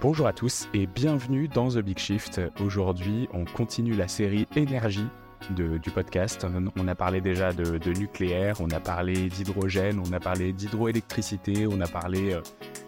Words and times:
Bonjour 0.00 0.26
à 0.26 0.32
tous 0.32 0.66
et 0.72 0.86
bienvenue 0.86 1.46
dans 1.46 1.68
The 1.68 1.78
Big 1.80 1.98
Shift. 1.98 2.40
Aujourd'hui, 2.64 3.28
on 3.34 3.44
continue 3.44 3.94
la 3.94 4.08
série 4.08 4.46
énergie 4.56 5.06
du 5.50 5.90
podcast. 5.90 6.46
On 6.76 6.88
a 6.88 6.94
parlé 6.94 7.20
déjà 7.20 7.52
de, 7.52 7.92
nucléaire, 7.92 8.56
on 8.60 8.70
a 8.70 8.80
parlé 8.80 9.28
d'hydrogène, 9.28 10.00
on 10.04 10.10
a 10.12 10.18
parlé 10.18 10.54
d'hydroélectricité, 10.54 11.66
on 11.66 11.80
a 11.82 11.86
parlé 11.86 12.32
euh, 12.32 12.40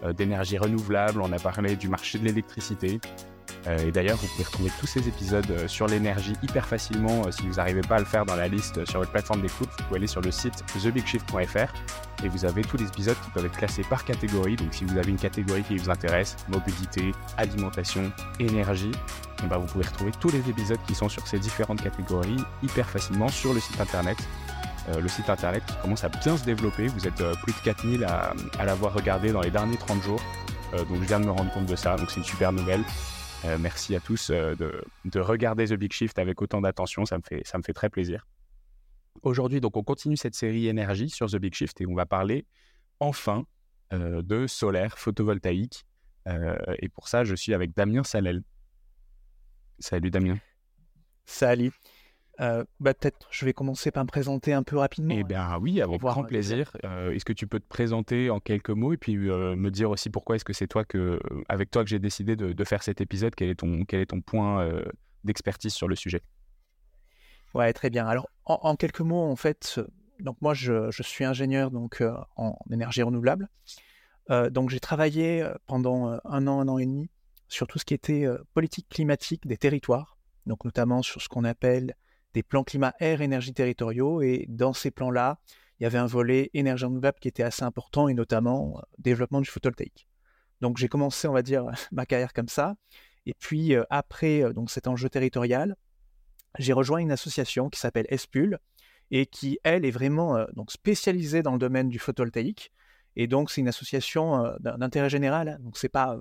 euh, 0.03 0.13
d'énergie 0.13 0.57
renouvelable, 0.57 1.21
on 1.21 1.31
a 1.31 1.39
parlé 1.39 1.75
du 1.75 1.87
marché 1.87 2.17
de 2.17 2.25
l'électricité. 2.25 2.99
Euh, 3.67 3.77
et 3.87 3.91
d'ailleurs, 3.91 4.17
vous 4.17 4.27
pouvez 4.27 4.43
retrouver 4.43 4.71
tous 4.79 4.87
ces 4.87 5.07
épisodes 5.07 5.49
euh, 5.51 5.67
sur 5.67 5.87
l'énergie 5.87 6.33
hyper 6.43 6.65
facilement. 6.67 7.23
Euh, 7.25 7.31
si 7.31 7.47
vous 7.47 7.55
n'arrivez 7.55 7.81
pas 7.81 7.95
à 7.95 7.99
le 7.99 8.05
faire 8.05 8.25
dans 8.25 8.35
la 8.35 8.47
liste 8.47 8.85
sur 8.85 8.99
votre 8.99 9.11
plateforme 9.11 9.41
d'écoute, 9.41 9.69
vous 9.77 9.83
pouvez 9.85 9.97
aller 9.97 10.07
sur 10.07 10.21
le 10.21 10.31
site 10.31 10.63
thebigshift.fr 10.73 11.73
et 12.23 12.29
vous 12.29 12.45
avez 12.45 12.61
tous 12.61 12.77
les 12.77 12.85
épisodes 12.85 13.17
qui 13.23 13.29
peuvent 13.31 13.45
être 13.45 13.57
classés 13.57 13.83
par 13.89 14.03
catégorie. 14.05 14.55
Donc 14.55 14.73
si 14.73 14.85
vous 14.85 14.97
avez 14.97 15.09
une 15.09 15.17
catégorie 15.17 15.63
qui 15.63 15.77
vous 15.77 15.89
intéresse, 15.89 16.35
mobilité, 16.49 17.13
alimentation, 17.37 18.11
énergie, 18.39 18.91
eh 19.43 19.47
ben 19.47 19.57
vous 19.57 19.67
pouvez 19.67 19.85
retrouver 19.85 20.11
tous 20.19 20.29
les 20.29 20.49
épisodes 20.49 20.79
qui 20.87 20.95
sont 20.95 21.09
sur 21.09 21.27
ces 21.27 21.39
différentes 21.39 21.81
catégories 21.81 22.37
hyper 22.61 22.89
facilement 22.89 23.27
sur 23.27 23.53
le 23.53 23.59
site 23.59 23.79
internet. 23.79 24.17
le 24.97 25.07
site 25.07 25.29
internet 25.29 25.63
qui 25.65 25.75
commence 25.81 26.03
à 26.03 26.09
bien 26.09 26.37
se 26.37 26.45
développer. 26.45 26.87
Vous 26.87 27.07
êtes 27.07 27.23
plus 27.43 27.53
de 27.53 27.59
4000 27.63 28.05
à, 28.05 28.33
à 28.57 28.65
l'avoir 28.65 28.93
regardé 28.93 29.31
dans 29.31 29.41
les 29.41 29.51
derniers 29.51 29.77
30 29.77 30.01
jours. 30.01 30.21
donc 30.71 31.01
je 31.01 31.07
viens 31.07 31.19
de 31.19 31.25
me 31.25 31.31
rendre 31.31 31.51
compte 31.51 31.65
de 31.65 31.75
ça, 31.75 31.97
donc 31.97 32.09
c'est 32.09 32.17
une 32.17 32.25
super 32.25 32.53
nouvelle. 32.53 32.83
Euh, 33.45 33.57
merci 33.59 33.95
à 33.95 33.99
tous 33.99 34.29
euh, 34.29 34.55
de, 34.55 35.19
regarder 35.19 35.67
The 35.67 35.73
Big 35.73 35.91
Shift 35.91 36.17
avec 36.17 36.41
autant 36.41 36.61
d'attention, 36.61 37.05
ça, 37.05 37.17
me 37.17 37.23
fait, 37.23 37.41
ça 37.45 37.57
me 37.57 37.63
fait 37.63 37.73
très 37.73 37.89
plaisir. 37.89 38.25
Aujourd'hui, 39.21 39.59
donc, 39.59 39.75
on 39.75 39.83
continue 39.83 40.15
cette 40.17 40.35
série 40.35 40.67
énergie 40.67 41.09
sur 41.09 41.29
The 41.29 41.35
Big 41.35 41.53
Shift 41.53 41.81
et 41.81 41.85
on 41.85 41.93
va 41.93 42.05
parler 42.05 42.45
enfin 42.99 43.45
euh, 43.91 44.21
de 44.21 44.47
solaire 44.47 44.97
photovoltaïque. 44.97 45.85
et 46.79 46.89
pour 46.89 47.09
ça, 47.09 47.25
je 47.25 47.35
suis 47.35 47.53
avec 47.53 47.75
Damien 47.75 48.03
Salel. 48.03 48.43
Salut 49.79 50.09
Damien. 50.09 50.37
Salut. 51.25 51.73
Euh, 52.43 52.65
bah, 52.81 52.93
peut-être 52.93 53.27
je 53.31 53.45
vais 53.45 53.53
commencer 53.53 53.89
par 53.89 54.03
me 54.03 54.07
présenter 54.07 54.51
un 54.53 54.63
peu 54.63 54.77
rapidement. 54.77 55.15
Eh 55.17 55.23
bien 55.23 55.57
oui, 55.59 55.81
avec 55.81 56.01
grand 56.01 56.23
plaisir. 56.23 56.75
Euh, 56.83 57.11
est-ce 57.11 57.23
que 57.23 57.31
tu 57.31 57.47
peux 57.47 57.59
te 57.59 57.67
présenter 57.67 58.29
en 58.29 58.39
quelques 58.41 58.69
mots 58.69 58.91
et 58.91 58.97
puis 58.97 59.15
euh, 59.15 59.55
me 59.55 59.71
dire 59.71 59.89
aussi 59.89 60.09
pourquoi 60.09 60.35
est-ce 60.35 60.43
que 60.43 60.51
c'est 60.51 60.67
toi 60.67 60.83
que, 60.83 61.19
avec 61.47 61.71
toi 61.71 61.83
que 61.83 61.89
j'ai 61.89 61.99
décidé 61.99 62.35
de, 62.35 62.63
faire 62.65 62.83
cet 62.83 62.99
épisode? 62.99 63.33
Quel 63.35 63.49
est 63.49 63.55
ton, 63.55 63.85
quel 63.85 64.01
est 64.01 64.07
ton 64.07 64.21
point 64.21 64.69
d'expertise 65.23 65.73
sur 65.73 65.87
le 65.87 65.95
sujet? 65.95 66.21
Ouais, 67.53 67.71
très 67.71 67.89
bien. 67.89 68.07
Alors 68.07 68.27
en, 68.45 68.75
quelques 68.75 69.01
mots, 69.01 69.23
en 69.23 69.35
fait, 69.35 69.79
donc 70.19 70.37
moi 70.41 70.53
je, 70.53 70.91
je 70.91 71.03
suis 71.03 71.23
ingénieur 71.23 71.71
donc 71.71 72.03
en 72.35 72.57
énergie 72.71 73.03
renouvelable. 73.03 73.47
donc 74.49 74.69
j'ai 74.69 74.79
travaillé 74.81 75.47
pendant 75.65 76.19
un 76.25 76.47
an, 76.47 76.59
un 76.59 76.67
an 76.67 76.77
et 76.77 76.85
demi 76.85 77.09
sur 77.47 77.67
tout 77.67 77.79
ce 77.79 77.85
qui 77.85 77.93
était 77.93 78.25
politique 78.53 78.89
climatique 78.89 79.47
des 79.47 79.57
territoires, 79.57 80.17
donc 80.45 80.65
notamment 80.65 81.03
sur 81.03 81.21
ce 81.21 81.29
qu'on 81.29 81.43
appelle 81.45 81.95
des 82.33 82.43
plans 82.43 82.63
climat 82.63 82.93
air 82.99 83.21
énergie 83.21 83.53
territoriaux 83.53 84.21
et 84.21 84.45
dans 84.49 84.73
ces 84.73 84.91
plans-là, 84.91 85.39
il 85.79 85.83
y 85.83 85.85
avait 85.85 85.97
un 85.97 86.05
volet 86.05 86.49
énergie 86.53 86.85
renouvelable 86.85 87.19
qui 87.19 87.27
était 87.27 87.43
assez 87.43 87.63
important 87.63 88.07
et 88.07 88.13
notamment 88.13 88.77
euh, 88.77 88.81
développement 88.99 89.41
du 89.41 89.49
photovoltaïque. 89.49 90.07
Donc 90.61 90.77
j'ai 90.77 90.87
commencé, 90.87 91.27
on 91.27 91.33
va 91.33 91.41
dire, 91.41 91.65
ma 91.91 92.05
carrière 92.05 92.33
comme 92.33 92.47
ça. 92.47 92.75
Et 93.25 93.33
puis 93.33 93.75
euh, 93.75 93.83
après 93.89 94.43
euh, 94.43 94.53
donc 94.53 94.71
cet 94.71 94.87
enjeu 94.87 95.09
territorial, 95.09 95.75
j'ai 96.59 96.73
rejoint 96.73 96.99
une 96.99 97.11
association 97.11 97.69
qui 97.69 97.79
s'appelle 97.79 98.05
Espul 98.09 98.59
et 99.11 99.25
qui 99.25 99.59
elle 99.63 99.85
est 99.85 99.91
vraiment 99.91 100.45
donc 100.53 100.71
spécialisée 100.71 101.41
dans 101.43 101.51
le 101.51 101.57
domaine 101.57 101.89
du 101.89 101.99
photovoltaïque. 101.99 102.71
Et 103.15 103.27
donc 103.27 103.51
c'est 103.51 103.61
une 103.61 103.67
association 103.67 104.55
d'intérêt 104.59 105.09
général. 105.09 105.59
Donc 105.61 105.77
c'est 105.77 105.89
pas 105.89 106.17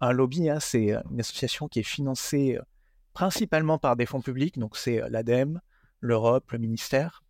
un 0.00 0.12
lobby, 0.12 0.48
hein, 0.48 0.60
c'est 0.60 0.92
une 1.10 1.20
association 1.20 1.66
qui 1.66 1.80
est 1.80 1.82
financée 1.82 2.58
principalement 3.20 3.76
par 3.76 3.96
des 3.96 4.06
fonds 4.06 4.22
publics, 4.22 4.58
donc 4.58 4.78
c'est 4.78 5.02
euh, 5.02 5.10
l'ADEME, 5.10 5.60
l'Europe, 6.00 6.52
le 6.52 6.58
ministère, 6.58 7.22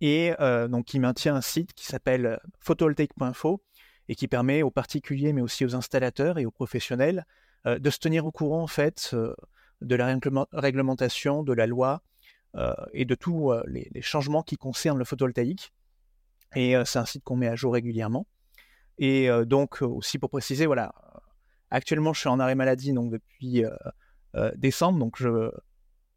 et 0.00 0.32
euh, 0.40 0.66
donc 0.66 0.86
qui 0.86 0.98
maintient 0.98 1.34
un 1.34 1.42
site 1.42 1.74
qui 1.74 1.84
s'appelle 1.84 2.24
euh, 2.24 2.36
photovoltaïque.info 2.60 3.62
et 4.08 4.14
qui 4.14 4.28
permet 4.28 4.62
aux 4.62 4.70
particuliers, 4.70 5.34
mais 5.34 5.42
aussi 5.42 5.66
aux 5.66 5.74
installateurs 5.74 6.38
et 6.38 6.46
aux 6.46 6.50
professionnels 6.50 7.26
de 7.66 7.90
se 7.90 7.98
tenir 7.98 8.24
au 8.24 8.32
courant 8.32 8.62
en 8.62 8.66
fait 8.66 9.14
de 9.82 9.94
la 9.94 10.16
réglementation, 10.52 11.42
de 11.42 11.52
la 11.52 11.66
loi 11.66 12.00
et 12.94 13.04
de 13.04 13.14
tous 13.14 13.52
les, 13.66 13.90
changements 14.00 14.42
qui 14.42 14.56
concernent 14.56 14.96
le 14.96 15.04
photovoltaïque. 15.04 15.74
Et 16.54 16.74
c'est 16.86 16.98
un 16.98 17.04
site 17.04 17.22
qu'on 17.24 17.36
met 17.36 17.48
à 17.48 17.56
jour 17.56 17.74
régulièrement. 17.74 18.26
Et 18.96 19.28
donc 19.44 19.82
aussi 19.82 20.18
pour 20.18 20.30
préciser, 20.30 20.64
voilà, 20.64 20.94
actuellement 21.70 22.14
je 22.14 22.20
suis 22.20 22.30
en 22.30 22.40
arrêt 22.40 22.54
maladie 22.54 22.94
donc 22.94 23.10
depuis 23.12 23.64
décembre. 24.56 24.98
Donc 24.98 25.16
je, 25.16 25.50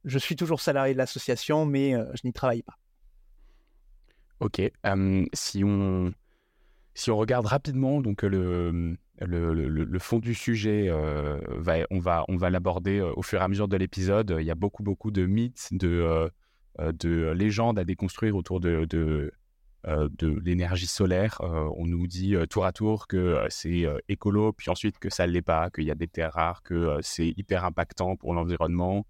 je 0.06 0.18
suis 0.18 0.36
toujours 0.36 0.62
salarié 0.62 0.94
de 0.94 0.98
l'association, 0.98 1.66
mais 1.66 1.96
euh, 1.96 2.06
je 2.14 2.22
n'y 2.26 2.34
travaille 2.34 2.64
pas. 2.64 2.78
Ok. 4.40 4.62
si, 5.34 5.64
on, 5.64 6.14
si 6.96 7.12
on 7.12 7.18
regarde 7.18 7.46
rapidement 7.46 8.02
donc 8.02 8.24
le, 8.24 8.98
le, 9.20 9.54
le, 9.54 10.00
fond 10.00 10.18
du 10.18 10.34
sujet, 10.34 10.88
euh, 10.90 11.40
va, 11.50 11.86
on 11.92 12.00
va, 12.00 12.26
on 12.28 12.38
va 12.38 12.50
l'aborder 12.50 13.02
au 13.02 13.22
fur 13.22 13.40
et 13.40 13.44
à 13.44 13.48
mesure 13.48 13.68
de 13.68 13.78
l'épisode. 13.78 14.36
Il 14.40 14.46
y 14.46 14.52
a 14.52 14.56
beaucoup, 14.56 14.82
beaucoup 14.82 15.12
de 15.12 15.28
mythes, 15.28 15.68
de, 15.72 16.32
de 16.80 17.32
légendes 17.32 17.78
à 17.78 17.84
déconstruire 17.84 18.36
autour 18.36 18.60
de, 18.60 18.88
euh, 18.96 19.32
de 19.88 20.40
l'énergie 20.44 20.88
solaire. 20.88 21.42
Euh, 21.42 21.70
on 21.76 21.88
nous 21.88 22.06
dit 22.06 22.36
euh, 22.36 22.46
tour 22.46 22.66
à 22.66 22.72
tour 22.72 23.08
que 23.08 23.46
c'est 23.50 23.86
écolo, 24.08 24.54
puis 24.54 24.70
ensuite 24.70 25.00
que 25.00 25.10
ça 25.10 25.26
ne 25.26 25.32
l'est 25.32 25.42
pas, 25.42 25.70
qu'il 25.72 25.86
y 25.86 25.92
a 25.92 25.96
des 25.96 26.08
terres 26.08 26.34
rares, 26.34 26.62
que 26.62 27.00
c'est 27.02 27.34
hyper 27.38 27.66
impactant 27.66 28.16
pour 28.16 28.34
l'environnement, 28.34 29.06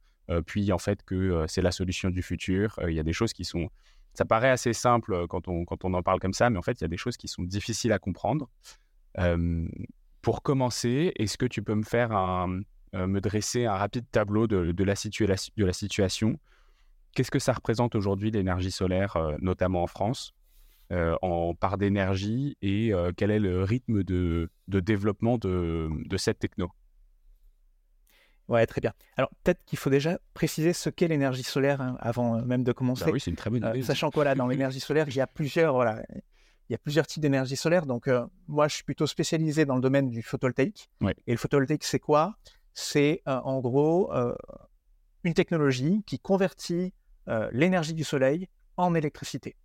puis 0.46 0.72
en 0.72 0.78
fait 0.78 1.04
que 1.04 1.46
c'est 1.48 1.62
la 1.62 1.72
solution 1.72 2.10
du 2.10 2.22
futur. 2.22 2.80
Il 2.88 2.94
y 2.94 3.00
a 3.00 3.04
des 3.04 3.14
choses 3.14 3.34
qui 3.34 3.44
sont... 3.44 3.70
Ça 4.14 4.26
paraît 4.26 4.50
assez 4.50 4.74
simple 4.74 5.28
quand 5.28 5.48
on, 5.48 5.66
quand 5.66 5.84
on 5.84 5.94
en 5.94 6.04
parle 6.04 6.20
comme 6.20 6.34
ça, 6.34 6.50
mais 6.50 6.58
en 6.58 6.62
fait, 6.62 6.80
il 6.80 6.82
y 6.82 6.86
a 6.86 6.90
des 6.90 6.98
choses 6.98 7.18
qui 7.18 7.28
sont 7.28 7.44
difficiles 7.44 7.92
à 7.92 8.00
comprendre. 8.00 8.50
pour 10.22 10.42
commencer, 10.42 11.12
est-ce 11.18 11.38
que 11.38 11.46
tu 11.46 11.62
peux 11.64 11.76
me 11.76 11.84
faire 11.84 12.14
un, 12.14 12.62
me 12.94 13.20
dresser 13.20 13.66
un 13.66 13.76
rapide 13.76 14.06
tableau 14.10 14.48
de, 14.48 14.72
de 14.72 14.84
la 15.66 15.74
situation? 15.74 16.40
Qu'est-ce 17.14 17.32
que 17.32 17.40
ça 17.40 17.52
représente 17.52 17.96
aujourd'hui 17.96 18.32
l'énergie 18.32 18.72
solaire, 18.72 19.18
notamment 19.40 19.84
en 19.84 19.88
France? 19.88 20.34
Euh, 20.92 21.16
en 21.22 21.54
part 21.54 21.78
d'énergie 21.78 22.58
et 22.62 22.94
euh, 22.94 23.14
quel 23.16 23.32
est 23.32 23.40
le 23.40 23.64
rythme 23.64 24.04
de, 24.04 24.50
développement 24.68 25.38
de, 25.38 25.90
cette 26.18 26.40
techno? 26.40 26.70
Ouais, 28.50 28.66
très 28.66 28.82
bien. 28.82 28.92
Alors, 29.16 29.30
peut-être 29.42 29.64
qu'il 29.64 29.80
faut 29.80 29.90
déjà 29.90 30.20
préciser 30.34 30.74
ce 30.74 30.90
qu'est 30.90 31.08
l'énergie 31.08 31.44
solaire 31.44 31.80
hein, 31.80 31.96
avant 32.02 32.36
euh, 32.36 32.42
même 32.42 32.66
de 32.66 32.74
commencer. 32.74 33.06
Bah 33.06 33.12
oui, 33.14 33.22
c'est 33.22 33.32
une 33.32 33.38
très 33.38 33.50
bonne 33.50 33.66
idée. 33.66 33.82
sachant 33.84 34.12
quoi, 34.12 34.26
là, 34.26 34.36
dans 34.36 34.48
l'énergie 34.50 34.82
solaire, 34.82 35.08
il 35.08 35.16
y 35.16 35.22
a 35.22 35.28
plusieurs, 35.28 35.76
voilà, 35.76 36.04
il 36.68 36.74
y 36.74 36.76
a 36.76 36.78
plusieurs 36.78 37.08
types 37.08 37.22
d'énergie 37.22 37.56
solaire. 37.56 37.86
Donc, 37.86 38.10
moi, 38.50 38.68
je 38.68 38.76
suis 38.76 38.84
plutôt 38.84 39.08
spécialisé 39.08 39.64
dans 39.64 39.76
le 39.76 39.82
domaine 39.82 40.10
du 40.10 40.22
photovoltaïque. 40.22 40.90
Et 41.26 41.32
le 41.32 41.38
photovoltaïque, 41.38 41.86
c'est 41.86 42.00
quoi? 42.00 42.36
C'est 42.74 43.22
en 43.26 43.62
gros 43.62 44.12
une 45.24 45.34
technologie 45.34 46.04
qui 46.06 46.20
convertit 46.20 46.94
l'énergie 47.54 47.94
du 47.94 48.04
soleil 48.04 48.50
en 48.76 48.94
électricité. 48.94 49.56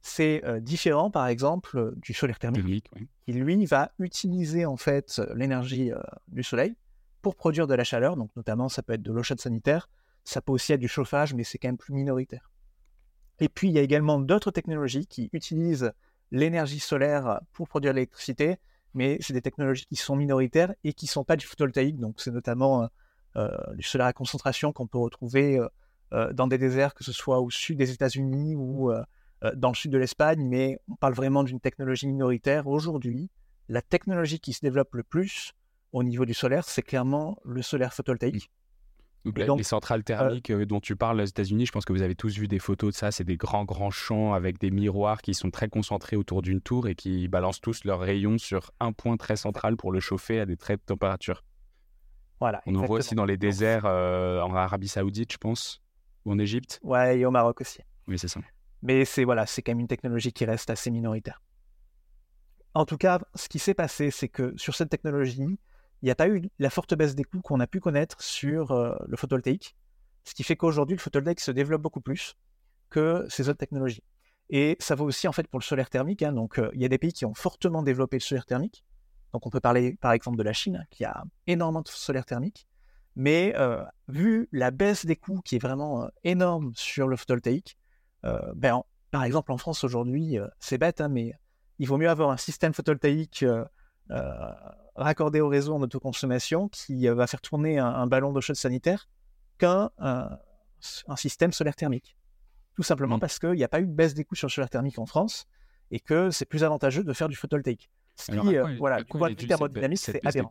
C'est 0.00 0.42
différent, 0.60 1.10
par 1.10 1.26
exemple, 1.26 1.92
du 1.96 2.14
solaire 2.14 2.38
thermique, 2.38 2.90
qui 3.24 3.32
lui 3.32 3.66
va 3.66 3.90
utiliser 3.98 4.64
en 4.64 4.76
fait 4.76 5.20
l'énergie 5.34 5.90
du 6.28 6.42
soleil 6.42 6.76
pour 7.20 7.34
produire 7.34 7.66
de 7.66 7.74
la 7.74 7.84
chaleur. 7.84 8.16
Donc, 8.16 8.30
notamment, 8.36 8.68
ça 8.68 8.82
peut 8.82 8.92
être 8.94 9.02
de 9.02 9.12
l'eau 9.12 9.22
chaude 9.22 9.40
sanitaire, 9.40 9.90
ça 10.24 10.40
peut 10.40 10.52
aussi 10.52 10.72
être 10.72 10.80
du 10.80 10.88
chauffage, 10.88 11.34
mais 11.34 11.44
c'est 11.44 11.58
quand 11.58 11.68
même 11.68 11.76
plus 11.76 11.92
minoritaire. 11.92 12.52
Et 13.40 13.48
puis, 13.48 13.68
il 13.68 13.74
y 13.74 13.78
a 13.78 13.82
également 13.82 14.18
d'autres 14.18 14.50
technologies 14.50 15.06
qui 15.06 15.30
utilisent 15.32 15.92
l'énergie 16.30 16.80
solaire 16.80 17.40
pour 17.52 17.68
produire 17.68 17.92
de 17.92 17.96
l'électricité, 17.96 18.56
mais 18.94 19.18
c'est 19.20 19.32
des 19.32 19.42
technologies 19.42 19.86
qui 19.86 19.96
sont 19.96 20.16
minoritaires 20.16 20.74
et 20.84 20.92
qui 20.92 21.06
ne 21.06 21.10
sont 21.10 21.24
pas 21.24 21.36
du 21.36 21.46
photovoltaïque. 21.46 21.98
Donc, 21.98 22.20
c'est 22.20 22.30
notamment 22.30 22.88
du 23.74 23.82
solaire 23.82 24.06
à 24.06 24.12
concentration 24.12 24.72
qu'on 24.72 24.86
peut 24.86 24.98
retrouver 24.98 25.60
dans 26.10 26.46
des 26.46 26.58
déserts, 26.58 26.94
que 26.94 27.04
ce 27.04 27.12
soit 27.12 27.40
au 27.40 27.50
sud 27.50 27.78
des 27.78 27.90
États-Unis 27.92 28.56
ou 28.56 28.90
euh, 28.90 29.02
dans 29.56 29.68
le 29.68 29.74
sud 29.74 29.90
de 29.90 29.98
l'Espagne, 29.98 30.46
mais 30.46 30.78
on 30.88 30.96
parle 30.96 31.14
vraiment 31.14 31.44
d'une 31.44 31.60
technologie 31.60 32.06
minoritaire. 32.06 32.66
Aujourd'hui, 32.66 33.30
la 33.68 33.82
technologie 33.82 34.40
qui 34.40 34.52
se 34.52 34.60
développe 34.60 34.94
le 34.94 35.02
plus 35.02 35.52
au 35.92 36.02
niveau 36.02 36.24
du 36.24 36.34
solaire, 36.34 36.64
c'est 36.64 36.82
clairement 36.82 37.38
le 37.44 37.62
solaire 37.62 37.92
photovoltaïque. 37.92 38.50
Donc, 39.24 39.58
les 39.58 39.64
centrales 39.64 40.04
thermiques 40.04 40.50
euh, 40.50 40.64
dont 40.64 40.80
tu 40.80 40.96
parles 40.96 41.20
aux 41.20 41.24
États-Unis, 41.24 41.66
je 41.66 41.72
pense 41.72 41.84
que 41.84 41.92
vous 41.92 42.02
avez 42.02 42.14
tous 42.14 42.38
vu 42.38 42.48
des 42.48 42.58
photos 42.58 42.92
de 42.92 42.96
ça. 42.96 43.10
C'est 43.10 43.24
des 43.24 43.36
grands, 43.36 43.64
grands 43.64 43.90
champs 43.90 44.32
avec 44.32 44.58
des 44.58 44.70
miroirs 44.70 45.20
qui 45.22 45.34
sont 45.34 45.50
très 45.50 45.68
concentrés 45.68 46.16
autour 46.16 46.40
d'une 46.40 46.60
tour 46.60 46.88
et 46.88 46.94
qui 46.94 47.28
balancent 47.28 47.60
tous 47.60 47.84
leurs 47.84 48.00
rayons 48.00 48.38
sur 48.38 48.70
un 48.80 48.92
point 48.92 49.16
très 49.16 49.36
central 49.36 49.76
pour 49.76 49.92
le 49.92 50.00
chauffer 50.00 50.40
à 50.40 50.46
des 50.46 50.56
très 50.56 50.74
hautes 50.74 50.86
températures. 50.86 51.44
Voilà. 52.40 52.62
On 52.66 52.74
en 52.76 52.86
voit 52.86 53.00
aussi 53.00 53.16
dans 53.16 53.24
les 53.24 53.36
déserts 53.36 53.84
euh, 53.84 54.40
en 54.40 54.54
Arabie 54.54 54.88
Saoudite, 54.88 55.32
je 55.32 55.38
pense, 55.38 55.82
ou 56.24 56.32
en 56.32 56.38
Égypte. 56.38 56.78
Ouais, 56.82 57.18
et 57.18 57.26
au 57.26 57.30
Maroc 57.30 57.60
aussi. 57.60 57.80
Oui, 58.06 58.18
c'est 58.18 58.28
ça. 58.28 58.40
Mais 58.82 59.04
c'est 59.04 59.24
voilà, 59.24 59.46
c'est 59.46 59.62
quand 59.62 59.72
même 59.72 59.80
une 59.80 59.88
technologie 59.88 60.32
qui 60.32 60.44
reste 60.44 60.70
assez 60.70 60.90
minoritaire. 60.90 61.42
En 62.74 62.84
tout 62.84 62.96
cas, 62.96 63.20
ce 63.34 63.48
qui 63.48 63.58
s'est 63.58 63.74
passé, 63.74 64.10
c'est 64.10 64.28
que 64.28 64.54
sur 64.56 64.74
cette 64.74 64.90
technologie, 64.90 65.58
il 66.02 66.04
n'y 66.04 66.10
a 66.10 66.14
pas 66.14 66.28
eu 66.28 66.48
la 66.58 66.70
forte 66.70 66.94
baisse 66.94 67.14
des 67.14 67.24
coûts 67.24 67.40
qu'on 67.40 67.60
a 67.60 67.66
pu 67.66 67.80
connaître 67.80 68.22
sur 68.22 68.70
euh, 68.70 68.94
le 69.06 69.16
photovoltaïque, 69.16 69.74
ce 70.24 70.34
qui 70.34 70.44
fait 70.44 70.56
qu'aujourd'hui, 70.56 70.94
le 70.94 71.00
photovoltaïque 71.00 71.40
se 71.40 71.50
développe 71.50 71.82
beaucoup 71.82 72.00
plus 72.00 72.36
que 72.90 73.26
ces 73.28 73.48
autres 73.48 73.58
technologies. 73.58 74.02
Et 74.50 74.76
ça 74.78 74.94
vaut 74.94 75.06
aussi 75.06 75.26
en 75.26 75.32
fait 75.32 75.48
pour 75.48 75.58
le 75.58 75.64
solaire 75.64 75.90
thermique. 75.90 76.22
Hein. 76.22 76.32
Donc, 76.32 76.58
euh, 76.58 76.70
il 76.74 76.80
y 76.80 76.84
a 76.84 76.88
des 76.88 76.98
pays 76.98 77.12
qui 77.12 77.24
ont 77.24 77.34
fortement 77.34 77.82
développé 77.82 78.16
le 78.16 78.22
solaire 78.22 78.46
thermique. 78.46 78.84
Donc, 79.32 79.46
on 79.46 79.50
peut 79.50 79.60
parler 79.60 79.96
par 80.00 80.12
exemple 80.12 80.36
de 80.36 80.42
la 80.42 80.52
Chine, 80.52 80.86
qui 80.90 81.04
a 81.04 81.24
énormément 81.46 81.82
de 81.82 81.88
solaire 81.88 82.24
thermique. 82.24 82.66
Mais 83.16 83.54
euh, 83.56 83.82
vu 84.06 84.48
la 84.52 84.70
baisse 84.70 85.04
des 85.04 85.16
coûts 85.16 85.40
qui 85.40 85.56
est 85.56 85.58
vraiment 85.58 86.08
énorme 86.24 86.72
sur 86.76 87.08
le 87.08 87.16
photovoltaïque, 87.16 87.77
ben, 88.22 88.82
par 89.10 89.24
exemple 89.24 89.52
en 89.52 89.58
France 89.58 89.84
aujourd'hui, 89.84 90.38
c'est 90.58 90.78
bête, 90.78 91.00
hein, 91.00 91.08
mais 91.08 91.34
il 91.78 91.86
vaut 91.86 91.96
mieux 91.96 92.10
avoir 92.10 92.30
un 92.30 92.36
système 92.36 92.72
photovoltaïque 92.72 93.44
raccordé 94.96 95.40
au 95.40 95.48
réseau 95.48 95.74
en 95.74 95.80
autoconsommation 95.80 96.68
qui 96.68 97.06
va 97.06 97.26
faire 97.26 97.40
tourner 97.40 97.78
un, 97.78 98.06
ballon 98.06 98.32
d'eau 98.32 98.40
chaude 98.40 98.56
sanitaire 98.56 99.08
qu'un 99.58 99.90
un 100.00 101.16
système 101.16 101.52
solaire 101.52 101.76
thermique. 101.76 102.16
Tout 102.74 102.82
simplement 102.82 103.16
mmh. 103.16 103.20
parce 103.20 103.38
qu'il 103.38 103.54
n'y 103.54 103.64
a 103.64 103.68
pas 103.68 103.80
eu 103.80 103.86
de 103.86 103.92
baisse 103.92 104.14
des 104.14 104.24
coûts 104.24 104.36
sur 104.36 104.46
le 104.46 104.52
solaire 104.52 104.70
thermique 104.70 104.98
en 104.98 105.06
France 105.06 105.46
et 105.90 106.00
que 106.00 106.30
c'est 106.30 106.44
plus 106.44 106.64
avantageux 106.64 107.02
de 107.02 107.12
faire 107.12 107.28
du 107.28 107.36
photovoltaïque. 107.36 107.90
Ce 108.14 108.32
qui, 108.32 108.56
euh, 108.56 108.76
voilà, 108.78 108.98
du 108.98 109.04
point 109.04 109.30
de 109.30 109.34
thermodynamique, 109.34 109.98
c'est 109.98 110.24
aberrant. 110.26 110.50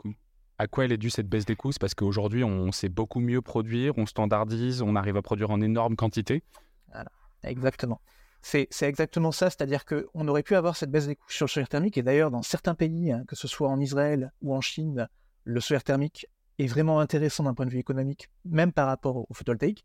À 0.57 0.67
quoi 0.67 0.85
elle 0.85 0.91
est 0.91 0.97
due 0.97 1.09
cette 1.09 1.27
baisse 1.27 1.45
des 1.45 1.55
coûts? 1.55 1.71
C'est 1.71 1.79
parce 1.79 1.93
qu'aujourd'hui, 1.93 2.43
on 2.43 2.71
sait 2.71 2.89
beaucoup 2.89 3.19
mieux 3.19 3.41
produire, 3.41 3.97
on 3.97 4.05
standardise, 4.05 4.81
on 4.81 4.95
arrive 4.95 5.15
à 5.15 5.21
produire 5.21 5.51
en 5.51 5.61
énorme 5.61 5.95
quantité. 5.95 6.43
Voilà, 6.87 7.11
exactement. 7.49 8.01
C'est 8.41 8.69
exactement 8.83 9.33
ça, 9.33 9.49
c'est-à-dire 9.49 9.83
qu'on 9.83 10.27
aurait 10.27 10.43
pu 10.43 10.55
avoir 10.55 10.77
cette 10.77 10.89
baisse 10.89 11.07
des 11.07 11.15
coûts 11.15 11.29
sur 11.31 11.45
le 11.45 11.49
solaire 11.49 11.67
thermique, 11.67 11.97
et 11.97 12.03
d'ailleurs 12.03 12.31
dans 12.31 12.43
certains 12.43 12.75
pays, 12.75 13.11
hein, 13.11 13.23
que 13.27 13.35
ce 13.35 13.47
soit 13.47 13.67
en 13.67 13.79
Israël 13.79 14.31
ou 14.41 14.55
en 14.55 14.61
Chine, 14.61 15.09
le 15.43 15.59
solaire 15.59 15.83
thermique 15.83 16.27
est 16.59 16.67
vraiment 16.67 16.99
intéressant 16.99 17.43
d'un 17.43 17.53
point 17.53 17.65
de 17.65 17.71
vue 17.71 17.79
économique, 17.79 18.29
même 18.45 18.71
par 18.71 18.87
rapport 18.87 19.29
au 19.29 19.33
photovoltaïque. 19.33 19.83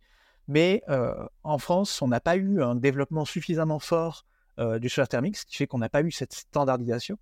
Mais 0.49 0.83
euh, 0.89 1.15
en 1.45 1.59
France, 1.59 2.03
on 2.03 2.09
n'a 2.09 2.21
pas 2.21 2.37
eu 2.37 2.63
un 2.63 2.75
développement 2.75 3.25
suffisamment 3.25 3.79
fort 3.79 4.27
euh, 4.59 4.79
du 4.79 4.89
solaire 4.89 5.09
thermique, 5.09 5.37
ce 5.37 5.47
qui 5.47 5.57
fait 5.57 5.67
qu'on 5.67 5.79
n'a 5.79 5.89
pas 5.89 6.03
eu 6.03 6.11
cette 6.11 6.33
standardisation. 6.33 7.19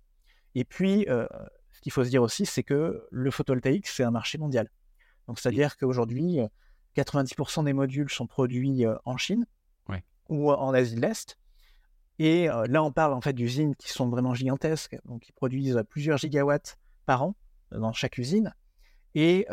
Et 0.55 0.63
puis, 0.63 1.05
euh, 1.09 1.27
ce 1.71 1.81
qu'il 1.81 1.91
faut 1.91 2.03
se 2.03 2.09
dire 2.09 2.21
aussi, 2.21 2.45
c'est 2.45 2.63
que 2.63 3.07
le 3.09 3.31
photovoltaïque, 3.31 3.87
c'est 3.87 4.03
un 4.03 4.11
marché 4.11 4.37
mondial. 4.37 4.69
Donc, 5.27 5.39
c'est-à-dire 5.39 5.77
qu'aujourd'hui, 5.77 6.39
90% 6.95 7.63
des 7.63 7.73
modules 7.73 8.09
sont 8.09 8.27
produits 8.27 8.85
en 9.05 9.17
Chine 9.17 9.45
ou 10.31 10.51
en 10.51 10.73
Asie 10.73 10.95
de 10.95 11.01
l'Est. 11.01 11.37
Et 12.17 12.47
là, 12.47 12.83
on 12.83 12.91
parle 12.91 13.13
en 13.13 13.21
fait 13.21 13.33
d'usines 13.33 13.75
qui 13.75 13.89
sont 13.89 14.09
vraiment 14.09 14.33
gigantesques, 14.33 14.97
donc 15.05 15.21
qui 15.21 15.31
produisent 15.31 15.83
plusieurs 15.89 16.17
gigawatts 16.17 16.79
par 17.05 17.21
an 17.21 17.35
dans 17.71 17.93
chaque 17.93 18.17
usine. 18.17 18.55
Et 19.13 19.45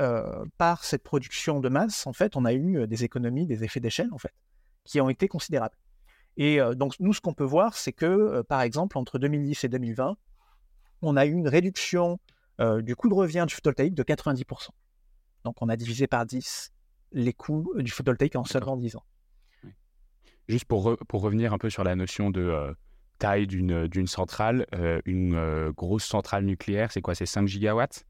par 0.57 0.85
cette 0.85 1.03
production 1.03 1.61
de 1.61 1.69
masse, 1.69 2.07
en 2.07 2.13
fait, 2.13 2.37
on 2.37 2.45
a 2.45 2.55
eu 2.55 2.87
des 2.87 3.05
économies, 3.05 3.47
des 3.47 3.65
effets 3.65 3.81
d'échelle, 3.81 4.09
en 4.13 4.19
fait, 4.19 4.33
qui 4.85 5.01
ont 5.01 5.09
été 5.09 5.29
considérables. 5.29 5.77
Et 6.37 6.61
donc, 6.77 6.95
nous, 7.01 7.13
ce 7.13 7.21
qu'on 7.21 7.35
peut 7.35 7.45
voir, 7.45 7.75
c'est 7.75 7.93
que, 7.93 8.43
par 8.43 8.63
exemple, 8.63 8.97
entre 8.97 9.19
2010 9.19 9.65
et 9.65 9.69
2020, 9.69 10.17
on 11.03 11.17
a 11.17 11.27
eu 11.27 11.33
une 11.33 11.49
réduction 11.49 12.21
du 12.61 12.95
coût 12.95 13.09
de 13.09 13.15
revient 13.15 13.45
du 13.49 13.55
photovoltaïque 13.55 13.95
de 13.95 14.03
90%. 14.05 14.69
Donc, 15.45 15.61
on 15.61 15.69
a 15.69 15.77
divisé 15.77 16.07
par 16.07 16.27
10 16.27 16.73
les 17.13 17.33
coûts 17.33 17.73
du 17.79 17.91
photovoltaïque 17.91 18.37
en 18.37 18.45
seulement 18.45 18.77
10 18.77 18.97
ans. 18.97 19.05
Juste 20.49 20.65
pour, 20.65 20.97
pour 21.09 21.21
revenir 21.23 21.53
un 21.53 21.59
peu 21.59 21.71
sur 21.71 21.85
la 21.85 21.95
notion 21.95 22.31
de 22.31 22.75
taille 23.19 23.47
d'une 23.47 24.07
centrale, 24.07 24.67
une 25.05 25.71
grosse 25.77 26.05
centrale 26.05 26.45
nucléaire, 26.45 26.91
c'est 26.93 27.03
quoi? 27.03 27.15
C'est 27.15 27.27
5 27.27 27.47
gigawatts? 27.47 28.07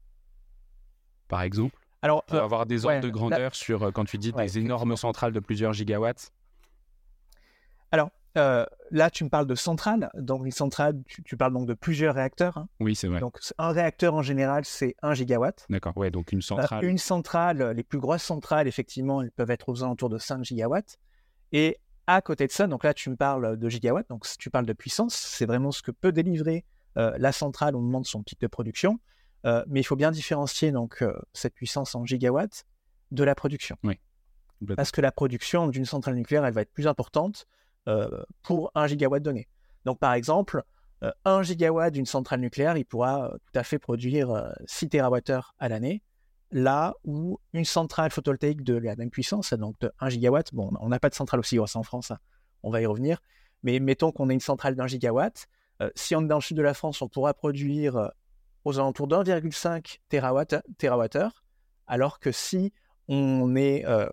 Par 1.29 1.41
exemple? 1.43 1.77
Alors, 2.01 2.23
peut 2.25 2.39
avoir 2.39 2.65
des 2.65 2.85
ordres 2.85 3.01
de 3.01 3.09
grandeur 3.09 3.55
sur, 3.55 3.83
euh, 3.83 3.91
quand 3.91 4.05
tu 4.05 4.17
dis 4.17 4.31
des 4.31 4.57
énormes 4.57 4.95
centrales 4.95 5.33
de 5.33 5.39
plusieurs 5.39 5.73
gigawatts? 5.73 6.31
Alors, 7.91 8.09
euh, 8.37 8.65
là, 8.91 9.09
tu 9.09 9.23
me 9.23 9.29
parles 9.29 9.47
de 9.47 9.55
centrales. 9.55 10.09
Donc, 10.15 10.45
une 10.45 10.51
centrale, 10.51 11.01
tu, 11.07 11.35
parles 11.35 11.53
donc 11.53 11.67
de 11.67 11.73
plusieurs 11.73 12.15
réacteurs. 12.15 12.57
Hein. 12.57 12.69
Oui, 12.79 12.95
c'est 12.95 13.07
vrai. 13.07 13.19
Donc, 13.19 13.39
un 13.57 13.71
réacteur 13.71 14.13
en 14.13 14.21
général, 14.21 14.63
c'est 14.63 14.95
1 15.01 15.13
gigawatt. 15.13 15.65
D'accord, 15.69 15.97
ouais, 15.97 16.09
donc 16.09 16.31
une 16.31 16.39
euh, 16.39 16.41
centrale. 16.41 16.85
une 16.85 16.97
centrale, 16.97 17.73
les 17.75 17.83
plus 17.83 17.99
grosses 17.99 18.23
centrales, 18.23 18.67
effectivement, 18.67 19.21
elles 19.21 19.31
peuvent 19.31 19.51
être 19.51 19.69
aux 19.69 19.83
alentours 19.83 20.09
de 20.09 20.17
5 20.17 20.43
gigawatts. 20.43 20.99
Et 21.51 21.79
à 22.15 22.21
côté 22.21 22.47
de 22.47 22.51
ça, 22.51 22.67
donc 22.67 22.83
là, 22.83 22.93
tu 22.93 23.09
me 23.09 23.15
parles 23.15 23.57
de 23.57 23.69
gigawatts. 23.69 24.09
Donc, 24.09 24.25
tu 24.37 24.49
parles 24.49 24.65
de 24.65 24.73
puissance, 24.73 25.15
c'est 25.15 25.45
vraiment 25.45 25.71
ce 25.71 25.81
que 25.81 25.91
peut 25.91 26.11
délivrer 26.11 26.65
la 26.95 27.31
centrale 27.31 27.77
au 27.77 27.79
moment 27.79 28.01
de 28.01 28.05
son 28.05 28.23
pic 28.23 28.41
de 28.41 28.47
production. 28.47 28.99
Euh, 29.45 29.63
mais 29.67 29.79
il 29.79 29.83
faut 29.83 29.95
bien 29.95 30.11
différencier 30.11 30.71
donc 30.71 31.01
euh, 31.01 31.13
cette 31.33 31.53
puissance 31.53 31.95
en 31.95 32.05
gigawatts 32.05 32.65
de 33.11 33.23
la 33.23 33.35
production. 33.35 33.77
Parce 34.75 34.91
que 34.91 34.99
la 34.99 35.11
production 35.11 35.67
d'une 35.67 35.85
centrale 35.85 36.15
nucléaire, 36.15 36.45
elle 36.45 36.53
va 36.53 36.61
être 36.61 36.73
plus 36.73 36.87
importante 36.87 37.47
pour 38.43 38.71
un 38.75 38.85
gigawatt 38.85 39.23
donné. 39.23 39.47
Donc 39.85 39.97
par 39.97 40.13
exemple, 40.13 40.63
un 41.25 41.41
gigawatt 41.41 41.91
d'une 41.91 42.05
centrale 42.05 42.39
nucléaire, 42.39 42.77
il 42.77 42.85
pourra 42.85 43.31
tout 43.45 43.57
à 43.57 43.63
fait 43.63 43.79
produire 43.79 44.53
6 44.67 44.89
TWh 44.89 45.39
à 45.57 45.69
l'année, 45.69 46.03
là 46.51 46.95
où 47.03 47.39
une 47.53 47.65
centrale 47.65 48.11
photovoltaïque 48.11 48.63
de 48.63 48.75
la 48.75 48.95
même 48.95 49.09
puissance, 49.09 49.53
donc 49.53 49.79
de 49.79 49.91
1 49.99 50.09
gigawatt, 50.09 50.53
bon, 50.53 50.71
on 50.79 50.89
n'a 50.89 50.99
pas 50.99 51.09
de 51.09 51.15
centrale 51.15 51.39
aussi 51.39 51.57
grosse 51.57 51.75
en 51.75 51.83
France, 51.83 52.11
hein, 52.11 52.19
on 52.63 52.71
va 52.71 52.81
y 52.81 52.85
revenir, 52.85 53.21
mais 53.63 53.79
mettons 53.79 54.11
qu'on 54.11 54.29
ait 54.29 54.33
une 54.33 54.39
centrale 54.39 54.75
d'un 54.75 54.87
gigawatt, 54.87 55.47
si 55.95 56.15
on 56.15 56.21
est 56.21 56.27
dans 56.27 56.37
le 56.37 56.41
sud 56.41 56.57
de 56.57 56.61
la 56.61 56.73
France, 56.73 57.01
on 57.01 57.07
pourra 57.07 57.33
produire 57.33 58.11
aux 58.65 58.79
alentours 58.79 59.07
d'1,5 59.07 59.99
TWh, 60.09 61.29
alors 61.87 62.19
que 62.19 62.31
si 62.31 62.73
on 63.07 63.55
est, 63.55 63.85
euh, 63.85 64.07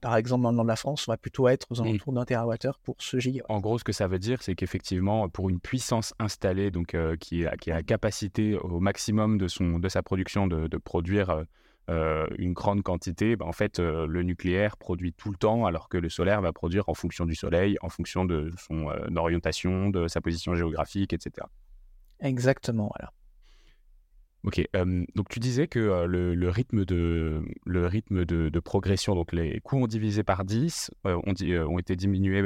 par, 0.00 0.16
exemple, 0.16 0.42
dans 0.42 0.50
le 0.50 0.56
nord 0.56 0.64
de 0.64 0.70
la 0.70 0.76
France, 0.76 1.08
on 1.08 1.12
va 1.12 1.16
plutôt 1.16 1.48
être 1.48 1.66
aux 1.70 1.80
alentours 1.80 2.12
d'un 2.12 2.24
TWh 2.24 2.70
pour 2.84 2.96
ce 2.98 3.18
gigawatt. 3.18 3.50
En 3.50 3.60
gros, 3.60 3.78
ce 3.78 3.84
que 3.84 3.92
ça 3.92 4.06
veut 4.06 4.18
dire, 4.18 4.42
c'est 4.42 4.54
qu'effectivement, 4.54 5.28
pour 5.28 5.48
une 5.48 5.60
puissance 5.60 6.14
installée, 6.18 6.70
donc 6.70 6.94
euh, 6.94 7.16
qui, 7.16 7.46
a, 7.46 7.56
qui 7.56 7.70
a 7.70 7.74
la 7.74 7.82
capacité 7.82 8.56
au 8.56 8.80
maximum 8.80 9.38
de, 9.38 9.48
son, 9.48 9.78
de 9.78 9.88
sa 9.88 10.02
production 10.02 10.46
de, 10.46 10.76
produire 10.78 11.30
euh, 11.30 11.44
une 11.88 12.52
grande 12.52 12.82
quantité, 12.82 13.36
bah, 13.36 13.46
en 13.46 13.52
fait, 13.52 13.78
le 13.78 14.22
nucléaire 14.22 14.76
produit 14.76 15.12
tout 15.12 15.30
le 15.30 15.36
temps, 15.36 15.66
alors 15.66 15.88
que 15.88 15.96
le 15.96 16.08
solaire 16.08 16.40
va 16.40 16.52
produire 16.52 16.88
en 16.88 16.94
fonction 16.94 17.24
du 17.26 17.34
soleil, 17.34 17.76
en 17.82 17.88
fonction 17.88 18.24
de 18.24 18.50
son 18.58 18.88
orientation, 19.16 19.90
de 19.90 20.08
sa 20.08 20.20
position 20.20 20.54
géographique, 20.54 21.12
etc. 21.12 21.46
Exactement, 22.20 22.90
voilà. 22.96 23.12
Ok, 24.44 24.62
donc 25.16 25.28
tu 25.28 25.40
disais 25.40 25.66
que 25.66 26.06
le, 26.06 26.48
rythme, 26.48 26.84
de, 26.84 27.42
le 27.66 27.86
rythme 27.86 28.24
de, 28.24 28.60
progression, 28.60 29.14
donc 29.14 29.32
les 29.32 29.60
coûts 29.60 29.78
ont 29.82 29.88
divisé 29.88 30.22
par 30.22 30.44
10, 30.44 30.92
ont, 31.04 31.20
ont, 31.24 31.78
été 31.78 31.96
diminués, 31.96 32.42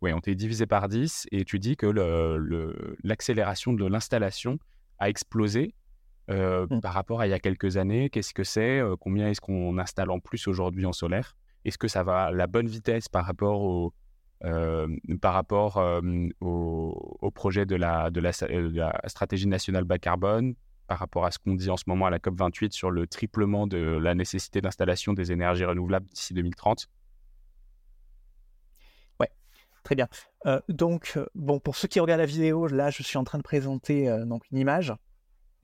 ouais, 0.00 0.12
ont 0.12 0.18
été 0.18 0.36
divisés 0.36 0.66
par 0.66 0.88
10, 0.88 1.26
et 1.32 1.44
tu 1.44 1.58
dis 1.58 1.76
que 1.76 1.86
l'accélération 3.02 3.72
de 3.72 3.84
l'installation 3.84 4.58
a 4.98 5.08
explosé 5.08 5.74
mmh. 6.32 6.80
par 6.80 6.94
rapport 6.94 7.20
à 7.20 7.26
il 7.26 7.30
y 7.30 7.34
a 7.34 7.38
quelques 7.38 7.76
années. 7.76 8.10
Qu'est-ce 8.10 8.34
que 8.34 8.44
c'est 8.44 8.80
Combien 9.00 9.28
est-ce 9.28 9.40
qu'on 9.40 9.78
installe 9.78 10.10
en 10.10 10.20
plus 10.20 10.46
aujourd'hui 10.48 10.86
en 10.86 10.92
solaire? 10.92 11.36
Est-ce 11.64 11.78
que 11.78 11.88
ça 11.88 12.02
va 12.02 12.24
à 12.24 12.30
la 12.32 12.46
bonne 12.46 12.66
vitesse 12.66 13.08
par 13.08 13.24
rapport 13.24 13.62
au, 13.62 13.92
par 14.40 15.34
rapport 15.34 15.82
au, 16.40 17.30
projet 17.34 17.66
de 17.66 17.76
la, 17.76 18.10
de 18.10 18.20
la, 18.20 18.32
stratégie 19.06 19.46
nationale 19.46 19.84
bas 19.84 19.98
carbone? 19.98 20.54
Par 20.88 20.98
rapport 20.98 21.24
à 21.24 21.30
ce 21.30 21.38
qu'on 21.38 21.54
dit 21.54 21.70
en 21.70 21.76
ce 21.76 21.84
moment 21.86 22.06
à 22.06 22.10
la 22.10 22.18
COP28 22.18 22.72
sur 22.72 22.90
le 22.90 23.06
triplement 23.06 23.66
de 23.66 23.78
la 23.78 24.14
nécessité 24.14 24.60
d'installation 24.60 25.12
des 25.12 25.32
énergies 25.32 25.64
renouvelables 25.64 26.06
d'ici 26.06 26.34
2030 26.34 26.88
Ouais, 29.20 29.30
très 29.84 29.94
bien. 29.94 30.08
Euh, 30.46 30.60
donc, 30.68 31.14
euh, 31.16 31.26
bon, 31.34 31.60
pour 31.60 31.76
ceux 31.76 31.88
qui 31.88 32.00
regardent 32.00 32.20
la 32.20 32.26
vidéo, 32.26 32.66
là, 32.66 32.90
je 32.90 33.02
suis 33.02 33.16
en 33.16 33.24
train 33.24 33.38
de 33.38 33.42
présenter 33.42 34.08
euh, 34.08 34.24
donc 34.24 34.42
une 34.50 34.58
image. 34.58 34.92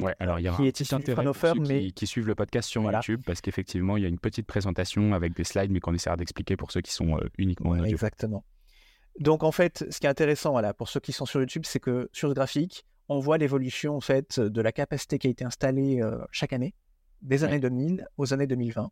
Ouais, 0.00 0.14
alors 0.20 0.38
il 0.38 0.44
y 0.44 0.48
aura 0.48 0.58
qui 0.58 0.68
est 0.68 0.92
un 0.92 0.96
intérêt 0.96 1.24
pour 1.24 1.34
ceux 1.34 1.54
mais... 1.54 1.90
qui, 1.90 2.06
suivent 2.06 2.28
le 2.28 2.36
podcast 2.36 2.68
sur 2.68 2.82
YouTube 2.82 3.20
parce 3.26 3.40
qu'effectivement, 3.40 3.96
il 3.96 4.04
y 4.04 4.06
a 4.06 4.08
une 4.08 4.18
petite 4.18 4.46
présentation 4.46 5.12
avec 5.12 5.34
des 5.34 5.44
slides, 5.44 5.72
mais 5.72 5.80
qu'on 5.80 5.94
essaiera 5.94 6.16
d'expliquer 6.16 6.56
pour 6.56 6.70
ceux 6.70 6.80
qui 6.80 6.92
sont 6.92 7.18
uniquement 7.36 7.70
en 7.70 7.80
audio. 7.80 7.92
Exactement. 7.92 8.44
Donc 9.18 9.42
en 9.42 9.50
fait, 9.50 9.84
ce 9.90 9.98
qui 9.98 10.06
est 10.06 10.10
intéressant, 10.10 10.52
voilà, 10.52 10.72
pour 10.72 10.88
ceux 10.88 11.00
qui 11.00 11.12
sont 11.12 11.26
sur 11.26 11.40
YouTube, 11.40 11.64
c'est 11.66 11.80
que 11.80 12.08
sur 12.12 12.28
ce 12.28 12.34
graphique, 12.34 12.84
on 13.08 13.18
voit 13.18 13.38
l'évolution 13.38 13.96
en 13.96 14.00
fait 14.00 14.38
de 14.38 14.60
la 14.60 14.70
capacité 14.70 15.18
qui 15.18 15.26
a 15.26 15.30
été 15.30 15.44
installée 15.44 16.00
euh, 16.00 16.18
chaque 16.30 16.52
année, 16.52 16.74
des 17.22 17.42
années 17.42 17.58
2000 17.58 18.06
aux 18.16 18.32
années 18.32 18.46
2020. 18.46 18.90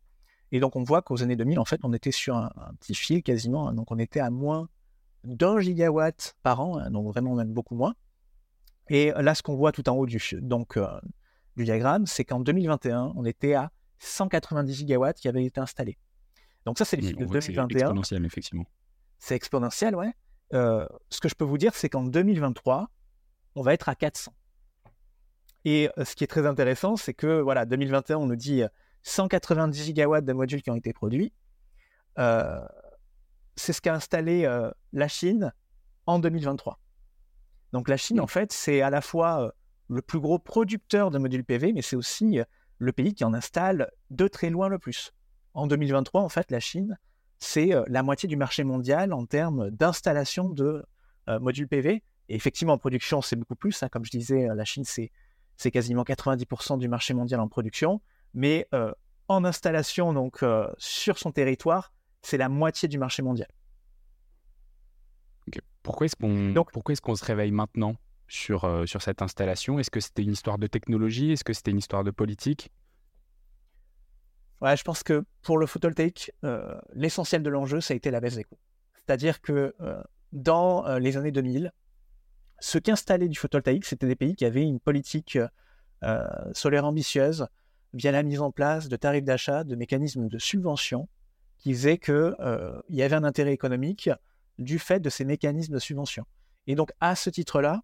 Et 0.51 0.59
donc 0.59 0.75
on 0.75 0.83
voit 0.83 1.01
qu'aux 1.01 1.23
années 1.23 1.35
2000, 1.35 1.59
en 1.59 1.65
fait, 1.65 1.79
on 1.83 1.93
était 1.93 2.11
sur 2.11 2.35
un, 2.35 2.51
petit 2.79 2.95
fil 2.95 3.23
quasiment, 3.23 3.69
hein. 3.69 3.73
donc 3.73 3.91
on 3.91 3.99
était 3.99 4.19
à 4.19 4.29
moins 4.29 4.67
d'un 5.23 5.59
gigawatt 5.59 6.35
par 6.43 6.61
an, 6.61 6.77
hein, 6.77 6.89
donc 6.89 7.07
vraiment 7.07 7.35
même 7.35 7.53
beaucoup 7.53 7.75
moins. 7.75 7.93
Et 8.89 9.11
là, 9.11 9.35
ce 9.35 9.43
qu'on 9.43 9.55
voit 9.55 9.71
tout 9.71 9.87
en 9.89 9.95
haut 9.95 10.05
du, 10.05 10.21
donc, 10.33 10.77
euh, 10.77 10.87
du 11.55 11.65
diagramme, 11.65 12.05
c'est 12.05 12.23
qu'en 12.23 12.39
2021, 12.39 13.13
on 13.15 13.25
était 13.25 13.53
à 13.53 13.71
190 13.99 14.73
gigawatts 14.73 15.19
qui 15.19 15.27
avaient 15.27 15.45
été 15.45 15.59
installés. 15.59 15.97
Donc 16.65 16.77
ça, 16.77 16.85
c'est 16.85 16.97
le 16.97 17.03
fil 17.03 17.15
de 17.15 17.25
2021. 17.25 17.67
C'est 17.67 17.75
exponentiel, 17.79 18.25
effectivement. 18.25 18.65
C'est 19.19 19.35
exponentiel, 19.35 19.95
ouais. 19.95 20.13
Euh, 20.53 20.87
ce 21.09 21.19
que 21.19 21.27
je 21.27 21.35
peux 21.35 21.45
vous 21.45 21.57
dire, 21.57 21.73
c'est 21.75 21.89
qu'en 21.89 22.03
2023, 22.03 22.89
on 23.55 23.61
va 23.61 23.73
être 23.73 23.89
à 23.89 23.95
400. 23.95 24.33
Et 25.65 25.89
ce 25.97 26.15
qui 26.15 26.23
est 26.23 26.27
très 26.27 26.45
intéressant, 26.45 26.95
c'est 26.95 27.13
que 27.13 27.41
voilà, 27.41 27.65
2021, 27.65 28.17
on 28.17 28.27
nous 28.27 28.35
dit 28.35 28.61
190 29.03 29.83
gigawatts 29.83 30.23
de 30.23 30.33
modules 30.33 30.61
qui 30.61 30.69
ont 30.69 30.75
été 30.75 30.93
produits. 30.93 31.33
c'est 32.15 33.73
ce 33.73 33.81
qu'a 33.81 33.93
installé 33.93 34.47
la 34.93 35.07
Chine 35.09 35.51
en 36.05 36.19
2023. 36.19 36.79
Donc 37.73 37.89
la 37.89 37.97
Chine, 37.97 38.19
en 38.19 38.27
fait, 38.27 38.51
c'est 38.51 38.81
à 38.81 38.89
la 38.89 39.01
fois 39.01 39.53
le 39.89 40.01
plus 40.01 40.19
gros 40.19 40.39
producteur 40.39 41.11
de 41.11 41.17
modules 41.17 41.43
PV, 41.43 41.73
mais 41.73 41.81
c'est 41.81 41.95
aussi 41.95 42.39
le 42.77 42.91
pays 42.91 43.13
qui 43.13 43.23
en 43.23 43.33
installe 43.33 43.91
de 44.09 44.27
très 44.27 44.49
loin 44.49 44.67
le 44.69 44.79
plus. 44.79 45.13
En 45.53 45.67
2023, 45.67 46.21
en 46.21 46.29
fait, 46.29 46.51
la 46.51 46.59
Chine, 46.59 46.97
c'est 47.39 47.71
la 47.87 48.03
moitié 48.03 48.27
du 48.27 48.35
marché 48.35 48.63
mondial 48.63 49.13
en 49.13 49.25
termes 49.25 49.69
d'installation 49.71 50.49
de 50.49 50.85
modules 51.39 51.67
PV. 51.67 52.03
Et 52.29 52.35
effectivement, 52.35 52.73
en 52.73 52.77
production, 52.77 53.21
c'est 53.21 53.35
beaucoup 53.35 53.55
plus. 53.55 53.81
Hein. 53.83 53.89
Comme 53.89 54.05
je 54.05 54.11
disais, 54.11 54.47
la 54.53 54.65
Chine, 54.65 54.83
c'est, 54.85 55.11
c'est 55.55 55.71
quasiment 55.71 56.03
90% 56.03 56.77
du 56.77 56.87
marché 56.87 57.13
mondial 57.13 57.39
en 57.39 57.47
production. 57.47 58.01
Mais 58.33 58.69
en 59.27 59.43
installation, 59.43 60.13
donc 60.13 60.43
sur 60.77 61.17
son 61.17 61.31
territoire, 61.31 61.93
c'est 62.21 62.37
la 62.37 62.49
moitié 62.49 62.87
du 62.87 62.97
marché 62.97 63.23
mondial. 63.23 63.49
Pourquoi 65.87 66.03
est-ce 66.03 66.17
qu'on 66.17 66.53
pourquoi 66.73 66.91
est-ce 66.91 67.01
qu'on 67.01 67.15
se 67.15 67.23
réveille 67.23 67.53
maintenant 67.53 67.95
sur, 68.27 68.65
euh, 68.65 68.85
sur 68.85 69.01
cette 69.01 69.21
installation? 69.21 69.79
Est-ce 69.79 69.89
que 69.89 70.01
c'était 70.01 70.21
une 70.21 70.33
histoire 70.33 70.57
de 70.57 70.67
technologie? 70.67 71.31
Est-ce 71.31 71.45
que 71.45 71.53
c'était 71.53 71.71
une 71.71 71.77
histoire 71.77 72.03
de 72.03 72.11
politique? 72.11 72.73
Ouais, 74.59 74.75
je 74.75 74.83
pense 74.83 75.01
que 75.01 75.23
pour 75.43 75.57
le 75.57 75.65
photovoltaïque, 75.65 76.33
euh, 76.43 76.77
l'essentiel 76.93 77.41
de 77.41 77.49
l'enjeu, 77.49 77.79
ça 77.79 77.93
a 77.93 77.95
été 77.95 78.11
la 78.11 78.19
baisse 78.19 78.35
des 78.35 78.43
coûts. 78.43 78.59
C'est-à-dire 78.95 79.39
que 79.39 79.75
euh, 79.79 80.03
dans 80.33 80.97
les 80.97 81.15
années 81.15 81.31
2000, 81.31 81.71
ceux 82.59 82.81
qui 82.81 82.91
installaient 82.91 83.29
du 83.29 83.39
photovoltaïque, 83.39 83.85
c'était 83.85 84.07
des 84.07 84.17
pays 84.17 84.35
qui 84.35 84.43
avaient 84.43 84.63
une 84.63 84.81
politique 84.81 85.39
solaire 86.51 86.83
ambitieuse 86.83 87.47
via 87.93 88.11
la 88.11 88.23
mise 88.23 88.41
en 88.41 88.51
place 88.51 88.89
de 88.89 88.97
tarifs 88.97 89.23
d'achat, 89.23 89.63
de 89.63 89.75
mécanismes 89.77 90.27
de 90.27 90.37
subvention 90.37 91.07
qui 91.59 91.73
faisaient 91.73 91.97
qu'il 91.97 92.35
y 92.89 93.01
avait 93.03 93.15
un 93.15 93.23
intérêt 93.23 93.53
économique 93.53 94.09
du 94.57 94.79
fait 94.79 94.99
de 94.99 95.09
ces 95.09 95.25
mécanismes 95.25 95.73
de 95.73 95.79
subvention. 95.79 96.25
Et 96.67 96.75
donc, 96.75 96.91
à 96.99 97.15
ce 97.15 97.29
titre-là, 97.29 97.81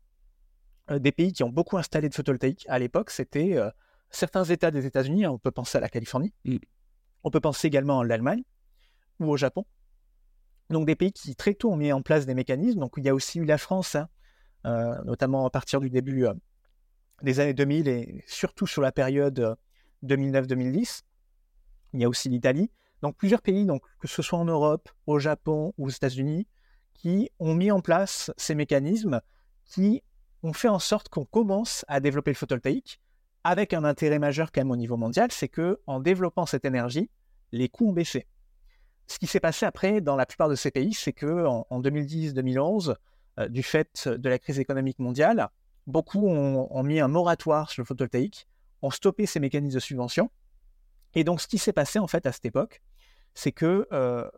euh, 0.91 0.99
des 0.99 1.11
pays 1.11 1.31
qui 1.31 1.43
ont 1.43 1.49
beaucoup 1.49 1.77
installé 1.77 2.09
de 2.09 2.13
photovoltaïque 2.13 2.65
à 2.67 2.77
l'époque, 2.79 3.09
c'était 3.09 3.55
euh, 3.57 3.69
certains 4.09 4.43
États 4.43 4.71
des 4.71 4.85
États-Unis. 4.85 5.25
Hein, 5.25 5.31
on 5.31 5.39
peut 5.39 5.51
penser 5.51 5.77
à 5.77 5.81
la 5.81 5.89
Californie. 5.89 6.33
Mm. 6.45 6.57
On 7.23 7.29
peut 7.29 7.39
penser 7.39 7.67
également 7.67 8.01
à 8.01 8.05
l'Allemagne 8.05 8.43
ou 9.19 9.29
au 9.31 9.37
Japon. 9.37 9.65
Donc, 10.69 10.85
des 10.85 10.95
pays 10.95 11.13
qui 11.13 11.35
très 11.35 11.53
tôt 11.53 11.71
ont 11.71 11.77
mis 11.77 11.93
en 11.93 12.01
place 12.01 12.25
des 12.25 12.33
mécanismes. 12.33 12.79
Donc, 12.79 12.93
il 12.97 13.05
y 13.05 13.09
a 13.09 13.15
aussi 13.15 13.39
eu 13.39 13.45
la 13.45 13.57
France, 13.57 13.95
hein, 13.95 14.09
euh, 14.65 15.01
notamment 15.05 15.45
à 15.45 15.49
partir 15.49 15.79
du 15.79 15.89
début 15.89 16.25
des 17.21 17.39
années 17.39 17.53
2000 17.53 17.87
et 17.87 18.23
surtout 18.27 18.67
sur 18.67 18.81
la 18.81 18.91
période 18.91 19.55
2009-2010. 20.03 21.03
Il 21.93 22.01
y 22.01 22.05
a 22.05 22.09
aussi 22.09 22.27
l'Italie. 22.27 22.71
Donc, 23.01 23.15
plusieurs 23.15 23.41
pays, 23.41 23.65
donc, 23.65 23.83
que 23.99 24.07
ce 24.07 24.21
soit 24.21 24.39
en 24.39 24.45
Europe, 24.45 24.89
au 25.05 25.19
Japon 25.19 25.73
ou 25.77 25.87
aux 25.87 25.89
États-Unis, 25.89 26.47
qui 26.93 27.29
ont 27.39 27.55
mis 27.55 27.71
en 27.71 27.81
place 27.81 28.31
ces 28.37 28.55
mécanismes 28.55 29.21
qui 29.65 30.03
ont 30.43 30.53
fait 30.53 30.67
en 30.67 30.79
sorte 30.79 31.09
qu'on 31.09 31.25
commence 31.25 31.85
à 31.87 31.99
développer 31.99 32.31
le 32.31 32.35
photovoltaïque 32.35 32.99
avec 33.43 33.73
un 33.73 33.83
intérêt 33.83 34.19
majeur 34.19 34.51
quand 34.51 34.61
même 34.61 34.71
au 34.71 34.75
niveau 34.75 34.97
mondial, 34.97 35.31
c'est 35.31 35.49
que 35.49 35.79
en 35.85 35.99
développant 35.99 36.45
cette 36.45 36.65
énergie, 36.65 37.09
les 37.51 37.69
coûts 37.69 37.89
ont 37.89 37.93
baissé. 37.93 38.25
Ce 39.07 39.19
qui 39.19 39.27
s'est 39.27 39.41
passé 39.41 39.65
après 39.65 40.01
dans 40.01 40.15
la 40.15 40.25
plupart 40.25 40.49
de 40.49 40.55
ces 40.55 40.71
pays, 40.71 40.93
c'est 40.93 41.13
que 41.13 41.45
en, 41.45 41.81
2010-2011, 41.81 42.95
euh, 43.39 43.49
du 43.49 43.63
fait 43.63 44.07
de 44.07 44.29
la 44.29 44.39
crise 44.39 44.59
économique 44.59 44.99
mondiale, 44.99 45.49
beaucoup 45.87 46.25
ont, 46.25 46.83
mis 46.83 46.99
un 46.99 47.09
moratoire 47.09 47.69
sur 47.69 47.81
le 47.81 47.85
photovoltaïque, 47.85 48.47
ont 48.81 48.91
stoppé 48.91 49.25
ces 49.25 49.39
mécanismes 49.39 49.75
de 49.75 49.79
subvention. 49.79 50.29
Et 51.15 51.23
donc, 51.23 51.41
ce 51.41 51.47
qui 51.47 51.57
s'est 51.57 51.73
passé 51.73 51.99
en 51.99 52.07
fait 52.07 52.25
à 52.25 52.31
cette 52.31 52.45
époque, 52.45 52.81
c'est 53.33 53.51
que 53.51 53.87
euh, 53.91 54.29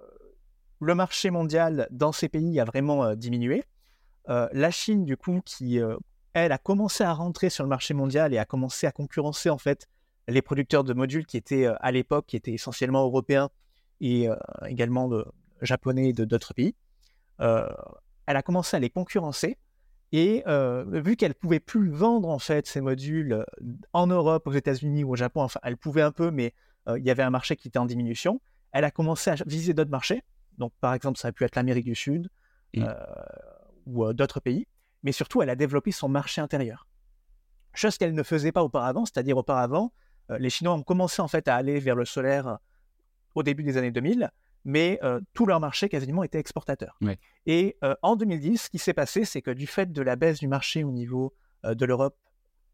le 0.79 0.96
marché 0.96 1.29
mondial 1.29 1.88
dans 1.91 2.12
ces 2.12 2.29
pays 2.29 2.60
a 2.60 2.65
vraiment 2.65 3.05
euh, 3.05 3.15
diminué. 3.15 3.63
Euh, 4.29 4.48
la 4.53 4.72
Chine, 4.72 5.05
du 5.05 5.17
coup, 5.17 5.41
qui, 5.46 5.79
euh, 5.79 5.96
elle, 6.34 6.51
a 6.51 6.58
commencé 6.58 7.03
à 7.03 7.13
rentrer 7.13 7.50
sur 7.50 7.63
le 7.63 7.70
marché 7.70 7.94
mondial 7.94 8.34
et 8.34 8.38
a 8.38 8.46
commencé 8.46 8.88
à 8.88 8.91
concurrencer, 8.91 9.50
en 9.50 9.58
fait, 9.58 9.88
les 10.27 10.41
producteurs 10.41 10.84
de 10.84 10.94
modules 10.94 11.25
qui 11.25 11.38
étaient, 11.38 11.67
à 11.67 11.91
l'époque, 11.91 12.34
étaient 12.34 12.53
essentiellement 12.53 13.03
européens 13.03 13.50
et 14.01 14.27
également 14.65 15.08
japonais 15.62 16.10
et 16.10 16.13
d'autres 16.13 16.55
pays. 16.55 16.74
elle 17.38 18.36
a 18.36 18.41
commencé 18.41 18.75
à 18.75 18.79
les 18.79 18.89
concurrencer. 18.89 19.60
Et 20.12 20.44
vu 20.88 21.15
qu'elle 21.15 21.36
pouvait 21.36 21.60
plus 21.60 21.91
vendre 21.91 22.27
en 22.29 22.39
fait 22.39 22.65
ces 22.65 22.82
modules 22.82 23.46
en 23.94 24.08
Europe, 24.08 24.48
aux 24.48 24.51
États-Unis 24.51 25.03
ou 25.03 25.12
au 25.12 25.15
Japon, 25.15 25.41
enfin 25.44 25.60
elle 25.62 25.77
pouvait 25.77 26.01
un 26.01 26.12
peu, 26.12 26.32
mais 26.32 26.55
il 26.88 27.03
y 27.03 27.12
avait 27.12 27.22
un 27.22 27.29
marché 27.29 27.55
qui 27.55 27.67
était 27.67 27.77
en 27.77 27.86
diminution. 27.86 28.41
Elle 28.72 28.84
a 28.84 28.89
commencé 28.89 29.29
à 29.29 29.36
viser 29.46 29.75
d'autres 29.75 29.91
marchés. 29.91 30.24
Donc, 30.57 30.74
par 30.79 30.93
exemple, 30.93 31.19
ça 31.19 31.29
a 31.29 31.31
pu 31.31 31.43
être 31.43 31.55
l'Amérique 31.55 31.85
du 31.85 31.95
Sud 31.95 32.29
mmh. 32.75 32.83
euh, 32.83 32.95
ou 33.85 34.05
euh, 34.05 34.13
d'autres 34.13 34.39
pays. 34.39 34.67
Mais 35.03 35.12
surtout, 35.12 35.41
elle 35.41 35.50
a 35.50 35.55
développé 35.55 35.91
son 35.91 36.09
marché 36.09 36.41
intérieur. 36.41 36.88
Chose 37.74 37.97
qu'elle 37.97 38.13
ne 38.13 38.24
faisait 38.24 38.51
pas 38.51 38.63
auparavant, 38.63 39.05
c'est-à-dire 39.05 39.38
auparavant, 39.38 39.93
euh, 40.31 40.38
les 40.39 40.50
Chinois 40.50 40.74
ont 40.74 40.83
commencé 40.83 41.21
en 41.21 41.27
fait 41.27 41.47
à 41.47 41.55
aller 41.55 41.79
vers 41.79 41.95
le 41.95 42.05
solaire 42.05 42.57
au 43.35 43.43
début 43.43 43.63
des 43.63 43.77
années 43.77 43.91
2000, 43.91 44.31
mais 44.63 45.00
tout 45.33 45.45
leur 45.45 45.59
marché 45.59 45.89
quasiment 45.89 46.24
était 46.24 46.39
exportateur. 46.39 46.97
Et 47.45 47.77
en 48.01 48.15
2010, 48.15 48.63
ce 48.63 48.69
qui 48.69 48.79
s'est 48.79 48.93
passé, 48.93 49.25
c'est 49.25 49.41
que 49.41 49.51
du 49.51 49.67
fait 49.67 49.91
de 49.91 50.01
la 50.01 50.15
baisse 50.15 50.39
du 50.39 50.47
marché 50.47 50.85
au 50.85 50.91
niveau 50.91 51.35
de 51.63 51.85
l'Europe, 51.85 52.17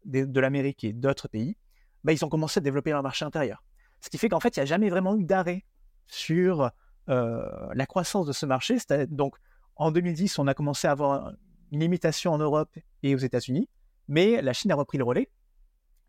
de, 0.04 0.40
l'Amérique 0.40 0.84
et 0.84 0.92
d'autres 0.92 1.28
pays, 1.28 1.56
bah, 2.04 2.12
ils 2.12 2.24
ont 2.24 2.28
commencé 2.28 2.58
à 2.58 2.60
développer 2.62 2.90
leur 2.90 3.02
marché 3.02 3.24
intérieur. 3.24 3.64
Ce 4.00 4.08
qui 4.08 4.18
fait 4.18 4.28
qu'en 4.28 4.40
fait, 4.40 4.56
il 4.56 4.60
n'y 4.60 4.62
a 4.62 4.66
jamais 4.66 4.88
vraiment 4.88 5.16
eu 5.16 5.24
d'arrêt 5.24 5.64
sur 6.06 6.70
la 7.08 7.86
croissance 7.86 8.26
de 8.26 8.32
ce 8.32 8.46
marché. 8.46 8.76
Donc, 9.08 9.36
en 9.76 9.90
2010, 9.90 10.38
on 10.38 10.46
a 10.46 10.54
commencé 10.54 10.86
à 10.86 10.92
avoir 10.92 11.32
une 11.72 11.80
limitation 11.80 12.32
en 12.32 12.38
Europe 12.38 12.70
et 13.02 13.14
aux 13.14 13.18
États-Unis, 13.18 13.68
mais 14.08 14.42
la 14.42 14.52
Chine 14.52 14.70
a 14.70 14.74
repris 14.74 14.98
le 14.98 15.04
relais. 15.04 15.30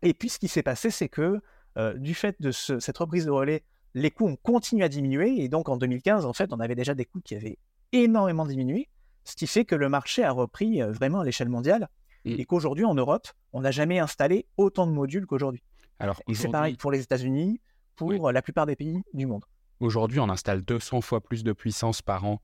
Et 0.02 0.12
puis, 0.12 0.28
ce 0.28 0.38
qui 0.38 0.48
s'est 0.48 0.62
passé, 0.62 0.90
c'est 0.90 1.08
que 1.08 1.40
euh, 1.76 1.94
du 1.94 2.14
fait 2.14 2.40
de 2.40 2.52
cette 2.52 2.98
reprise 2.98 3.24
de 3.24 3.30
relais, 3.30 3.64
les 3.94 4.10
coûts 4.10 4.26
ont 4.26 4.36
continué 4.36 4.84
à 4.84 4.88
diminuer. 4.88 5.42
Et 5.42 5.48
donc, 5.48 5.68
en 5.68 5.76
2015, 5.76 6.26
en 6.26 6.32
fait, 6.32 6.52
on 6.52 6.60
avait 6.60 6.74
déjà 6.74 6.94
des 6.94 7.06
coûts 7.06 7.20
qui 7.20 7.34
avaient 7.34 7.58
énormément 7.92 8.44
diminué, 8.44 8.88
ce 9.24 9.34
qui 9.34 9.46
fait 9.46 9.64
que 9.64 9.74
le 9.74 9.88
marché 9.88 10.22
a 10.22 10.30
repris 10.30 10.82
euh, 10.82 10.92
vraiment 10.92 11.20
à 11.20 11.24
l'échelle 11.24 11.48
mondiale. 11.48 11.88
Et 12.26 12.46
qu'aujourd'hui, 12.46 12.86
en 12.86 12.94
Europe, 12.94 13.28
on 13.52 13.60
n'a 13.60 13.70
jamais 13.70 13.98
installé 13.98 14.46
autant 14.56 14.86
de 14.86 14.92
modules 14.92 15.26
qu'aujourd'hui. 15.26 15.62
Alors, 15.98 16.22
et 16.26 16.34
c'est 16.34 16.48
pareil 16.48 16.74
pour 16.74 16.90
les 16.90 17.02
États-Unis, 17.02 17.60
pour 17.96 18.32
la 18.32 18.40
plupart 18.40 18.64
des 18.64 18.76
pays 18.76 19.02
du 19.12 19.26
monde. 19.26 19.44
Aujourd'hui, 19.80 20.20
on 20.20 20.28
installe 20.28 20.62
200 20.62 21.00
fois 21.00 21.20
plus 21.20 21.44
de 21.44 21.52
puissance 21.52 22.02
par 22.02 22.24
an 22.24 22.40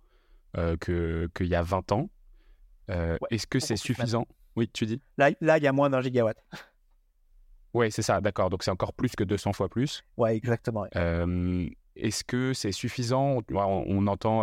euh, 0.56 0.76
qu'il 0.76 1.46
y 1.46 1.54
a 1.54 1.62
20 1.62 1.92
ans. 1.92 2.10
Euh, 2.90 3.16
est-ce 3.30 3.46
que 3.46 3.60
c'est 3.60 3.76
suffisant? 3.76 4.26
Oui, 4.56 4.68
tu 4.68 4.84
dis? 4.86 5.00
Là, 5.16 5.30
il 5.30 5.62
y 5.62 5.66
a 5.66 5.72
moins 5.72 5.90
d'un 5.90 6.00
gigawatt. 6.00 6.36
Oui, 7.72 7.92
c'est 7.92 8.02
ça, 8.02 8.20
d'accord. 8.20 8.50
Donc 8.50 8.64
c'est 8.64 8.72
encore 8.72 8.92
plus 8.92 9.14
que 9.14 9.22
200 9.22 9.52
fois 9.52 9.68
plus. 9.68 10.02
Oui, 10.16 10.30
exactement. 10.30 10.86
Euh, 10.96 11.68
est-ce 11.94 12.24
que 12.24 12.52
c'est 12.52 12.72
suffisant? 12.72 13.44
On, 13.52 14.06
entend 14.08 14.42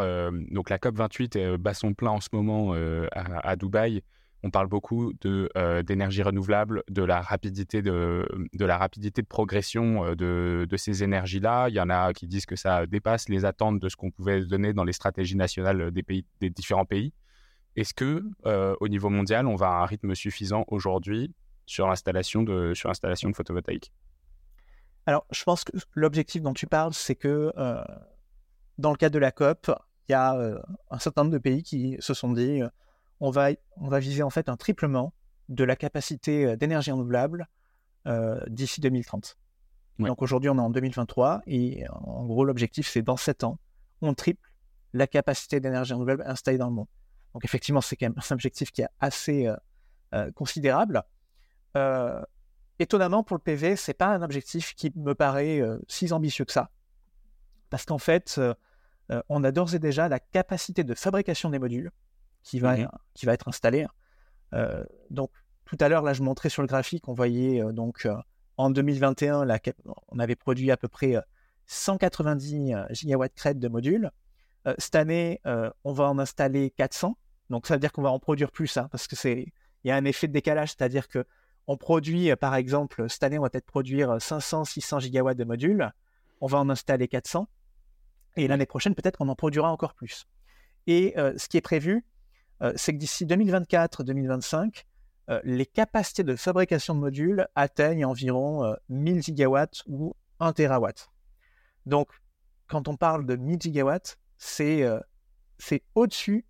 donc 0.50 0.70
la 0.70 0.80
COP 0.80 0.96
28 0.96 1.38
bat 1.60 1.74
son 1.74 1.94
plein 1.94 2.12
en 2.12 2.22
ce 2.22 2.30
moment 2.32 2.72
à, 2.72 3.50
à, 3.50 3.56
Dubaï 3.58 4.02
on 4.48 4.50
parle 4.50 4.68
beaucoup 4.68 5.12
de 5.22 5.50
euh, 5.58 5.84
d'énergie 5.84 6.24
renouvelable, 6.24 6.84
de 6.90 7.04
la 7.04 7.22
rapidité 7.22 7.82
de, 7.82 8.26
de 8.54 8.66
la 8.66 8.78
rapidité 8.78 9.22
de 9.22 9.28
progression 9.28 10.06
euh, 10.06 10.16
de, 10.16 10.66
de, 10.70 10.78
ces 10.78 11.04
énergies-là. 11.04 11.68
Il 11.68 11.76
y 11.76 11.82
en 11.82 11.90
a 11.90 12.14
qui 12.14 12.28
disent 12.28 12.46
que 12.46 12.56
ça 12.56 12.86
dépasse 12.88 13.28
les 13.28 13.44
attentes 13.44 13.80
de 13.80 13.90
ce 13.90 13.98
qu'on 13.98 14.10
pouvait 14.10 14.46
donner 14.46 14.72
dans 14.72 14.86
les 14.86 14.94
stratégies 14.94 15.36
nationales 15.36 15.92
des 15.92 16.04
pays, 16.04 16.26
des 16.40 16.50
différents 16.50 16.86
pays. 16.86 17.14
Est-ce 17.76 17.94
que 17.94 18.24
euh, 18.46 18.74
au 18.80 18.88
niveau 18.88 19.10
mondial, 19.10 19.48
on 19.48 19.56
va 19.56 19.68
à 19.68 19.84
un 19.84 19.86
rythme 19.86 20.16
suffisant 20.16 20.64
aujourd'hui 20.70 21.36
sur 21.66 21.88
l'installation 21.88 22.42
de 22.42 22.74
sur 22.74 22.90
de 22.90 23.34
photovoltaïque? 23.36 23.92
Alors, 25.06 25.26
je 25.32 25.44
pense 25.44 25.66
que 25.66 25.74
l'objectif 25.94 26.42
dont 26.42 26.54
tu 26.54 26.68
parles, 26.68 26.94
c'est 26.94 27.16
que 27.16 27.52
dans 28.78 28.92
le 28.92 28.98
cadre 28.98 29.14
de 29.14 29.20
la 29.20 29.32
COP, 29.32 29.72
il 30.08 30.14
y 30.14 30.16
a 30.16 30.34
un 30.90 31.00
certain 31.00 31.24
nombre 31.24 31.34
de 31.34 31.40
pays 31.40 31.64
qui 31.64 31.98
se 32.00 32.14
sont 32.14 32.32
dit 32.32 32.62
on 33.20 33.30
va, 33.30 33.50
on 33.78 33.88
va 33.88 34.00
viser 34.00 34.24
en 34.24 34.30
fait 34.30 34.50
un 34.50 34.58
triplement 34.58 35.14
de 35.50 35.64
la 35.64 35.76
capacité 35.76 36.46
euh, 36.46 36.56
d'énergie 36.56 36.92
renouvelable 36.92 37.48
euh, 38.08 38.40
d'ici 38.48 38.82
2030. 38.82 39.38
Donc 40.00 40.22
aujourd'hui, 40.22 40.50
on 40.50 40.58
est 40.58 40.62
en 40.62 40.70
2023 40.70 41.42
et 41.48 41.86
en 41.90 42.24
gros, 42.26 42.46
l'objectif, 42.46 42.88
c'est 42.88 43.02
dans 43.02 43.18
7 43.18 43.44
ans, 43.44 43.58
on 44.02 44.14
triple 44.14 44.52
la 44.94 45.08
capacité 45.08 45.60
d'énergie 45.60 45.94
renouvelable 45.94 46.24
installée 46.28 46.60
dans 46.60 46.68
le 46.68 46.76
monde. 46.76 46.88
Donc 47.34 47.44
effectivement, 47.44 47.82
c'est 47.82 47.96
quand 47.96 48.06
même 48.06 48.16
un 48.16 48.34
objectif 48.34 48.72
qui 48.72 48.84
est 48.84 48.90
assez 49.00 49.52
euh, 50.14 50.32
considérable. 50.34 51.02
étonnamment, 52.78 53.24
pour 53.24 53.38
le 53.38 53.42
PV, 53.42 53.76
c'est 53.76 53.96
pas 53.96 54.10
un 54.10 54.22
objectif 54.22 54.76
qui 54.76 54.92
me 54.96 55.16
paraît 55.16 55.62
si 55.88 56.14
ambitieux 56.14 56.46
que 56.46 56.52
ça. 56.52 56.70
Parce 57.72 57.86
qu'en 57.86 57.98
fait, 57.98 58.40
on 59.30 59.44
a 59.44 59.52
d'ores 59.52 59.74
et 59.74 59.80
déjà 59.80 60.08
la 60.10 60.20
capacité 60.20 60.84
de 60.84 60.94
fabrication 60.94 61.50
des 61.50 61.58
modules 61.58 61.92
qui 62.48 62.60
va, 62.60 62.78
mmh 62.78 62.88
qui 63.14 63.26
va 63.26 63.34
être 63.34 63.48
installé. 63.48 63.86
Euh, 64.54 64.84
donc, 65.10 65.32
tout 65.66 65.78
à 65.80 65.90
l'heure, 65.90 66.02
là, 66.02 66.14
je 66.14 66.24
montrais 66.24 66.50
sur 66.50 66.62
le 66.62 66.68
graphique, 66.68 67.08
on 67.10 67.14
voyait 67.14 67.62
donc 67.74 68.08
en 68.56 68.70
2021, 68.70 69.46
on 70.08 70.20
avait 70.20 70.36
produit 70.36 70.72
à 70.72 70.78
peu 70.78 70.88
près 70.88 71.16
190 71.66 72.74
gigawatts 72.92 73.34
crête 73.34 73.60
de 73.60 73.68
modules. 73.68 74.12
cette 74.78 74.96
année, 74.96 75.42
on 75.84 75.92
va 75.92 76.06
en 76.06 76.20
installer 76.20 76.70
400. 76.70 77.18
Donc 77.50 77.68
ça 77.68 77.74
veut 77.74 77.80
dire 77.82 77.92
qu'on 77.92 78.02
va 78.02 78.12
en 78.12 78.20
produire 78.20 78.52
plus, 78.52 78.78
hein, 78.78 78.88
parce 78.92 79.08
que 79.08 79.18
c'est 79.18 79.48
il 79.84 79.88
y 79.88 79.92
a 79.92 79.96
un 79.96 80.06
effet 80.06 80.28
de 80.28 80.34
décalage, 80.34 80.70
c'est-à-dire 80.70 81.08
que 81.08 81.26
on 81.68 81.76
produit, 81.76 82.34
par 82.38 82.56
exemple, 82.56 83.10
cette 83.10 83.24
année, 83.24 83.38
on 83.38 83.42
va 83.42 83.50
peut-être 83.50 83.66
produire 83.66 84.22
500, 84.22 84.64
600 84.64 85.00
gigawatts 85.02 85.38
de 85.38 85.44
modules. 85.44 85.92
On 86.40 86.48
va 86.48 86.60
en 86.60 86.70
installer 86.70 87.10
400. 87.10 87.48
Et 88.38 88.48
l'année 88.48 88.66
prochaine, 88.66 88.96
peut-être 88.96 89.18
qu'on 89.18 89.28
en 89.28 89.36
produira 89.36 89.70
encore 89.70 89.94
plus. 89.94 90.28
Et 90.86 91.14
ce 91.18 91.50
qui 91.50 91.58
est 91.58 91.62
prévu, 91.62 92.06
c'est 92.76 92.94
que 92.94 92.98
d'ici 92.98 93.26
2024-2025, 93.26 94.86
les 95.44 95.66
capacités 95.66 96.24
de 96.24 96.36
fabrication 96.36 96.96
de 96.96 97.00
modules 97.00 97.48
atteignent 97.56 98.06
environ 98.06 98.76
1000 98.90 99.22
gigawatts 99.22 99.84
ou 99.88 100.16
1 100.40 100.54
terawatt. 100.54 101.10
Donc, 101.86 102.10
quand 102.68 102.88
on 102.88 102.96
parle 102.98 103.26
de 103.26 103.36
1000 103.36 103.62
gigawatts, 103.62 104.18
c'est 104.38 104.86
au-dessus 105.96 106.46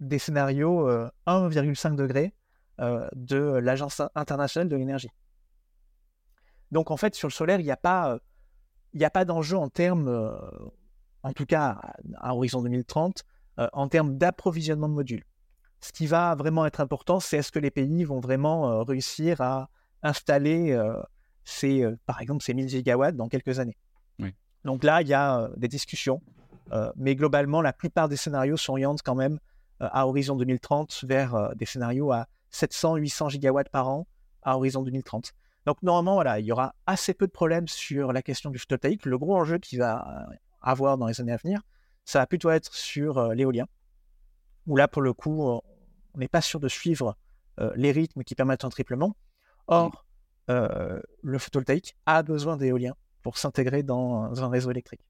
des 0.00 0.18
scénarios 0.18 0.88
1,5 1.26 1.96
degré 1.96 2.34
de 2.78 3.36
l'Agence 3.36 4.02
internationale 4.14 4.68
de 4.68 4.76
l'énergie. 4.76 5.10
Donc, 6.70 6.90
en 6.90 6.96
fait, 6.96 7.14
sur 7.14 7.28
le 7.28 7.32
solaire, 7.32 7.60
il 7.60 7.64
n'y 7.64 7.70
a 7.70 7.76
pas, 7.76 8.18
a 9.00 9.10
pas 9.10 9.24
d'enjeu 9.24 9.56
en 9.56 9.68
termes, 9.68 10.38
en 11.22 11.32
tout 11.32 11.46
cas 11.46 11.80
à, 12.16 12.34
horizon 12.34 12.62
2030, 12.62 13.24
en 13.72 13.88
termes 13.88 14.18
d'approvisionnement 14.18 14.88
de 14.88 14.94
modules. 14.94 15.24
Ce 15.80 15.92
qui 15.92 16.06
va 16.06 16.34
vraiment 16.34 16.66
être 16.66 16.80
important, 16.80 17.20
c'est 17.20 17.38
est-ce 17.38 17.52
que 17.52 17.58
les 17.58 17.70
pays 17.70 18.04
vont 18.04 18.20
vraiment 18.20 18.84
réussir 18.84 19.40
à 19.40 19.68
installer 20.02 20.78
ces, 21.44 21.84
par 22.06 22.20
exemple 22.20 22.42
ces 22.42 22.54
1000 22.54 22.68
gigawatts 22.68 23.16
dans 23.16 23.28
quelques 23.28 23.58
années? 23.58 23.76
Donc 24.64 24.82
là, 24.82 25.02
il 25.02 25.08
y 25.08 25.14
a 25.14 25.48
des 25.56 25.68
discussions, 25.68 26.20
mais 26.96 27.14
globalement, 27.14 27.62
la 27.62 27.72
plupart 27.72 28.08
des 28.08 28.16
scénarios 28.16 28.56
s'orientent 28.56 29.02
quand 29.02 29.14
même 29.14 29.38
à 29.80 30.08
horizon 30.08 30.34
2030 30.34 31.04
vers 31.06 31.54
des 31.54 31.64
scénarios 31.64 32.10
à 32.12 32.26
700-800 32.52 33.30
gigawatts 33.30 33.68
par 33.68 33.88
an 33.88 34.06
à 34.42 34.56
horizon 34.56 34.82
2030. 34.82 35.32
Donc 35.66 35.82
normalement, 35.82 36.14
voilà, 36.14 36.40
il 36.40 36.46
y 36.46 36.52
aura 36.52 36.74
assez 36.86 37.14
peu 37.14 37.26
de 37.26 37.32
problèmes 37.32 37.68
sur 37.68 38.12
la 38.12 38.22
question 38.22 38.50
du 38.50 38.58
photovoltaïque. 38.58 39.06
Le 39.06 39.18
gros 39.18 39.36
enjeu 39.36 39.58
qu'il 39.58 39.78
va 39.78 40.26
avoir 40.60 40.98
dans 40.98 41.06
les 41.06 41.20
années 41.20 41.32
à 41.32 41.36
venir, 41.36 41.60
ça 42.04 42.18
va 42.18 42.26
plutôt 42.26 42.50
être 42.50 42.74
sur 42.74 43.32
l'éolien 43.34 43.66
où 44.68 44.76
là, 44.76 44.86
pour 44.86 45.02
le 45.02 45.12
coup, 45.12 45.42
on 45.42 45.62
n'est 46.18 46.28
pas 46.28 46.42
sûr 46.42 46.60
de 46.60 46.68
suivre 46.68 47.16
euh, 47.58 47.72
les 47.74 47.90
rythmes 47.90 48.22
qui 48.22 48.34
permettent 48.36 48.64
un 48.64 48.68
triplement. 48.68 49.16
Or, 49.66 50.04
euh, 50.50 51.00
le 51.22 51.38
photovoltaïque 51.38 51.96
a 52.06 52.22
besoin 52.22 52.56
d'éolien 52.56 52.94
pour 53.22 53.38
s'intégrer 53.38 53.82
dans 53.82 54.42
un 54.42 54.48
réseau 54.48 54.70
électrique. 54.70 55.04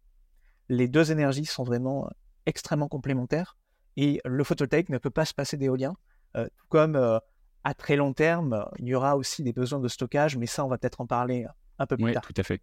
Les 0.69 0.88
deux 0.88 1.12
énergies 1.12 1.45
sont 1.45 1.65
vraiment 1.65 2.07
euh, 2.07 2.11
extrêmement 2.47 2.88
complémentaires 2.88 3.59
et 3.97 4.21
le 4.25 4.45
photovoltaïque 4.45 4.88
ne 4.88 4.99
peut 4.99 5.11
pas 5.11 5.25
se 5.25 5.35
passer 5.35 5.57
d'éolien, 5.57 5.95
tout 6.35 6.67
comme 6.69 7.21
à 7.65 7.75
très 7.75 7.97
long 7.97 8.12
terme, 8.12 8.65
il 8.79 8.87
y 8.87 8.95
aura 8.95 9.17
aussi 9.17 9.43
des 9.43 9.53
besoins 9.53 9.81
de 9.81 9.88
stockage, 9.88 10.37
mais 10.37 10.47
ça, 10.47 10.65
on 10.65 10.69
va 10.69 10.79
peut-être 10.79 11.00
en 11.00 11.07
parler 11.07 11.47
un 11.81 11.87
peu 11.87 11.97
plus 11.97 12.05
oui, 12.05 12.12
tard. 12.12 12.23
Tout 12.23 12.35
à 12.37 12.45
fait. 12.45 12.62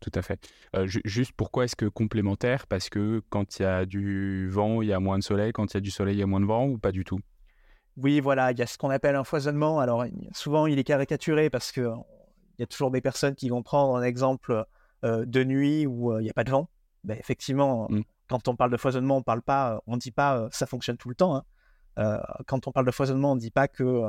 Tout 0.00 0.12
à 0.14 0.22
fait. 0.22 0.38
Euh, 0.74 0.86
juste 0.86 1.32
pourquoi 1.36 1.64
est-ce 1.64 1.76
que 1.76 1.86
complémentaire? 1.86 2.66
Parce 2.66 2.88
que 2.88 3.22
quand 3.30 3.58
il 3.58 3.62
y 3.62 3.64
a 3.64 3.86
du 3.86 4.48
vent, 4.48 4.82
il 4.82 4.88
y 4.88 4.92
a 4.92 5.00
moins 5.00 5.18
de 5.18 5.22
soleil. 5.22 5.52
Quand 5.52 5.72
il 5.72 5.74
y 5.74 5.78
a 5.78 5.80
du 5.80 5.90
soleil, 5.90 6.16
il 6.16 6.20
y 6.20 6.22
a 6.22 6.26
moins 6.26 6.40
de 6.40 6.46
vent 6.46 6.66
ou 6.66 6.78
pas 6.78 6.92
du 6.92 7.04
tout? 7.04 7.20
Oui, 7.96 8.20
voilà, 8.20 8.52
il 8.52 8.58
y 8.58 8.62
a 8.62 8.66
ce 8.66 8.76
qu'on 8.76 8.90
appelle 8.90 9.16
un 9.16 9.24
foisonnement. 9.24 9.80
Alors 9.80 10.04
souvent, 10.32 10.66
il 10.66 10.78
est 10.78 10.84
caricaturé 10.84 11.48
parce 11.48 11.72
que 11.72 11.90
il 12.58 12.62
y 12.62 12.62
a 12.62 12.66
toujours 12.66 12.90
des 12.90 13.00
personnes 13.00 13.34
qui 13.34 13.48
vont 13.48 13.62
prendre 13.62 13.96
un 13.96 14.02
exemple 14.02 14.64
euh, 15.04 15.24
de 15.26 15.44
nuit 15.44 15.86
où 15.86 16.12
euh, 16.12 16.20
il 16.20 16.24
n'y 16.24 16.30
a 16.30 16.34
pas 16.34 16.44
de 16.44 16.50
vent. 16.50 16.68
Ben, 17.04 17.16
effectivement, 17.18 17.86
mmh. 17.90 18.00
quand 18.28 18.48
on 18.48 18.56
parle 18.56 18.70
de 18.70 18.76
foisonnement, 18.76 19.18
on 19.18 19.22
parle 19.22 19.42
pas, 19.42 19.80
on 19.86 19.96
dit 19.96 20.10
pas 20.10 20.48
ça 20.50 20.66
fonctionne 20.66 20.96
tout 20.98 21.08
le 21.08 21.14
temps. 21.14 21.36
Hein. 21.96 22.20
quand 22.46 22.66
on 22.66 22.72
parle 22.72 22.86
de 22.86 22.90
foisonnement, 22.90 23.32
on 23.32 23.34
ne 23.36 23.40
dit 23.40 23.50
pas 23.50 23.68
que 23.68 24.02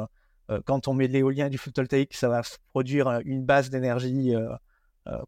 quand 0.65 0.87
on 0.87 0.93
met 0.93 1.07
de 1.07 1.13
l'éolien 1.13 1.47
et 1.47 1.49
du 1.49 1.57
photovoltaïque, 1.57 2.13
ça 2.13 2.27
va 2.27 2.41
produire 2.71 3.21
une 3.25 3.45
base 3.45 3.69
d'énergie 3.69 4.33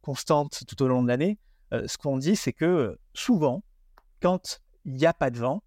constante 0.02 0.64
tout 0.68 0.82
au 0.84 0.88
long 0.88 1.04
de 1.04 1.08
l'année, 1.08 1.38
euh, 1.74 1.88
ce 1.88 1.98
qu'on 1.98 2.18
dit, 2.18 2.36
c'est 2.36 2.54
que 2.54 2.98
souvent, 3.14 3.64
quand 4.22 4.62
il 4.86 4.94
n'y 4.94 5.06
a 5.06 5.14
pas 5.14 5.30
de 5.30 5.38
vent, 5.38 5.64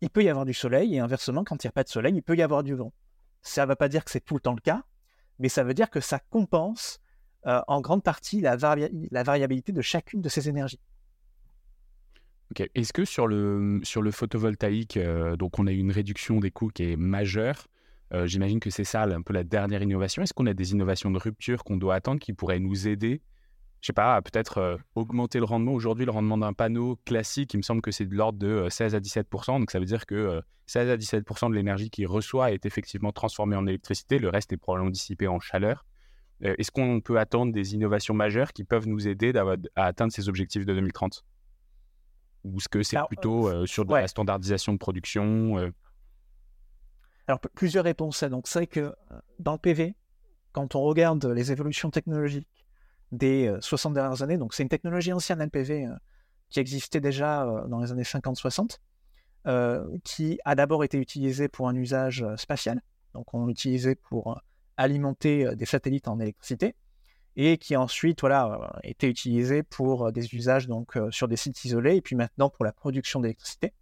il 0.00 0.10
peut 0.10 0.22
y 0.22 0.28
avoir 0.28 0.44
du 0.44 0.54
soleil, 0.54 0.94
et 0.94 0.98
inversement, 0.98 1.44
quand 1.44 1.64
il 1.64 1.66
n'y 1.66 1.70
a 1.70 1.72
pas 1.72 1.84
de 1.84 1.88
soleil, 1.88 2.14
il 2.14 2.22
peut 2.22 2.36
y 2.36 2.42
avoir 2.42 2.62
du 2.62 2.74
vent. 2.74 2.92
Ça 3.42 3.64
ne 3.64 3.70
veut 3.70 3.76
pas 3.76 3.88
dire 3.88 4.04
que 4.04 4.10
c'est 4.10 4.24
tout 4.24 4.34
le 4.34 4.40
temps 4.40 4.54
le 4.54 4.60
cas, 4.60 4.84
mais 5.38 5.48
ça 5.48 5.64
veut 5.64 5.74
dire 5.74 5.90
que 5.90 6.00
ça 6.00 6.20
compense 6.30 7.00
euh, 7.46 7.60
en 7.66 7.80
grande 7.80 8.02
partie 8.02 8.40
la, 8.40 8.56
variabilité 8.56 9.72
de 9.72 9.80
chacune 9.80 10.20
de 10.20 10.28
ces 10.28 10.48
énergies. 10.48 10.80
Ok. 12.50 12.68
Est-ce 12.74 12.92
que 12.92 13.04
sur 13.04 13.26
le, 13.26 13.80
sur 13.82 14.02
le 14.02 14.10
photovoltaïque, 14.10 14.98
donc 15.38 15.58
on 15.58 15.66
a 15.66 15.72
eu 15.72 15.76
une 15.76 15.92
réduction 15.92 16.40
des 16.40 16.50
coûts 16.50 16.68
qui 16.68 16.92
est 16.92 16.96
majeure, 16.96 17.66
j'imagine 18.24 18.58
que 18.58 18.70
c'est 18.70 18.84
ça 18.84 19.02
un 19.02 19.22
peu 19.22 19.34
la 19.34 19.44
dernière 19.44 19.82
innovation. 19.82 20.22
Est-ce 20.22 20.32
qu'on 20.32 20.46
a 20.46 20.54
des 20.54 20.72
innovations 20.72 21.10
de 21.10 21.18
rupture 21.18 21.62
qu'on 21.62 21.76
doit 21.76 21.94
attendre 21.94 22.20
qui 22.20 22.32
pourraient 22.32 22.58
nous 22.58 22.88
aider 22.88 23.20
je 23.80 23.86
sais 23.86 23.92
pas, 23.92 24.20
peut-être 24.22 24.58
euh, 24.58 24.76
augmenter 24.94 25.38
le 25.38 25.44
rendement. 25.44 25.72
Aujourd'hui, 25.72 26.04
le 26.04 26.10
rendement 26.10 26.38
d'un 26.38 26.52
panneau 26.52 26.96
classique, 27.04 27.54
il 27.54 27.58
me 27.58 27.62
semble 27.62 27.80
que 27.80 27.90
c'est 27.90 28.06
de 28.06 28.14
l'ordre 28.14 28.38
de 28.38 28.68
16 28.68 28.94
euh, 28.94 28.96
à 28.96 29.00
17 29.00 29.28
Donc, 29.48 29.70
ça 29.70 29.78
veut 29.78 29.84
dire 29.84 30.06
que 30.06 30.42
16 30.66 30.88
euh, 30.88 30.94
à 30.94 30.96
17% 30.96 31.50
de 31.50 31.54
l'énergie 31.54 31.90
qu'il 31.90 32.06
reçoit 32.06 32.52
est 32.52 32.66
effectivement 32.66 33.12
transformée 33.12 33.56
en 33.56 33.66
électricité. 33.66 34.18
Le 34.18 34.28
reste 34.28 34.52
est 34.52 34.56
probablement 34.56 34.90
dissipé 34.90 35.28
en 35.28 35.40
chaleur. 35.40 35.84
Est-ce 36.40 36.70
qu'on 36.70 37.00
peut 37.00 37.18
attendre 37.18 37.52
des 37.52 37.74
innovations 37.74 38.14
majeures 38.14 38.52
qui 38.52 38.62
peuvent 38.62 38.86
nous 38.86 39.08
aider 39.08 39.32
à 39.74 39.84
atteindre 39.86 40.12
ces 40.12 40.28
objectifs 40.28 40.64
de 40.64 40.72
2030 40.72 41.24
Ou 42.44 42.58
est-ce 42.58 42.68
que 42.68 42.84
c'est 42.84 42.96
plutôt 43.08 43.66
sur 43.66 43.84
de 43.84 43.92
la 43.92 44.06
standardisation 44.06 44.72
de 44.72 44.78
production 44.78 45.72
Alors, 47.26 47.40
plusieurs 47.40 47.82
réponses. 47.82 48.22
Donc, 48.22 48.46
c'est 48.46 48.60
vrai 48.60 48.66
que 48.68 48.94
dans 49.40 49.54
le 49.54 49.58
PV, 49.58 49.96
quand 50.52 50.76
on 50.76 50.82
regarde 50.82 51.26
les 51.26 51.50
évolutions 51.50 51.90
technologiques 51.90 52.57
des 53.12 53.54
60 53.60 53.94
dernières 53.94 54.22
années. 54.22 54.38
Donc 54.38 54.54
c'est 54.54 54.62
une 54.62 54.68
technologie 54.68 55.12
ancienne 55.12 55.42
LPV 55.42 55.88
qui 56.50 56.60
existait 56.60 57.00
déjà 57.00 57.44
dans 57.68 57.80
les 57.80 57.92
années 57.92 58.02
50-60, 58.02 58.78
qui 60.04 60.38
a 60.44 60.54
d'abord 60.54 60.84
été 60.84 60.98
utilisée 60.98 61.48
pour 61.48 61.68
un 61.68 61.74
usage 61.74 62.24
spatial. 62.36 62.80
Donc 63.14 63.32
on 63.34 63.46
l'utilisait 63.46 63.94
pour 63.94 64.40
alimenter 64.76 65.56
des 65.56 65.66
satellites 65.66 66.08
en 66.08 66.20
électricité 66.20 66.74
et 67.36 67.56
qui 67.56 67.76
ensuite 67.76 68.20
voilà, 68.20 68.78
été 68.82 69.08
utilisé 69.08 69.62
pour 69.62 70.12
des 70.12 70.34
usages 70.34 70.66
donc, 70.66 70.98
sur 71.10 71.28
des 71.28 71.36
sites 71.36 71.64
isolés 71.64 71.96
et 71.96 72.02
puis 72.02 72.16
maintenant 72.16 72.50
pour 72.50 72.64
la 72.64 72.72
production 72.72 73.20
d'électricité. 73.20 73.72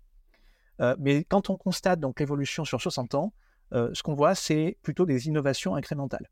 mais 0.99 1.25
quand 1.25 1.51
on 1.51 1.57
constate 1.57 2.01
donc 2.01 2.21
l'évolution 2.21 2.65
sur 2.65 2.81
60 2.81 3.15
ans, 3.15 3.33
ce 3.73 4.03
qu'on 4.03 4.15
voit, 4.15 4.35
c'est 4.35 4.79
plutôt 4.83 5.07
des 5.07 5.27
innovations 5.27 5.75
incrémentales. 5.75 6.31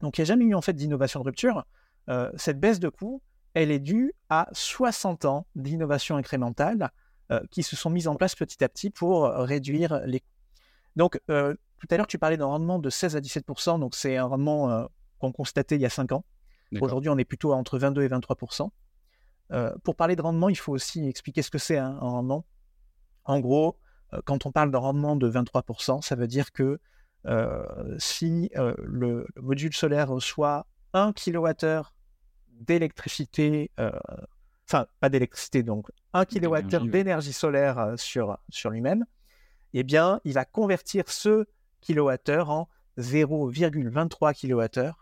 Donc 0.00 0.18
il 0.18 0.20
n'y 0.20 0.22
a 0.22 0.26
jamais 0.26 0.44
eu 0.44 0.54
en 0.54 0.60
fait 0.60 0.74
d'innovation 0.74 1.20
de 1.20 1.24
rupture. 1.24 1.66
Euh, 2.08 2.30
cette 2.36 2.58
baisse 2.58 2.80
de 2.80 2.88
coût, 2.88 3.22
elle 3.54 3.70
est 3.70 3.80
due 3.80 4.12
à 4.28 4.48
60 4.52 5.24
ans 5.24 5.46
d'innovation 5.54 6.16
incrémentale 6.16 6.90
euh, 7.30 7.40
qui 7.50 7.62
se 7.62 7.76
sont 7.76 7.90
mises 7.90 8.08
en 8.08 8.14
place 8.14 8.34
petit 8.34 8.62
à 8.64 8.68
petit 8.68 8.90
pour 8.90 9.26
euh, 9.26 9.42
réduire 9.42 10.00
les 10.06 10.20
coûts. 10.20 10.26
Donc, 10.96 11.20
tout 11.28 11.86
à 11.90 11.96
l'heure, 11.96 12.08
tu 12.08 12.18
parlais 12.18 12.36
d'un 12.36 12.46
rendement 12.46 12.80
de 12.80 12.90
16 12.90 13.14
à 13.14 13.20
17% 13.20 13.78
donc 13.78 13.94
c'est 13.94 14.16
un 14.16 14.24
rendement 14.24 14.88
qu'on 15.20 15.30
constatait 15.30 15.76
il 15.76 15.80
y 15.80 15.86
a 15.86 15.90
5 15.90 16.10
ans. 16.10 16.24
Aujourd'hui, 16.80 17.08
on 17.08 17.16
est 17.18 17.24
plutôt 17.24 17.52
entre 17.52 17.78
22 17.78 18.02
et 18.02 18.08
23% 18.08 18.68
Pour 19.84 19.94
parler 19.94 20.16
de 20.16 20.22
rendement, 20.22 20.48
il 20.48 20.56
faut 20.56 20.72
aussi 20.72 21.06
expliquer 21.06 21.42
ce 21.42 21.50
que 21.50 21.58
c'est 21.58 21.78
hein, 21.78 21.96
un 22.00 22.08
rendement. 22.08 22.44
En 23.24 23.38
gros, 23.38 23.78
quand 24.24 24.44
on 24.44 24.50
parle 24.50 24.72
d'un 24.72 24.78
rendement 24.78 25.14
de 25.14 25.30
23% 25.30 26.02
ça 26.02 26.16
veut 26.16 26.26
dire 26.26 26.50
que 26.50 26.80
si 27.98 28.50
le, 28.54 29.24
module 29.36 29.72
solaire 29.72 30.08
reçoit 30.08 30.66
1 30.92 31.12
kWh 31.12 31.82
d'électricité, 32.52 33.70
euh, 33.78 33.90
enfin 34.68 34.86
pas 35.00 35.08
d'électricité, 35.08 35.62
donc 35.62 35.88
1 36.12 36.24
kWh 36.24 36.90
d'énergie 36.90 37.32
solaire 37.32 37.78
euh, 37.78 37.96
sur, 37.96 38.38
sur 38.48 38.70
lui-même, 38.70 39.04
eh 39.74 39.82
bien, 39.82 40.20
il 40.24 40.32
va 40.34 40.44
convertir 40.44 41.04
ce 41.08 41.46
kilowattheure 41.80 42.50
en 42.50 42.68
0,23 42.98 44.34
kWh 44.34 44.92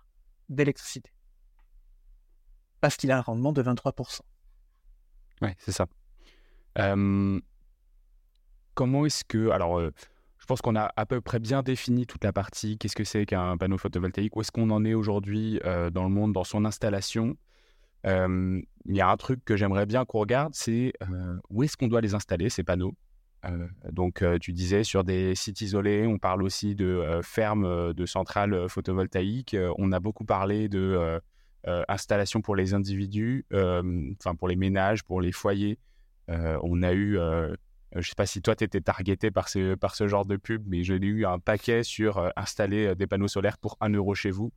d'électricité. 0.48 1.10
Parce 2.80 2.96
qu'il 2.96 3.10
a 3.10 3.18
un 3.18 3.22
rendement 3.22 3.52
de 3.52 3.62
23%. 3.62 4.20
Oui, 5.42 5.48
c'est 5.58 5.72
ça. 5.72 5.86
comment 8.74 9.06
est-ce 9.06 9.24
que... 9.24 9.50
Alors, 9.50 9.78
euh, 9.78 9.92
je 10.46 10.48
pense 10.48 10.62
qu'on 10.62 10.76
a 10.76 10.92
à 10.94 11.06
peu 11.06 11.20
près 11.20 11.40
bien 11.40 11.64
défini 11.64 12.06
toute 12.06 12.22
la 12.22 12.32
partie. 12.32 12.78
Qu'est-ce 12.78 12.94
que 12.94 13.02
c'est 13.02 13.26
qu'un 13.26 13.56
panneau 13.56 13.78
photovoltaïque? 13.78 14.36
Où 14.36 14.42
est-ce 14.42 14.52
qu'on 14.52 14.70
en 14.70 14.84
est 14.84 14.94
aujourd'hui 14.94 15.58
dans 15.64 16.04
le 16.04 16.08
monde, 16.08 16.32
dans 16.32 16.44
son 16.44 16.64
installation? 16.64 17.36
Il 18.04 18.62
y 18.86 19.00
a 19.00 19.10
un 19.10 19.16
truc 19.16 19.44
que 19.44 19.56
j'aimerais 19.56 19.86
bien 19.86 20.04
qu'on 20.04 20.20
regarde, 20.20 20.54
c'est 20.54 20.92
où 21.50 21.64
est-ce 21.64 21.76
qu'on 21.76 21.88
doit 21.88 22.00
les 22.00 22.14
installer, 22.14 22.48
ces 22.48 22.62
panneaux? 22.62 22.94
Donc, 23.90 24.22
tu 24.40 24.52
disais 24.52 24.84
sur 24.84 25.02
des 25.02 25.34
sites 25.34 25.62
isolés, 25.62 26.06
on 26.06 26.18
parle 26.18 26.44
aussi 26.44 26.76
de 26.76 27.18
fermes 27.24 27.92
de 27.92 28.06
centrales 28.06 28.68
photovoltaïques. 28.68 29.56
on 29.78 29.90
a 29.90 29.98
beaucoup 29.98 30.24
parlé 30.24 30.68
de 30.68 31.20
installations 31.88 32.40
pour 32.40 32.54
les 32.54 32.72
individus, 32.72 33.46
enfin 33.52 34.36
pour 34.36 34.46
les 34.46 34.54
ménages, 34.54 35.02
pour 35.02 35.20
les 35.20 35.32
foyers. 35.32 35.80
on 36.28 36.84
a 36.84 36.92
eu 36.92 37.18
je 37.92 37.98
ne 37.98 38.02
sais 38.02 38.14
pas 38.16 38.26
si 38.26 38.42
toi, 38.42 38.56
tu 38.56 38.64
étais 38.64 38.80
targeté 38.80 39.30
par 39.30 39.48
ce, 39.48 39.74
par 39.74 39.94
ce 39.94 40.08
genre 40.08 40.26
de 40.26 40.36
pub, 40.36 40.64
mais 40.66 40.82
j'ai 40.82 40.96
eu 40.96 41.24
un 41.24 41.38
paquet 41.38 41.82
sur 41.82 42.30
installer 42.36 42.94
des 42.94 43.06
panneaux 43.06 43.28
solaires 43.28 43.58
pour 43.58 43.76
1 43.80 43.90
euro 43.90 44.14
chez 44.14 44.30
vous. 44.30 44.52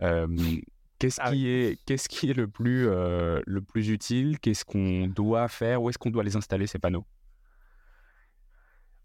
qu'est-ce, 0.00 1.20
ah 1.20 1.30
qui 1.30 1.48
est, 1.48 1.78
qu'est-ce 1.84 2.08
qui 2.08 2.30
est 2.30 2.34
le 2.34 2.48
plus, 2.48 2.84
le 2.86 3.60
plus 3.60 3.90
utile? 3.90 4.38
Qu'est-ce 4.40 4.64
qu'on 4.64 5.06
doit 5.06 5.48
faire? 5.48 5.82
Où 5.82 5.90
est-ce 5.90 5.98
qu'on 5.98 6.10
doit 6.10 6.24
les 6.24 6.36
installer, 6.36 6.66
ces 6.66 6.78
panneaux? 6.78 7.06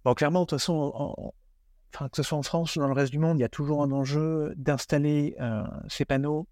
Bon, 0.03 0.13
clairement, 0.13 0.41
de 0.41 0.45
toute 0.45 0.59
façon, 0.59 1.33
que 1.91 2.15
ce 2.15 2.23
soit 2.23 2.37
en 2.37 2.43
France 2.43 2.75
ou 2.75 2.79
dans 2.79 2.87
le 2.87 2.93
reste 2.93 3.11
du 3.11 3.19
monde, 3.19 3.37
il 3.39 3.41
y 3.41 3.45
a 3.45 3.49
toujours 3.49 3.83
un 3.83 3.91
enjeu 3.91 4.53
d'installer 4.55 5.35
ces 5.87 6.05
panneaux 6.05 6.47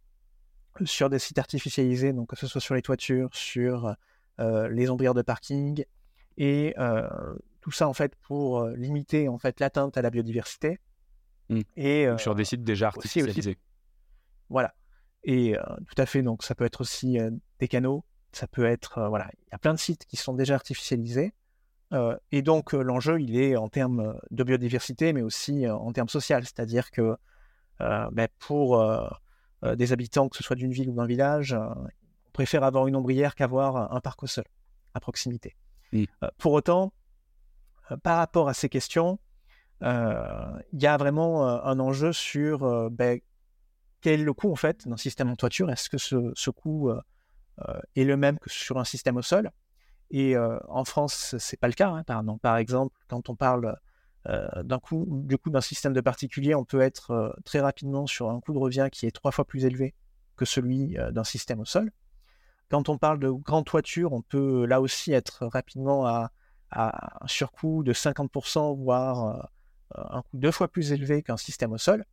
sur 0.86 1.10
des 1.10 1.20
sites 1.20 1.40
artificialisés, 1.40 2.14
donc 2.14 2.30
que 2.30 2.36
ce 2.36 2.48
soit 2.48 2.62
sur 2.62 2.76
les 2.76 2.82
toitures, 2.82 3.30
sur 3.34 3.96
les 4.40 4.90
ombrières 4.90 5.14
de 5.14 5.22
parking 5.22 5.86
et 6.38 6.76
tout 7.62 7.72
ça 7.72 7.88
en 7.88 7.94
fait 7.94 8.16
pour 8.16 8.68
limiter 8.68 9.28
en 9.28 9.38
fait 9.38 9.60
l'atteinte 9.60 9.98
à 9.98 10.02
la 10.02 10.10
biodiversité. 10.10 10.80
Mmh. 11.50 11.62
Et 11.76 12.08
sur 12.18 12.36
des 12.36 12.46
sites 12.46 12.64
déjà 12.64 12.88
artificialisés. 12.88 13.58
Voilà. 14.50 14.74
Et 15.24 15.56
tout 15.88 16.02
à 16.02 16.06
fait. 16.06 16.22
Donc 16.22 16.44
ça 16.44 16.56
peut 16.56 16.66
être 16.66 16.82
aussi 16.82 17.18
des 17.60 17.68
canaux. 17.68 18.04
Ça 18.32 18.48
peut 18.48 18.66
être 18.66 19.08
voilà. 19.08 19.30
Il 19.34 19.52
y 19.52 19.56
a 19.56 19.58
plein 19.58 19.74
de 19.74 19.80
sites 19.80 20.06
qui 20.06 20.18
sont 20.18 20.34
déjà 20.34 20.56
artificialisés. 20.56 21.34
et 22.32 22.42
donc 22.42 22.74
l'enjeu 22.74 23.22
il 23.22 23.38
est 23.38 23.56
en 23.56 23.70
termes 23.70 24.20
de 24.32 24.44
biodiversité, 24.44 25.14
mais 25.14 25.22
aussi 25.22 25.68
en 25.70 25.92
termes 25.94 26.10
social, 26.10 26.44
c'est-à-dire 26.44 26.92
que 26.92 27.16
ben, 27.80 28.28
pour 28.40 28.84
des 29.64 29.94
habitants, 29.94 30.30
que 30.30 30.38
ce 30.38 30.44
soit 30.44 30.56
d'une 30.56 30.72
ville 30.72 30.90
ou 30.90 30.96
d'un 30.96 31.06
village, 31.06 31.54
on 31.54 32.32
préfère 32.34 32.64
avoir 32.64 32.88
une 32.88 32.96
ombrière 32.96 33.36
qu'avoir 33.36 33.94
un 33.94 34.00
parc 34.02 34.24
au 34.24 34.28
sol 34.28 34.46
à 34.94 35.00
proximité. 35.00 35.56
Euh, 35.94 36.28
pour 36.38 36.54
autant, 36.54 36.94
euh, 37.92 37.98
par 37.98 38.18
rapport 38.18 38.50
à 38.50 38.54
ces 38.54 38.70
questions, 38.70 39.20
euh, 39.82 40.60
il 40.72 40.82
y 40.82 40.88
a 40.88 40.98
vraiment 40.98 41.46
un 41.46 41.80
enjeu 41.80 42.14
sur 42.14 42.90
ben, 42.90 43.20
quel 44.02 44.22
est 44.22 44.24
le 44.24 44.34
coût 44.34 44.52
en 44.52 44.56
fait 44.56 44.88
d'un 44.88 44.98
système 44.98 45.30
en 45.30 45.36
toiture? 45.36 45.70
Est-ce 45.70 45.90
que 45.90 45.98
ce, 45.98 46.50
coût 46.50 46.92
est 47.96 48.04
le 48.04 48.18
même 48.18 48.40
que 48.40 48.50
sur 48.50 48.80
un 48.80 48.86
système 48.86 49.18
au 49.18 49.22
sol? 49.22 49.52
Et 50.10 50.38
en 50.38 50.86
France, 50.86 51.36
c'est 51.38 51.60
pas 51.60 51.68
le 51.68 51.74
cas. 51.74 51.90
Hein, 51.90 52.04
par, 52.42 52.58
exemple, 52.58 52.96
quand 53.10 53.30
on 53.30 53.36
parle 53.36 53.76
d'un 54.26 54.80
du 54.88 55.38
coût 55.38 55.50
d'un 55.50 55.62
système 55.62 55.92
de 55.92 56.02
particulier, 56.02 56.56
on 56.56 56.64
peut 56.64 56.82
être 56.82 57.36
très 57.44 57.60
rapidement 57.60 58.08
sur 58.08 58.30
un 58.30 58.40
coût 58.40 58.54
de 58.54 58.60
revient 58.60 58.88
qui 58.90 59.06
est 59.06 59.12
trois 59.12 59.32
fois 59.32 59.44
plus 59.44 59.66
élevé 59.66 59.96
que 60.38 60.46
celui 60.46 60.96
d'un 61.12 61.26
système 61.26 61.60
au 61.60 61.66
sol. 61.66 61.92
Quand 62.74 62.90
on 62.90 62.98
parle 62.98 63.20
de 63.20 63.30
grande 63.30 63.66
toiture, 63.66 64.14
on 64.14 64.24
peut 64.24 64.66
là 64.66 64.82
aussi 64.82 65.12
être 65.12 65.46
rapidement 65.46 66.08
à, 66.08 66.32
un 66.72 67.28
surcoût 67.28 67.84
de 67.84 67.94
50%, 67.94 68.76
voire 68.76 69.48
euh, 69.96 70.02
un 70.10 70.24
coût 70.24 70.38
deux 70.40 70.50
fois 70.50 70.68
plus 70.68 70.92
élevé 70.92 71.22
qu'un 71.22 71.38
système 71.38 71.72
au 71.72 71.78
sol. 71.78 72.04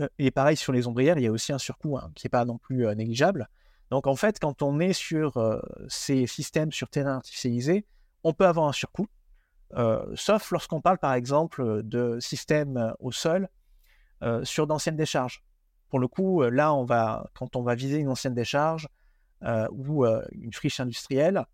Euh, 0.00 0.08
et 0.18 0.32
pareil 0.32 0.56
sur 0.56 0.72
les 0.72 0.88
ombrières, 0.88 1.16
il 1.18 1.22
y 1.22 1.28
a 1.28 1.30
aussi 1.30 1.52
un 1.52 1.58
surcoût 1.58 1.96
hein, 1.96 2.10
qui 2.16 2.26
n'est 2.26 2.30
pas 2.30 2.44
non 2.44 2.58
plus 2.58 2.88
euh, 2.88 2.96
négligeable. 2.96 3.48
Donc 3.92 4.08
en 4.08 4.16
fait, 4.16 4.40
quand 4.40 4.62
on 4.62 4.80
est 4.80 4.92
sur 4.92 5.40
ces 5.86 6.26
systèmes 6.26 6.72
sur 6.72 6.88
terrain 6.88 7.18
artificialisé, 7.18 7.86
on 8.24 8.32
peut 8.32 8.46
avoir 8.46 8.66
un 8.66 8.72
surcoût, 8.72 9.06
sauf 10.16 10.50
lorsqu'on 10.50 10.80
parle 10.80 10.98
par 10.98 11.14
exemple 11.14 11.84
de 11.84 12.18
systèmes 12.18 12.94
au 12.98 13.12
sol 13.12 13.48
sur 14.42 14.66
d'anciennes 14.66 14.96
décharges. 14.96 15.44
Pour 15.88 16.00
le 16.00 16.08
coup, 16.08 16.42
là, 16.42 16.76
quand 17.34 17.54
on 17.54 17.62
va 17.62 17.76
viser 17.76 17.98
une 17.98 18.08
ancienne 18.08 18.34
décharge, 18.34 18.88
euh, 18.88 18.97
ou 19.42 20.04
euh, 20.04 20.24
une 20.32 20.52
friche 20.52 20.80
industrielle, 20.80 21.44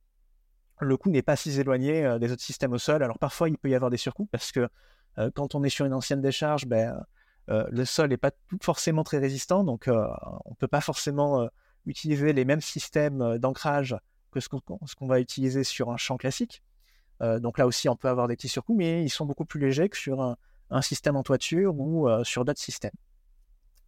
le 0.81 0.97
coût 0.97 1.11
n'est 1.11 1.23
pas 1.23 1.37
si 1.37 1.59
éloigné 1.59 2.05
euh, 2.05 2.19
des 2.19 2.33
autres 2.33 2.43
systèmes 2.43 2.73
au 2.73 2.79
sol. 2.79 3.03
Alors 3.03 3.19
parfois, 3.19 3.49
il 3.49 3.59
peut 3.59 3.71
y 3.71 3.75
avoir 3.75 3.91
des 3.91 3.97
surcoûts 3.97 4.27
parce 4.27 4.53
que 4.53 4.69
quand 5.37 5.55
on 5.55 5.63
est 5.63 5.69
sur 5.69 5.87
une 5.87 5.95
ancienne 5.95 6.21
décharge, 6.21 6.67
ben, 6.67 7.01
le 7.47 7.85
sol 7.85 8.09
n'est 8.09 8.17
pas 8.17 8.33
forcément 8.61 9.05
très 9.05 9.19
résistant, 9.19 9.63
donc 9.63 9.85
on 9.87 10.51
ne 10.51 10.57
peut 10.57 10.67
pas 10.67 10.81
forcément 10.81 11.49
utiliser 11.87 12.33
les 12.33 12.45
mêmes 12.45 12.61
systèmes 12.61 13.39
d'ancrage 13.39 13.97
que 14.33 14.41
ce 14.41 14.49
qu'on 14.49 15.07
va 15.07 15.21
utiliser 15.21 15.63
sur 15.63 15.93
un 15.93 15.97
champ 15.97 16.17
classique. 16.17 16.65
donc 17.21 17.59
là 17.59 17.69
aussi, 17.69 17.89
on 17.89 17.95
peut 17.95 18.09
avoir 18.09 18.27
des 18.27 18.35
petits 18.35 18.49
surcoûts, 18.49 18.75
mais 18.75 19.05
ils 19.05 19.09
sont 19.09 19.25
beaucoup 19.25 19.45
plus 19.45 19.61
légers 19.61 19.89
que 19.89 19.97
sur 19.97 20.37
un 20.71 20.83
système 20.83 21.15
en 21.15 21.23
toiture 21.23 21.79
ou 21.79 22.09
sur 22.25 22.45
d'autres 22.45 22.61
systèmes. 22.61 22.97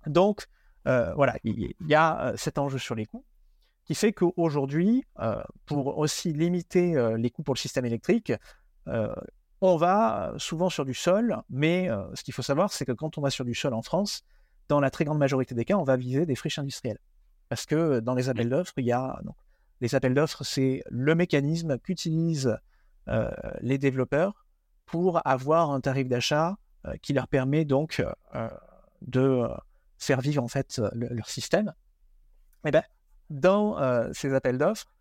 Donc 0.07 0.47
voilà, 0.85 1.35
il 1.43 1.75
y 1.89 1.95
a 1.97 2.35
cet 2.37 2.57
enjeu 2.57 2.79
sur 2.79 2.95
les 2.95 3.07
coûts 3.07 3.25
qui 3.87 3.95
fait 3.95 4.13
qu'aujourd'hui, 4.13 5.05
euh, 5.21 5.41
pour 5.65 5.97
aussi 5.97 6.33
limiter 6.33 6.97
euh, 6.97 7.17
les 7.17 7.31
coûts 7.31 7.45
pour 7.45 7.55
le 7.55 7.59
système 7.59 7.87
électrique, 7.87 8.33
euh, 8.89 9.15
on 9.61 9.77
va 9.77 10.35
souvent 10.39 10.69
sur 10.69 10.85
du 10.85 10.93
sol, 10.93 11.41
mais 11.49 11.89
ce 12.13 12.23
qu'il 12.23 12.35
faut 12.35 12.43
savoir, 12.43 12.73
c'est 12.73 12.85
que 12.85 12.93
quand 12.93 13.17
on 13.17 13.23
va 13.23 13.31
sur 13.31 13.45
du 13.47 13.55
sol 13.55 13.73
en 13.73 13.81
France, 13.81 14.23
dans 14.69 14.81
la 14.81 14.91
très 14.91 15.07
grande 15.07 15.19
majorité 15.19 15.55
des 15.55 15.65
cas, 15.65 15.77
on 15.77 15.83
va 15.83 15.97
viser 15.97 16.27
des 16.27 16.35
friches 16.35 16.59
industrielles. 16.59 16.99
Parce 17.49 17.65
que 17.65 18.01
dans 18.01 18.15
les 18.15 18.29
appels 18.29 18.51
d'offres, 18.51 18.75
il 18.77 18.85
y 18.85 18.93
a. 18.93 19.19
Donc, 19.25 19.35
les 19.81 19.95
appels 19.95 20.13
d'offres, 20.13 20.45
c'est 20.45 20.83
le 20.91 21.15
mécanisme 21.15 21.79
qu'utilisent 21.79 22.59
les 23.61 23.79
développeurs 23.79 24.45
pour 24.85 25.27
avoir 25.27 25.71
un 25.71 25.81
tarif 25.81 26.07
d'achat 26.07 26.59
qui 27.01 27.15
leur 27.15 27.27
permet 27.27 27.65
donc 27.65 28.05
de 29.01 29.49
faire 29.97 30.21
vivre 30.21 30.43
en 30.43 30.49
fait 30.49 30.83
leur 30.93 31.31
système. 31.31 31.73
Eh 32.67 32.71
ben, 32.71 32.83
dans 33.31 33.79
euh, 33.79 34.11
ces 34.13 34.35
appels 34.35 34.59
d'offres, 34.59 34.93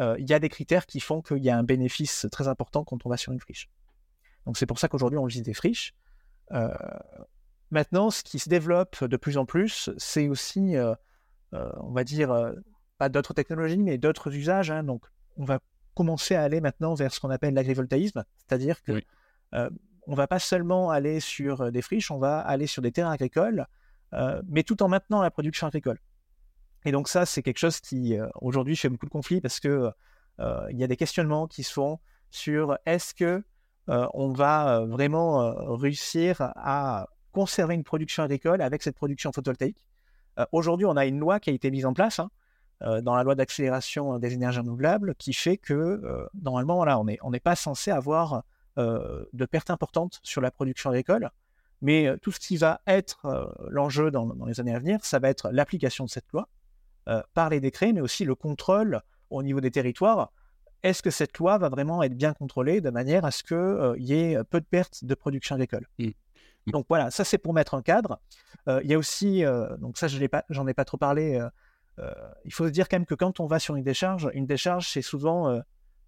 euh, 0.00 0.16
il 0.18 0.28
y 0.28 0.34
a 0.34 0.38
des 0.38 0.48
critères 0.48 0.86
qui 0.86 1.00
font 1.00 1.22
qu'il 1.22 1.42
y 1.44 1.50
a 1.50 1.56
un 1.56 1.64
bénéfice 1.64 2.26
très 2.30 2.48
important 2.48 2.84
quand 2.84 3.04
on 3.04 3.08
va 3.08 3.16
sur 3.16 3.32
une 3.32 3.40
friche. 3.40 3.68
Donc 4.46 4.56
c'est 4.56 4.66
pour 4.66 4.78
ça 4.78 4.88
qu'aujourd'hui 4.88 5.18
on 5.18 5.26
visite 5.26 5.44
des 5.44 5.54
friches. 5.54 5.94
Euh, 6.52 6.72
maintenant, 7.70 8.10
ce 8.10 8.22
qui 8.22 8.38
se 8.38 8.48
développe 8.48 9.04
de 9.04 9.16
plus 9.16 9.36
en 9.36 9.44
plus, 9.44 9.90
c'est 9.98 10.28
aussi, 10.28 10.76
on 11.52 11.92
va 11.92 12.04
dire, 12.04 12.54
pas 12.96 13.08
d'autres 13.08 13.34
technologies, 13.34 13.82
mais 13.82 13.98
d'autres 13.98 14.34
usages. 14.34 14.70
Hein. 14.70 14.84
Donc 14.84 15.04
on 15.36 15.44
va 15.44 15.58
commencer 15.94 16.34
à 16.34 16.42
aller 16.42 16.60
maintenant 16.60 16.94
vers 16.94 17.12
ce 17.12 17.20
qu'on 17.20 17.30
appelle 17.30 17.54
l'agrivoltaïsme, 17.54 18.24
c'est-à-dire 18.36 18.82
que 18.82 19.02
on 20.10 20.14
va 20.14 20.26
pas 20.26 20.38
seulement 20.38 20.90
aller 20.90 21.20
sur 21.20 21.70
des 21.70 21.82
friches, 21.82 22.10
on 22.10 22.18
va 22.18 22.40
aller 22.40 22.66
sur 22.66 22.80
des 22.80 22.92
terrains 22.92 23.12
agricoles, 23.12 23.66
mais 24.46 24.62
tout 24.62 24.82
en 24.82 24.88
maintenant 24.88 25.20
la 25.20 25.30
production 25.30 25.66
agricole. 25.66 25.98
Et 26.84 26.92
donc 26.92 27.08
ça, 27.08 27.26
c'est 27.26 27.42
quelque 27.42 27.58
chose 27.58 27.80
qui 27.80 28.16
euh, 28.16 28.28
aujourd'hui 28.40 28.76
fait 28.76 28.88
beaucoup 28.88 29.06
de 29.06 29.10
conflits 29.10 29.40
parce 29.40 29.60
que 29.60 29.90
euh, 30.40 30.66
il 30.70 30.78
y 30.78 30.84
a 30.84 30.86
des 30.86 30.96
questionnements 30.96 31.46
qui 31.46 31.62
se 31.62 31.72
font 31.72 31.98
sur 32.30 32.78
est-ce 32.86 33.14
que 33.14 33.42
euh, 33.88 34.06
on 34.14 34.32
va 34.32 34.84
vraiment 34.84 35.54
réussir 35.76 36.52
à 36.56 37.08
conserver 37.32 37.74
une 37.74 37.84
production 37.84 38.22
agricole 38.22 38.62
avec 38.62 38.82
cette 38.82 38.96
production 38.96 39.32
photovoltaïque. 39.32 39.84
aujourd'hui, 40.52 40.86
on 40.86 40.96
a 40.96 41.06
une 41.06 41.18
loi 41.18 41.40
qui 41.40 41.50
a 41.50 41.52
été 41.52 41.70
mise 41.70 41.86
en 41.86 41.94
place 41.94 42.20
hein, 42.20 42.30
dans 43.02 43.14
la 43.14 43.22
loi 43.22 43.34
d'accélération 43.34 44.18
des 44.18 44.34
énergies 44.34 44.58
renouvelables 44.58 45.14
qui 45.14 45.32
fait 45.32 45.56
que 45.56 46.28
normalement, 46.42 46.84
on 47.22 47.30
n'est 47.30 47.40
pas 47.40 47.56
censé 47.56 47.90
avoir 47.90 48.44
de 48.76 49.46
pertes 49.46 49.70
importantes 49.70 50.20
sur 50.22 50.40
la 50.40 50.50
production 50.50 50.90
agricole. 50.90 51.30
Mais 51.80 52.08
tout 52.20 52.32
ce 52.32 52.40
qui 52.40 52.56
va 52.56 52.80
être 52.86 53.54
l'enjeu 53.70 54.10
dans, 54.10 54.34
les 54.46 54.60
années 54.60 54.74
à 54.74 54.78
venir, 54.78 54.98
ça 55.02 55.18
va 55.18 55.30
être 55.30 55.50
l'application 55.50 56.04
de 56.04 56.10
cette 56.10 56.30
loi 56.32 56.48
euh, 57.08 57.22
par 57.32 57.48
les 57.48 57.58
décrets, 57.58 57.94
mais 57.94 58.02
aussi 58.02 58.26
le 58.26 58.34
contrôle 58.34 59.00
au 59.30 59.42
niveau 59.42 59.62
des 59.62 59.70
territoires. 59.70 60.30
Est-ce 60.82 61.02
que 61.02 61.08
cette 61.08 61.38
loi 61.38 61.56
va 61.56 61.70
vraiment 61.70 62.02
être 62.02 62.14
bien 62.14 62.34
contrôlée 62.34 62.82
de 62.82 62.90
manière 62.90 63.24
à 63.24 63.30
ce 63.30 63.42
qu'il 63.42 63.56
euh, 63.56 63.94
y 63.96 64.12
ait 64.12 64.44
peu 64.44 64.60
de 64.60 64.66
pertes 64.66 65.04
de 65.06 65.14
production 65.14 65.54
agricole? 65.54 65.86
Mmh. 65.98 66.08
Mmh. 66.08 66.70
Donc 66.72 66.84
voilà, 66.86 67.10
ça 67.10 67.24
c'est 67.24 67.38
pour 67.38 67.54
mettre 67.54 67.72
un 67.72 67.80
cadre. 67.80 68.20
Euh, 68.68 68.82
il 68.84 68.90
y 68.90 68.94
a 68.94 68.98
aussi, 68.98 69.42
donc 69.78 69.96
ça 69.96 70.06
je 70.06 70.22
pas, 70.26 70.44
j'en 70.50 70.66
ai 70.66 70.74
pas 70.74 70.84
trop 70.84 70.98
parlé. 70.98 71.40
il 72.44 72.52
faut 72.52 72.66
se 72.66 72.72
dire 72.72 72.90
quand 72.90 72.96
même 72.96 73.06
que 73.06 73.14
quand 73.14 73.40
on 73.40 73.46
va 73.46 73.58
sur 73.58 73.74
une 73.74 73.84
décharge, 73.84 74.30
une 74.34 74.44
décharge 74.44 74.90
c'est 74.90 75.00
souvent, 75.00 75.48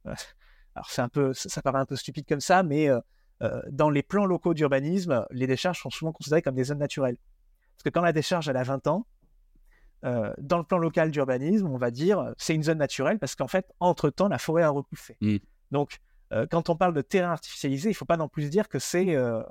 alors 0.04 0.90
c'est 0.90 1.00
un 1.00 1.08
peu, 1.08 1.32
ça 1.32 1.62
paraît 1.62 1.78
un 1.78 1.86
peu 1.86 1.96
stupide 1.96 2.26
comme 2.28 2.42
ça, 2.42 2.62
mais 2.62 2.90
dans 3.70 3.88
les 3.88 4.02
plans 4.02 4.26
locaux 4.26 4.52
d'urbanisme, 4.52 5.24
les 5.30 5.46
décharges 5.46 5.80
sont 5.80 5.88
souvent 5.88 6.12
considérées 6.12 6.42
comme 6.42 6.56
des 6.56 6.64
zones 6.64 6.78
naturelles. 6.78 7.16
Parce 7.76 7.84
que 7.84 7.88
quand 7.88 8.02
la 8.02 8.12
décharge 8.12 8.50
elle 8.50 8.58
a 8.58 8.64
20 8.64 8.86
ans, 8.86 9.06
euh, 10.04 10.32
dans 10.38 10.56
le 10.56 10.64
plan 10.64 10.78
local 10.78 11.10
d'urbanisme, 11.10 11.66
on 11.66 11.76
va 11.76 11.90
dire 11.90 12.32
c'est 12.38 12.54
une 12.54 12.62
zone 12.62 12.78
naturelle 12.78 13.18
parce 13.18 13.34
qu'en 13.34 13.48
fait, 13.48 13.70
entre-temps, 13.80 14.28
la 14.28 14.38
forêt 14.38 14.62
a 14.62 14.70
repoussé. 14.70 15.16
Mmh. 15.20 15.36
Donc, 15.72 15.98
euh, 16.32 16.46
quand 16.50 16.70
on 16.70 16.76
parle 16.76 16.94
de 16.94 17.02
terrain 17.02 17.32
artificialisé, 17.32 17.90
il 17.90 17.92
ne 17.92 17.96
faut 17.96 18.06
pas 18.06 18.16
non 18.16 18.28
plus 18.28 18.48
dire 18.48 18.68
que 18.68 18.78
c'est 18.78 19.14
euh, 19.14 19.42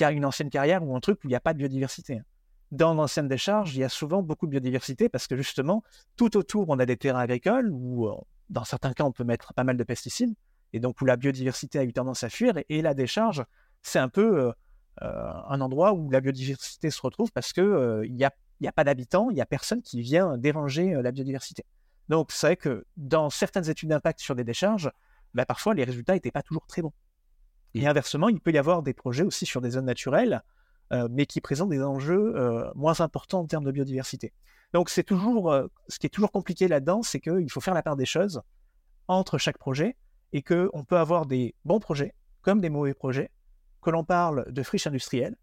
une 0.00 0.24
ancienne 0.24 0.50
carrière 0.50 0.82
ou 0.82 0.96
un 0.96 1.00
truc 1.00 1.22
où 1.22 1.28
il 1.28 1.30
n'y 1.30 1.36
a 1.36 1.40
pas 1.40 1.52
de 1.52 1.58
biodiversité. 1.58 2.20
Dans 2.72 2.94
l'ancienne 2.94 3.28
décharge, 3.28 3.76
il 3.76 3.80
y 3.80 3.84
a 3.84 3.88
souvent 3.88 4.22
beaucoup 4.22 4.46
de 4.46 4.50
biodiversité 4.50 5.08
parce 5.08 5.28
que 5.28 5.36
justement, 5.36 5.84
tout 6.16 6.36
autour, 6.36 6.68
on 6.68 6.78
a 6.80 6.86
des 6.86 6.96
terrains 6.96 7.20
agricoles 7.20 7.70
où, 7.70 8.10
dans 8.50 8.64
certains 8.64 8.92
cas, 8.92 9.04
on 9.04 9.12
peut 9.12 9.22
mettre 9.22 9.54
pas 9.54 9.62
mal 9.62 9.76
de 9.76 9.84
pesticides. 9.84 10.34
et 10.72 10.80
donc 10.80 11.00
où 11.00 11.04
la 11.04 11.16
biodiversité 11.16 11.78
a 11.78 11.84
eu 11.84 11.92
tendance 11.92 12.24
à 12.24 12.28
fuir. 12.28 12.54
Et, 12.68 12.82
la 12.82 12.94
décharge, 12.94 13.44
c'est 13.82 14.00
un 14.00 14.08
peu 14.08 14.52
un 15.00 15.60
endroit 15.60 15.92
où 15.92 16.10
la 16.10 16.20
biodiversité 16.20 16.90
se 16.90 17.00
retrouve 17.00 17.30
parce 17.30 17.52
qu'il 17.52 18.08
n'y 18.10 18.24
a, 18.24 18.32
y 18.64 18.68
a 18.68 18.72
pas 18.72 18.84
d'habitants, 18.84 19.30
il 19.30 19.34
n'y 19.34 19.40
a 19.40 19.46
personne 19.46 19.82
qui 19.82 20.00
vient 20.02 20.36
déranger 20.38 20.94
la 21.02 21.12
biodiversité. 21.12 21.64
Donc 22.08 22.32
c'est 22.32 22.46
vrai 22.46 22.56
que 22.56 22.84
dans 22.96 23.30
certaines 23.30 23.68
études 23.68 23.88
d'impact 23.88 24.20
sur 24.20 24.34
des 24.34 24.44
décharges, 24.44 24.90
bah, 25.32 25.46
parfois 25.46 25.74
les 25.74 25.84
résultats 25.84 26.14
n'étaient 26.14 26.30
pas 26.30 26.42
toujours 26.42 26.66
très 26.66 26.82
bons. 26.82 26.92
Et 27.74 27.86
inversement, 27.86 28.28
il 28.28 28.40
peut 28.40 28.52
y 28.52 28.58
avoir 28.58 28.82
des 28.82 28.94
projets 28.94 29.24
aussi 29.24 29.46
sur 29.46 29.60
des 29.60 29.70
zones 29.70 29.86
naturelles, 29.86 30.42
euh, 30.92 31.08
mais 31.10 31.26
qui 31.26 31.40
présentent 31.40 31.70
des 31.70 31.82
enjeux 31.82 32.34
euh, 32.36 32.70
moins 32.74 33.00
importants 33.00 33.40
en 33.40 33.46
termes 33.46 33.64
de 33.64 33.72
biodiversité. 33.72 34.32
Donc 34.72 34.90
c'est 34.90 35.02
toujours, 35.02 35.52
euh, 35.52 35.66
ce 35.88 35.98
qui 35.98 36.06
est 36.06 36.10
toujours 36.10 36.30
compliqué 36.30 36.68
là-dedans, 36.68 37.02
c'est 37.02 37.20
qu'il 37.20 37.50
faut 37.50 37.60
faire 37.60 37.74
la 37.74 37.82
part 37.82 37.96
des 37.96 38.06
choses 38.06 38.42
entre 39.08 39.38
chaque 39.38 39.58
projet 39.58 39.96
et 40.32 40.42
qu'on 40.42 40.84
peut 40.86 40.98
avoir 40.98 41.26
des 41.26 41.54
bons 41.64 41.80
projets 41.80 42.14
comme 42.42 42.60
des 42.60 42.70
mauvais 42.70 42.94
projets, 42.94 43.30
que 43.82 43.90
l'on 43.90 44.04
parle 44.04 44.52
de 44.52 44.62
friches 44.62 44.86
industrielles, 44.86 45.36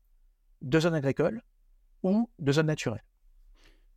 de 0.62 0.80
zones 0.80 0.94
agricoles 0.94 1.42
ou 2.04 2.30
de 2.40 2.52
zones 2.52 2.68
naturelles. 2.68 3.04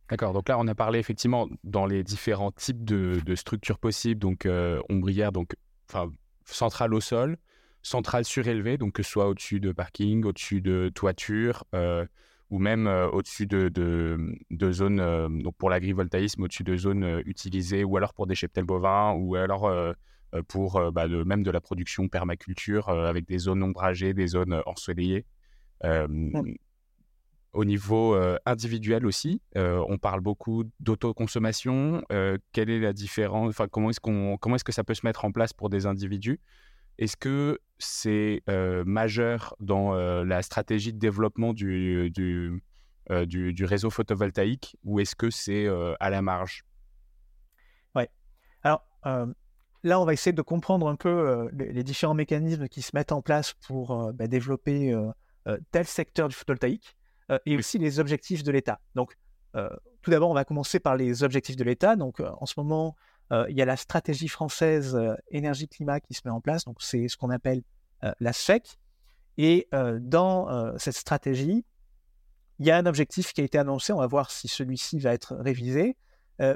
D'accord, 0.09 0.33
donc 0.33 0.49
là 0.49 0.59
on 0.59 0.67
a 0.67 0.75
parlé 0.75 0.99
effectivement 0.99 1.47
dans 1.63 1.85
les 1.85 2.03
différents 2.03 2.51
types 2.51 2.83
de, 2.83 3.19
structures 3.35 3.79
possibles, 3.79 4.19
donc 4.19 4.47
ombrière, 4.89 5.31
donc 5.31 5.55
enfin 5.89 6.11
centrale 6.45 6.93
au 6.93 7.01
sol, 7.01 7.37
centrale 7.85 8.25
surélevée, 8.25 8.77
donc 8.77 8.93
que 8.93 9.03
ce 9.03 9.11
soit 9.11 9.27
au-dessus 9.27 9.59
de 9.59 9.71
parking, 9.71 10.25
au-dessus 10.25 10.61
de 10.61 10.89
toiture, 10.93 11.63
euh, 11.73 12.05
ou 12.49 12.59
même 12.59 12.87
euh, 12.87 13.07
au-dessus 13.09 13.45
de, 13.45 13.69
de, 13.69 14.71
zones, 14.71 14.99
euh, 14.99 15.29
donc 15.29 15.55
pour 15.57 15.69
l'agrivoltaïsme, 15.69 16.43
au-dessus 16.43 16.63
de 16.63 16.75
zones 16.75 17.21
utilisées, 17.25 17.83
ou 17.83 17.97
alors 17.97 18.13
pour 18.13 18.27
des 18.27 18.35
cheptels 18.35 18.65
bovins, 18.65 19.13
ou 19.13 19.35
alors 19.35 19.71
pour 20.47 20.91
bah, 20.91 21.07
même 21.07 21.43
de 21.43 21.51
la 21.51 21.61
production 21.61 22.09
permaculture 22.09 22.89
avec 22.89 23.25
des 23.25 23.37
zones 23.37 23.63
ombragées, 23.63 24.13
des 24.13 24.27
zones 24.27 24.61
ensoleillées. 24.65 25.25
Au 27.55 27.63
niveau 27.63 28.17
individuel 28.45 29.05
aussi, 29.05 29.41
on 29.55 29.97
parle 29.97 30.19
beaucoup 30.19 30.65
d'autoconsommation. 30.81 32.03
quelle 32.51 32.69
est 32.69 32.81
la 32.81 32.91
différence 32.91 33.49
Enfin, 33.49 33.69
comment 33.69 33.89
est-ce 33.91 34.63
que 34.63 34.73
ça 34.73 34.83
peut 34.83 34.93
se 34.93 35.05
mettre 35.05 35.23
en 35.23 35.31
place 35.31 35.53
pour 35.53 35.69
des 35.69 35.85
individus? 35.85 36.41
Est-ce 36.97 37.15
que 37.15 37.59
c'est 37.79 38.43
majeur 38.85 39.55
dans 39.61 39.93
la 39.93 40.41
stratégie 40.41 40.91
de 40.91 40.99
développement 40.99 41.53
du, 41.53 42.11
réseau 43.09 43.89
photovoltaïque 43.89 44.75
ou 44.83 44.99
est-ce 44.99 45.15
que 45.15 45.29
c'est 45.29 45.67
à 46.01 46.09
la 46.09 46.21
marge? 46.21 46.65
Oui. 47.95 48.03
Alors 48.63 48.83
là, 49.83 50.01
on 50.01 50.03
va 50.03 50.11
essayer 50.11 50.33
de 50.33 50.41
comprendre 50.41 50.89
un 50.89 50.97
peu 50.97 51.49
les, 51.53 51.85
différents 51.85 52.15
mécanismes 52.15 52.67
qui 52.67 52.81
se 52.81 52.91
mettent 52.93 53.13
en 53.13 53.21
place 53.21 53.53
pour 53.65 54.11
bah, 54.11 54.27
développer 54.27 54.93
tel 55.71 55.85
secteur 55.85 56.27
du 56.27 56.35
photovoltaïque 56.35 56.97
et 57.45 57.57
aussi 57.57 57.77
les 57.77 57.99
objectifs 57.99 58.43
de 58.43 58.51
l'État. 58.51 58.79
Donc, 58.93 59.17
tout 59.53 60.11
d'abord, 60.11 60.29
on 60.29 60.33
va 60.33 60.45
commencer 60.45 60.79
par 60.79 60.95
les 60.95 61.23
objectifs 61.23 61.55
de 61.55 61.63
l'État. 61.63 61.95
Donc, 61.95 62.19
en 62.19 62.45
ce 62.45 62.53
moment, 62.57 62.95
euh, 63.31 63.45
il 63.49 63.57
y 63.57 63.61
a 63.61 63.65
la 63.65 63.77
stratégie 63.77 64.27
française 64.27 64.95
euh, 64.95 65.15
énergie-climat 65.29 65.99
qui 65.99 66.13
se 66.13 66.21
met 66.25 66.31
en 66.31 66.41
place, 66.41 66.65
donc 66.65 66.77
c'est 66.81 67.07
ce 67.07 67.17
qu'on 67.17 67.31
appelle 67.31 67.63
euh, 68.03 68.11
la 68.19 68.33
SFEC. 68.33 68.77
Et 69.37 69.67
dans 69.99 70.77
cette 70.77 70.95
stratégie, 70.95 71.65
il 72.59 72.65
y 72.65 72.71
a 72.71 72.77
un 72.77 72.85
objectif 72.85 73.33
qui 73.33 73.41
a 73.41 73.43
été 73.43 73.57
annoncé, 73.57 73.91
on 73.91 73.97
va 73.97 74.07
voir 74.07 74.31
si 74.31 74.47
celui-ci 74.47 74.97
va 74.97 75.13
être 75.13 75.35
révisé, 75.35 75.97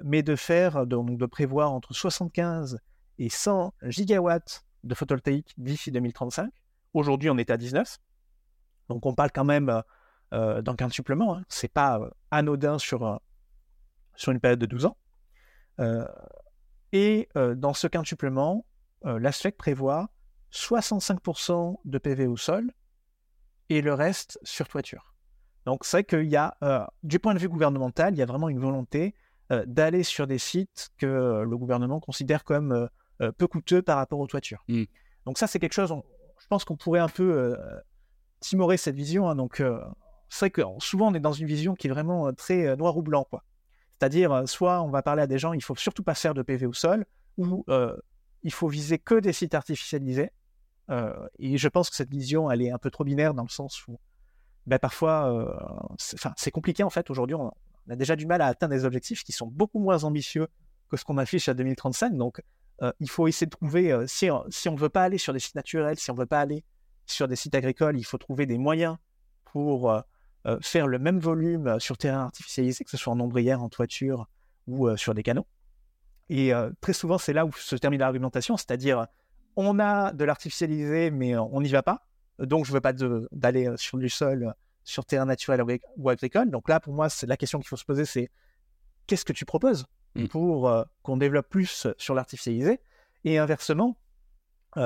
mais 0.05 0.23
de 0.23 0.37
faire, 0.37 0.87
donc 0.87 1.17
de 1.17 1.25
prévoir 1.25 1.73
entre 1.73 1.93
75 1.93 2.79
et 3.17 3.27
100 3.27 3.73
gigawatts 3.83 4.63
de 4.85 4.95
photovoltaïque 4.95 5.53
d'ici 5.57 5.91
2035. 5.91 6.49
Aujourd'hui, 6.93 7.29
on 7.29 7.37
est 7.37 7.49
à 7.49 7.57
19. 7.57 7.97
Donc 8.87 9.05
on 9.05 9.13
parle 9.13 9.31
quand 9.33 9.43
même 9.43 9.83
d'un 10.31 10.75
quintuplement. 10.75 11.37
Hein. 11.37 11.43
Ce 11.49 11.65
n'est 11.65 11.69
pas 11.69 11.99
anodin 12.31 12.77
sur, 12.77 13.19
sur 14.15 14.31
une 14.31 14.39
période 14.39 14.59
de 14.59 14.65
12 14.65 14.85
ans. 14.85 14.97
Et 16.91 17.29
dans 17.35 17.73
ce 17.73 17.87
quintuplement, 17.87 18.65
la 19.03 19.31
SFEC 19.31 19.57
prévoit 19.57 20.09
65% 20.51 21.77
de 21.85 21.97
PV 21.97 22.27
au 22.27 22.37
sol 22.37 22.71
et 23.69 23.81
le 23.81 23.93
reste 23.93 24.39
sur 24.43 24.67
toiture. 24.67 25.13
Donc 25.65 25.85
c'est 25.85 25.97
vrai 25.97 26.03
qu'il 26.03 26.29
y 26.29 26.35
a, 26.35 26.57
du 27.03 27.19
point 27.19 27.33
de 27.33 27.39
vue 27.39 27.49
gouvernemental, 27.49 28.13
il 28.13 28.17
y 28.17 28.21
a 28.21 28.25
vraiment 28.25 28.49
une 28.49 28.59
volonté 28.59 29.13
d'aller 29.65 30.03
sur 30.03 30.27
des 30.27 30.37
sites 30.37 30.89
que 30.97 31.43
le 31.47 31.57
gouvernement 31.57 31.99
considère 31.99 32.43
comme 32.43 32.89
peu 33.37 33.47
coûteux 33.47 33.81
par 33.81 33.97
rapport 33.97 34.19
aux 34.19 34.27
toitures. 34.27 34.63
Mmh. 34.67 34.83
Donc 35.25 35.37
ça 35.37 35.47
c'est 35.47 35.59
quelque 35.59 35.73
chose, 35.73 35.93
je 36.39 36.47
pense 36.47 36.65
qu'on 36.65 36.77
pourrait 36.77 36.99
un 36.99 37.09
peu 37.09 37.57
timorer 38.39 38.77
cette 38.77 38.95
vision. 38.95 39.29
Hein. 39.29 39.35
donc 39.35 39.61
c'est 40.29 40.39
vrai 40.39 40.49
que 40.51 40.61
souvent 40.79 41.11
on 41.11 41.13
est 41.13 41.19
dans 41.19 41.33
une 41.33 41.47
vision 41.47 41.75
qui 41.75 41.87
est 41.87 41.89
vraiment 41.89 42.31
très 42.33 42.75
noir 42.75 42.95
ou 42.97 43.01
blanc. 43.01 43.25
Quoi. 43.29 43.43
C'est-à-dire, 43.99 44.31
euh, 44.31 44.45
soit 44.45 44.81
on 44.81 44.89
va 44.89 45.01
parler 45.01 45.21
à 45.23 45.27
des 45.27 45.37
gens, 45.37 45.51
il 45.53 45.61
faut 45.61 45.75
surtout 45.75 46.03
pas 46.03 46.15
faire 46.15 46.33
de 46.33 46.41
PV 46.41 46.65
au 46.65 46.73
sol, 46.73 47.05
ou 47.37 47.65
euh, 47.69 47.95
il 48.43 48.53
faut 48.53 48.69
viser 48.69 48.97
que 48.97 49.15
des 49.15 49.33
sites 49.33 49.53
artificialisés. 49.53 50.31
Euh, 50.89 51.27
et 51.37 51.57
je 51.57 51.67
pense 51.67 51.89
que 51.89 51.95
cette 51.95 52.09
vision, 52.09 52.49
elle 52.49 52.61
est 52.61 52.71
un 52.71 52.77
peu 52.77 52.89
trop 52.89 53.03
binaire 53.03 53.33
dans 53.33 53.43
le 53.43 53.49
sens 53.49 53.85
où 53.87 53.99
ben, 54.65 54.79
parfois, 54.79 55.87
c'est 55.97 56.51
compliqué 56.51 56.83
en 56.83 56.89
fait. 56.89 57.09
Aujourd'hui, 57.09 57.35
on, 57.35 57.51
a 57.89 57.95
déjà 57.95 58.15
du 58.15 58.27
mal 58.27 58.41
à 58.41 58.47
atteindre 58.47 58.73
des 58.73 58.85
objectifs 58.85 59.23
qui 59.23 59.31
sont 59.31 59.47
beaucoup 59.47 59.79
moins 59.79 60.03
ambitieux 60.03 60.47
que 60.89 60.97
ce 60.97 61.03
qu'on 61.03 61.17
affiche 61.17 61.49
à 61.49 61.55
2035. 61.55 62.15
Donc, 62.15 62.41
il 62.99 63.09
faut 63.09 63.27
essayer 63.27 63.47
de 63.47 63.51
trouver, 63.51 64.05
si, 64.05 64.29
si 64.49 64.69
on 64.69 64.73
ne 64.73 64.79
veut 64.79 64.89
pas 64.89 65.03
aller 65.03 65.17
sur 65.17 65.33
des 65.33 65.39
sites 65.39 65.55
naturels, 65.55 65.97
si 65.97 66.11
on 66.11 66.13
ne 66.13 66.19
veut 66.19 66.27
pas 66.27 66.39
aller 66.39 66.63
sur 67.07 67.27
des 67.27 67.35
sites 67.35 67.55
agricoles, 67.55 67.97
il 67.97 68.03
faut 68.03 68.19
trouver 68.19 68.45
des 68.45 68.59
moyens 68.59 68.97
pour 69.45 69.91
euh, 70.45 70.57
faire 70.61 70.87
le 70.87 70.99
même 70.99 71.19
volume 71.19 71.67
euh, 71.67 71.79
sur 71.79 71.97
terrain 71.97 72.21
artificialisé, 72.21 72.85
que 72.85 72.89
ce 72.89 72.95
soit 72.95 73.11
en 73.11 73.19
ombrière, 73.19 73.61
en 73.61 73.67
toiture 73.67 74.29
ou 74.67 74.87
euh, 74.87 74.95
sur 74.95 75.13
des 75.13 75.21
canaux. 75.21 75.45
Et 76.29 76.51
très 76.79 76.93
souvent, 76.93 77.17
c'est 77.17 77.33
là 77.33 77.43
où 77.43 77.51
se 77.53 77.75
termine 77.75 78.01
l'argumentation, 78.01 78.55
c'est-à-dire 78.55 79.07
on 79.55 79.79
a 79.79 80.11
de 80.11 80.23
l'artificialisé, 80.23 81.09
mais 81.09 81.35
on 81.35 81.59
n'y 81.59 81.69
va 81.69 81.81
pas. 81.81 82.05
Donc, 82.37 82.65
je 82.65 82.69
ne 82.71 82.75
veux 82.75 82.81
pas 82.81 82.93
d'aller 83.31 83.73
sur 83.77 83.97
du 83.97 84.09
sol, 84.09 84.53
sur 84.83 85.05
terrain 85.05 85.25
naturel 85.25 85.63
ou 85.97 86.07
agricole. 86.07 86.51
Donc 86.51 86.69
là, 86.69 86.79
pour 86.79 86.93
moi, 86.93 87.09
c'est 87.09 87.25
la 87.25 87.35
question 87.35 87.57
qu'il 87.57 87.67
faut 87.67 87.77
se 87.77 87.83
poser, 87.83 88.05
c'est 88.05 88.29
qu'est-ce 89.07 89.25
que 89.25 89.33
tu 89.33 89.43
proposes 89.43 89.87
mmh. 90.13 90.27
pour 90.27 90.71
qu'on 91.01 91.17
développe 91.17 91.49
plus 91.49 91.87
sur 91.97 92.13
l'artificialisé? 92.13 92.79
Et 93.23 93.39
inversement, 93.39 93.97
il 94.75 94.81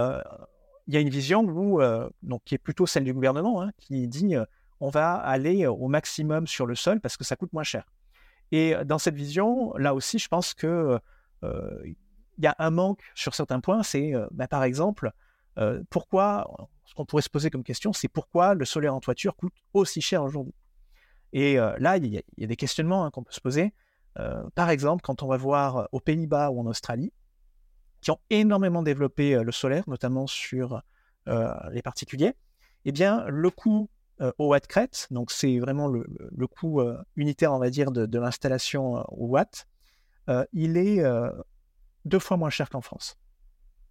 y 0.88 0.96
a 0.96 1.02
une 1.02 1.10
vision 1.10 1.42
où, 1.42 1.82
donc, 2.22 2.42
qui 2.46 2.56
est 2.56 2.58
plutôt 2.58 2.86
celle 2.86 3.04
du 3.04 3.14
gouvernement, 3.14 3.62
hein, 3.62 3.74
qui 3.80 4.08
dit 4.08 4.36
on 4.84 4.90
va 4.90 5.16
aller 5.16 5.66
au 5.66 5.88
maximum 5.88 6.46
sur 6.46 6.66
le 6.66 6.76
sol 6.76 7.00
parce 7.00 7.16
que 7.16 7.24
ça 7.24 7.38
coûte 7.38 7.54
moins 7.54 7.64
cher. 7.64 7.86
Et 8.52 8.76
dans 8.84 8.98
cette 8.98 9.16
vision, 9.16 9.74
là 9.78 9.96
aussi, 9.96 10.20
je 10.20 10.28
pense 10.28 10.54
que 10.54 11.00
il 11.42 11.96
y 12.44 12.48
a 12.48 12.56
un 12.60 12.70
manque 12.70 13.02
sur 13.16 13.34
certains 13.34 13.62
points. 13.62 13.82
C'est, 13.82 14.12
bah, 14.32 14.50
par 14.50 14.66
exemple, 14.66 15.12
pourquoi, 15.90 16.70
ce 16.84 16.94
qu'on 16.96 17.06
pourrait 17.06 17.22
se 17.22 17.30
poser 17.30 17.50
comme 17.50 17.64
question, 17.64 17.94
c'est 17.94 18.10
pourquoi 18.10 18.56
le 18.56 18.66
solaire 18.66 18.94
en 18.94 19.00
toiture 19.00 19.38
coûte 19.38 19.54
aussi 19.74 20.02
cher 20.02 20.22
aujourd'hui? 20.22 20.54
Et 21.32 21.56
là, 21.56 21.96
il 21.96 22.06
y, 22.08 22.44
a 22.44 22.48
des 22.48 22.56
questionnements 22.58 23.06
hein, 23.06 23.12
qu'on 23.12 23.24
peut 23.24 23.32
se 23.32 23.40
poser. 23.40 23.74
par 24.54 24.70
exemple, 24.70 25.02
quand 25.02 25.24
on 25.24 25.28
va 25.28 25.38
voir 25.38 25.88
aux 25.94 26.02
Pays-Bas 26.02 26.52
ou 26.52 26.60
en 26.60 26.66
Australie, 26.66 27.14
qui 28.02 28.12
ont 28.12 28.20
énormément 28.30 28.84
développé 28.84 29.42
le 29.42 29.52
solaire, 29.54 29.86
notamment 29.88 30.28
sur 30.28 30.82
les 31.26 31.82
particuliers, 31.82 32.34
eh 32.84 32.92
bien, 32.92 33.26
le 33.30 33.50
coût 33.50 33.88
euh, 33.88 33.93
au 34.20 34.50
watt 34.50 34.68
crête, 34.68 35.08
donc 35.12 35.32
c'est 35.32 35.60
vraiment 35.60 35.88
le, 35.88 36.48
coût 36.48 36.82
euh, 36.82 36.98
unitaire, 37.16 37.52
on 37.54 37.60
va 37.60 37.70
dire, 37.70 37.92
de, 37.92 38.20
l'installation 38.20 38.98
euh, 38.98 39.04
au 39.10 39.28
watt, 39.28 39.68
il 40.54 40.78
est 40.78 41.04
deux 42.06 42.20
fois 42.20 42.38
moins 42.38 42.50
cher 42.50 42.70
qu'en 42.70 42.82
France. 42.82 43.18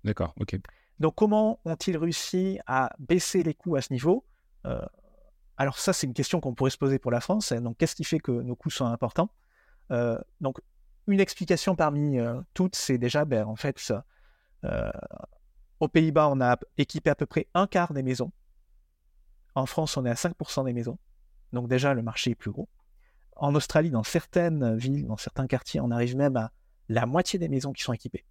D'accord, 0.05 0.35
ok. 0.41 0.59
Donc 0.99 1.15
comment 1.15 1.61
ont-ils 1.65 1.97
réussi 1.97 2.59
à 2.67 2.91
baisser 2.99 3.43
les 3.43 3.55
coûts 3.55 3.77
à 3.77 3.83
ce 3.83 3.93
niveau? 3.93 4.25
Alors 5.57 5.79
ça, 5.79 5.93
c'est 5.93 6.07
une 6.07 6.15
question 6.15 6.41
qu'on 6.41 6.55
pourrait 6.55 6.71
se 6.71 6.79
poser 6.79 6.99
pour 6.99 7.11
la 7.11 7.21
France. 7.21 7.53
Donc 7.53 7.77
qu'est-ce 7.77 7.95
qui 7.95 8.05
fait 8.05 8.19
que 8.19 8.33
nos 8.33 8.57
coûts 8.57 8.71
sont 8.71 8.87
importants? 8.87 9.31
Donc 10.41 10.61
une 11.07 11.21
explication 11.21 11.77
parmi 11.77 12.19
toutes, 12.55 12.77
c'est 12.77 12.97
déjà, 12.97 13.27
ben, 13.27 13.47
en 13.47 13.57
fait, 13.57 13.93
aux 15.81 15.89
Pays-Bas, 15.89 16.29
on 16.31 16.41
a 16.41 16.57
équipé 16.79 17.11
à 17.11 17.15
peu 17.15 17.27
près 17.27 17.49
un 17.53 17.67
quart 17.67 17.93
des 17.93 18.03
maisons 18.03 18.33
en 19.55 19.67
France, 19.67 19.97
on 19.97 20.05
est 20.05 20.11
à 20.11 20.15
5% 20.15 20.65
des 20.65 20.73
maisons. 20.73 20.99
Donc 21.53 21.69
déjà, 21.69 21.95
le 21.95 22.03
marché 22.03 22.31
est 22.31 22.35
plus 22.35 22.51
gros. 22.51 22.69
En 23.37 23.55
Australie, 23.55 23.91
dans 23.91 24.03
certaines 24.03 24.77
villes, 24.77 25.07
dans 25.07 25.17
certains 25.17 25.47
quartiers, 25.47 25.81
on 25.81 25.91
arrive 25.91 26.17
même 26.17 26.37
à 26.37 26.53
la 26.89 27.07
moitié 27.07 27.39
des 27.39 27.49
maisons 27.49 27.73
qui 27.73 27.83
sont 27.83 27.93
équipées. 27.93 28.25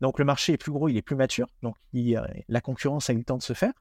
Donc 0.00 0.18
le 0.18 0.24
marché 0.24 0.52
est 0.52 0.58
plus 0.58 0.72
gros, 0.72 0.88
il 0.88 0.96
est 0.96 1.02
plus 1.02 1.16
mature. 1.16 1.48
Donc 1.62 1.76
la 1.92 2.60
concurrence 2.60 3.10
a 3.10 3.12
eu 3.12 3.18
le 3.18 3.24
temps 3.24 3.38
de 3.38 3.42
se 3.42 3.52
faire. 3.52 3.72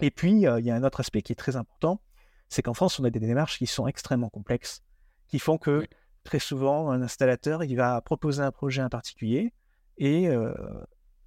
Et 0.00 0.10
puis, 0.10 0.46
euh, 0.46 0.60
il 0.60 0.66
y 0.66 0.70
a 0.70 0.74
un 0.74 0.84
autre 0.84 1.00
aspect 1.00 1.22
qui 1.22 1.32
est 1.32 1.36
très 1.36 1.56
important, 1.56 2.00
c'est 2.48 2.62
qu'en 2.62 2.74
France, 2.74 3.00
on 3.00 3.04
a 3.04 3.10
des 3.10 3.18
démarches 3.18 3.58
qui 3.58 3.66
sont 3.66 3.86
extrêmement 3.86 4.28
complexes, 4.28 4.82
qui 5.26 5.38
font 5.38 5.56
que 5.56 5.86
très 6.22 6.38
souvent, 6.38 6.90
un 6.90 7.00
installateur, 7.00 7.64
il 7.64 7.76
va 7.76 8.00
proposer 8.02 8.42
un 8.42 8.52
projet 8.52 8.82
en 8.82 8.90
particulier 8.90 9.54
et 9.96 10.28
euh, 10.28 10.52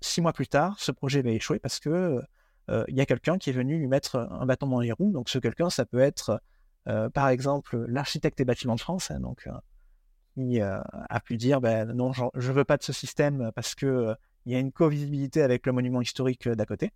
six 0.01 0.21
mois 0.21 0.33
plus 0.33 0.47
tard, 0.47 0.75
ce 0.79 0.91
projet 0.91 1.21
va 1.21 1.31
échouer 1.31 1.59
parce 1.59 1.79
que 1.79 2.21
il 2.87 2.95
y 2.95 3.01
a 3.01 3.05
quelqu'un 3.05 3.37
qui 3.37 3.49
est 3.49 3.53
venu 3.53 3.77
lui 3.77 3.87
mettre 3.87 4.15
un 4.15 4.45
bâton 4.45 4.67
dans 4.67 4.79
les 4.79 4.91
roues. 4.91 5.11
Donc 5.11 5.29
ce 5.29 5.39
quelqu'un, 5.39 5.69
ça 5.69 5.85
peut 5.85 5.99
être 5.99 6.41
par 6.85 7.29
exemple 7.29 7.85
l'architecte 7.87 8.37
des 8.37 8.45
bâtiments 8.45 8.75
de 8.75 8.81
France, 8.81 9.11
hein, 9.11 9.19
donc 9.19 9.47
qui 10.35 10.61
a 10.61 11.19
pu 11.23 11.37
dire 11.37 11.61
ben 11.61 11.91
non, 11.93 12.13
je 12.13 12.23
ne 12.35 12.53
veux 12.53 12.63
pas 12.63 12.77
de 12.77 12.83
ce 12.83 12.93
système 12.93 13.51
parce 13.55 13.75
que 13.75 14.15
il 14.45 14.53
y 14.53 14.55
a 14.55 14.59
une 14.59 14.71
co-visibilité 14.71 15.41
avec 15.41 15.65
le 15.65 15.73
monument 15.73 16.01
historique 16.01 16.47
d'à 16.47 16.65
côté. 16.65 16.91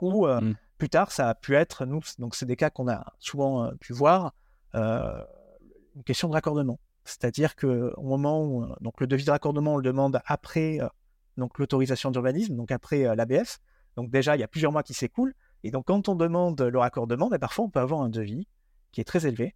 Ou 0.00 0.26
mmh. 0.26 0.54
plus 0.78 0.88
tard, 0.88 1.12
ça 1.12 1.28
a 1.28 1.34
pu 1.34 1.54
être, 1.54 1.86
nous, 1.86 2.00
donc 2.18 2.34
c'est 2.34 2.46
des 2.46 2.56
cas 2.56 2.70
qu'on 2.70 2.88
a 2.88 3.12
souvent 3.20 3.70
pu 3.80 3.92
voir, 3.92 4.34
une 4.74 6.02
question 6.04 6.28
de 6.28 6.32
raccordement. 6.32 6.78
C'est-à-dire 7.04 7.56
qu'au 7.56 8.02
moment 8.02 8.44
où 8.44 8.66
donc 8.80 9.00
le 9.00 9.06
devis 9.06 9.24
de 9.24 9.30
raccordement, 9.30 9.74
on 9.74 9.76
le 9.76 9.82
demande 9.82 10.20
après 10.26 10.78
donc 11.36 11.58
l'autorisation 11.58 12.10
d'urbanisme, 12.10 12.56
donc 12.56 12.70
après 12.70 13.14
l'ABF. 13.14 13.60
Donc 13.96 14.10
déjà, 14.10 14.36
il 14.36 14.40
y 14.40 14.42
a 14.42 14.48
plusieurs 14.48 14.72
mois 14.72 14.82
qui 14.82 14.94
s'écoulent. 14.94 15.34
Et 15.64 15.70
donc 15.70 15.86
quand 15.86 16.08
on 16.08 16.14
demande 16.14 16.60
le 16.60 16.78
raccordement, 16.78 17.28
ben, 17.28 17.38
parfois 17.38 17.64
on 17.64 17.70
peut 17.70 17.80
avoir 17.80 18.00
un 18.00 18.08
devis 18.08 18.48
qui 18.90 19.00
est 19.00 19.04
très 19.04 19.26
élevé 19.26 19.54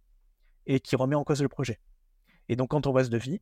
et 0.65 0.79
qui 0.79 0.95
remet 0.95 1.15
en 1.15 1.23
cause 1.23 1.41
le 1.41 1.49
projet. 1.49 1.79
Et 2.49 2.55
donc 2.55 2.69
quand 2.69 2.87
on 2.87 2.91
voit 2.91 3.03
ce 3.03 3.09
devis, 3.09 3.41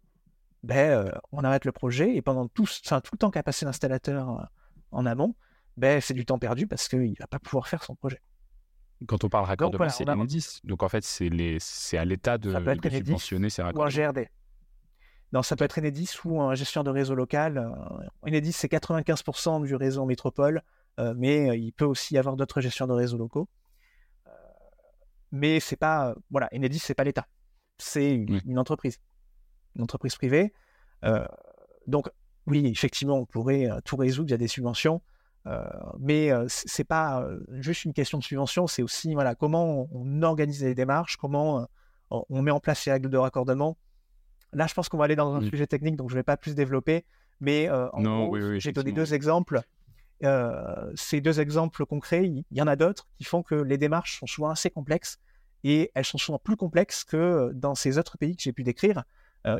ben, 0.63 1.11
on 1.31 1.43
arrête 1.43 1.65
le 1.65 1.71
projet 1.71 2.15
et 2.15 2.21
pendant 2.21 2.47
tout, 2.47 2.65
tout 2.65 3.11
le 3.11 3.17
temps 3.17 3.29
qu'a 3.29 3.43
passé 3.43 3.65
l'installateur 3.65 4.49
en 4.91 5.05
amont, 5.05 5.35
ben, 5.77 6.01
c'est 6.01 6.13
du 6.13 6.25
temps 6.25 6.39
perdu 6.39 6.67
parce 6.67 6.87
qu'il 6.87 7.11
ne 7.11 7.19
va 7.19 7.27
pas 7.27 7.39
pouvoir 7.39 7.67
faire 7.67 7.83
son 7.83 7.95
projet. 7.95 8.21
Quand 9.07 9.23
on 9.23 9.29
parle 9.29 9.45
raccordement, 9.45 9.89
c'est 9.89 10.07
Enedis. 10.09 10.61
Donc 10.63 10.83
en 10.83 10.89
fait, 10.89 11.03
c'est 11.03 11.29
les... 11.29 11.57
à 11.93 12.05
l'État 12.05 12.37
de, 12.37 12.51
de 12.51 12.89
subventionner 12.89 13.49
ces 13.49 13.61
raccordements. 13.61 13.91
Ou 13.91 14.01
un 14.01 14.11
GRD. 14.11 14.29
Non, 15.33 15.43
ça 15.43 15.55
peut 15.55 15.65
être 15.65 15.77
Enedis 15.77 16.11
ou 16.23 16.41
un 16.41 16.55
gestionnaire 16.55 16.85
de 16.85 16.97
réseau 16.97 17.15
local. 17.15 17.57
Euh, 17.57 18.29
Enedis, 18.29 18.53
c'est 18.53 18.71
95% 18.71 19.65
du 19.65 19.75
réseau 19.75 20.03
en 20.03 20.05
métropole, 20.05 20.57
euh, 20.57 20.61
mais 21.15 21.49
euh, 21.49 21.55
il 21.55 21.71
peut 21.73 21.85
aussi 21.85 22.15
y 22.15 22.17
avoir 22.17 22.35
d'autres 22.35 22.61
gestionnaires 22.61 22.95
de 22.95 23.01
réseau 23.01 23.17
locaux. 23.17 23.47
mais 25.31 25.59
c'est 25.59 25.75
pas, 25.75 26.15
voilà, 26.29 26.49
Enedis, 26.53 26.79
c'est 26.79 26.95
pas 26.95 27.03
l'État. 27.03 27.27
C'est 27.77 28.13
une, 28.13 28.57
entreprise, 28.57 28.99
une 29.75 29.83
entreprise 29.83 30.15
privée. 30.15 30.53
donc, 31.87 32.09
oui, 32.47 32.67
effectivement, 32.67 33.17
on 33.17 33.25
pourrait 33.25 33.69
tout 33.83 33.97
résoudre 33.97 34.27
via 34.27 34.37
des 34.37 34.47
subventions. 34.47 35.01
Euh, 35.47 35.63
mais 35.99 36.31
euh, 36.31 36.45
c'est 36.47 36.83
pas 36.83 37.21
euh, 37.21 37.39
juste 37.59 37.85
une 37.85 37.93
question 37.93 38.17
de 38.17 38.23
subvention, 38.23 38.65
c'est 38.65 38.81
aussi 38.81 39.13
voilà 39.13 39.35
comment 39.35 39.87
on, 39.91 40.23
organise 40.23 40.63
les 40.63 40.73
démarches, 40.73 41.17
comment 41.17 41.67
on 42.09 42.41
met 42.41 42.51
en 42.51 42.59
place 42.59 42.79
ces 42.79 42.91
règles 42.91 43.09
de 43.09 43.17
raccordement. 43.17 43.77
Là, 44.53 44.67
je 44.67 44.73
pense 44.73 44.89
qu'on 44.89 44.97
va 44.97 45.05
aller 45.05 45.15
dans 45.15 45.35
un 45.35 45.41
mmh. 45.41 45.49
sujet 45.49 45.67
technique, 45.67 45.97
donc 45.97 46.09
je 46.09 46.15
ne 46.15 46.19
vais 46.19 46.23
pas 46.23 46.37
plus 46.37 46.55
développer. 46.55 47.05
Mais 47.41 47.69
j'ai 48.57 48.71
donné 48.71 48.91
deux 48.91 49.13
exemples. 49.13 49.61
Ces 50.95 51.21
deux 51.21 51.39
exemples 51.39 51.85
concrets, 51.85 52.25
il 52.25 52.43
y, 52.51 52.61
en 52.61 52.67
a 52.67 52.75
d'autres 52.75 53.07
qui 53.17 53.23
font 53.23 53.43
que 53.43 53.55
les 53.55 53.77
démarches 53.77 54.19
sont 54.19 54.27
souvent 54.27 54.49
assez 54.49 54.69
complexes 54.69 55.19
et 55.63 55.91
elles 55.93 56.05
sont 56.05 56.17
souvent 56.17 56.39
plus 56.39 56.55
complexes 56.55 57.03
que 57.03 57.51
dans 57.53 57.75
ces 57.75 57.97
autres 57.97 58.17
pays 58.17 58.35
que 58.35 58.41
j'ai 58.41 58.53
pu 58.53 58.63
décrire, 58.63 59.03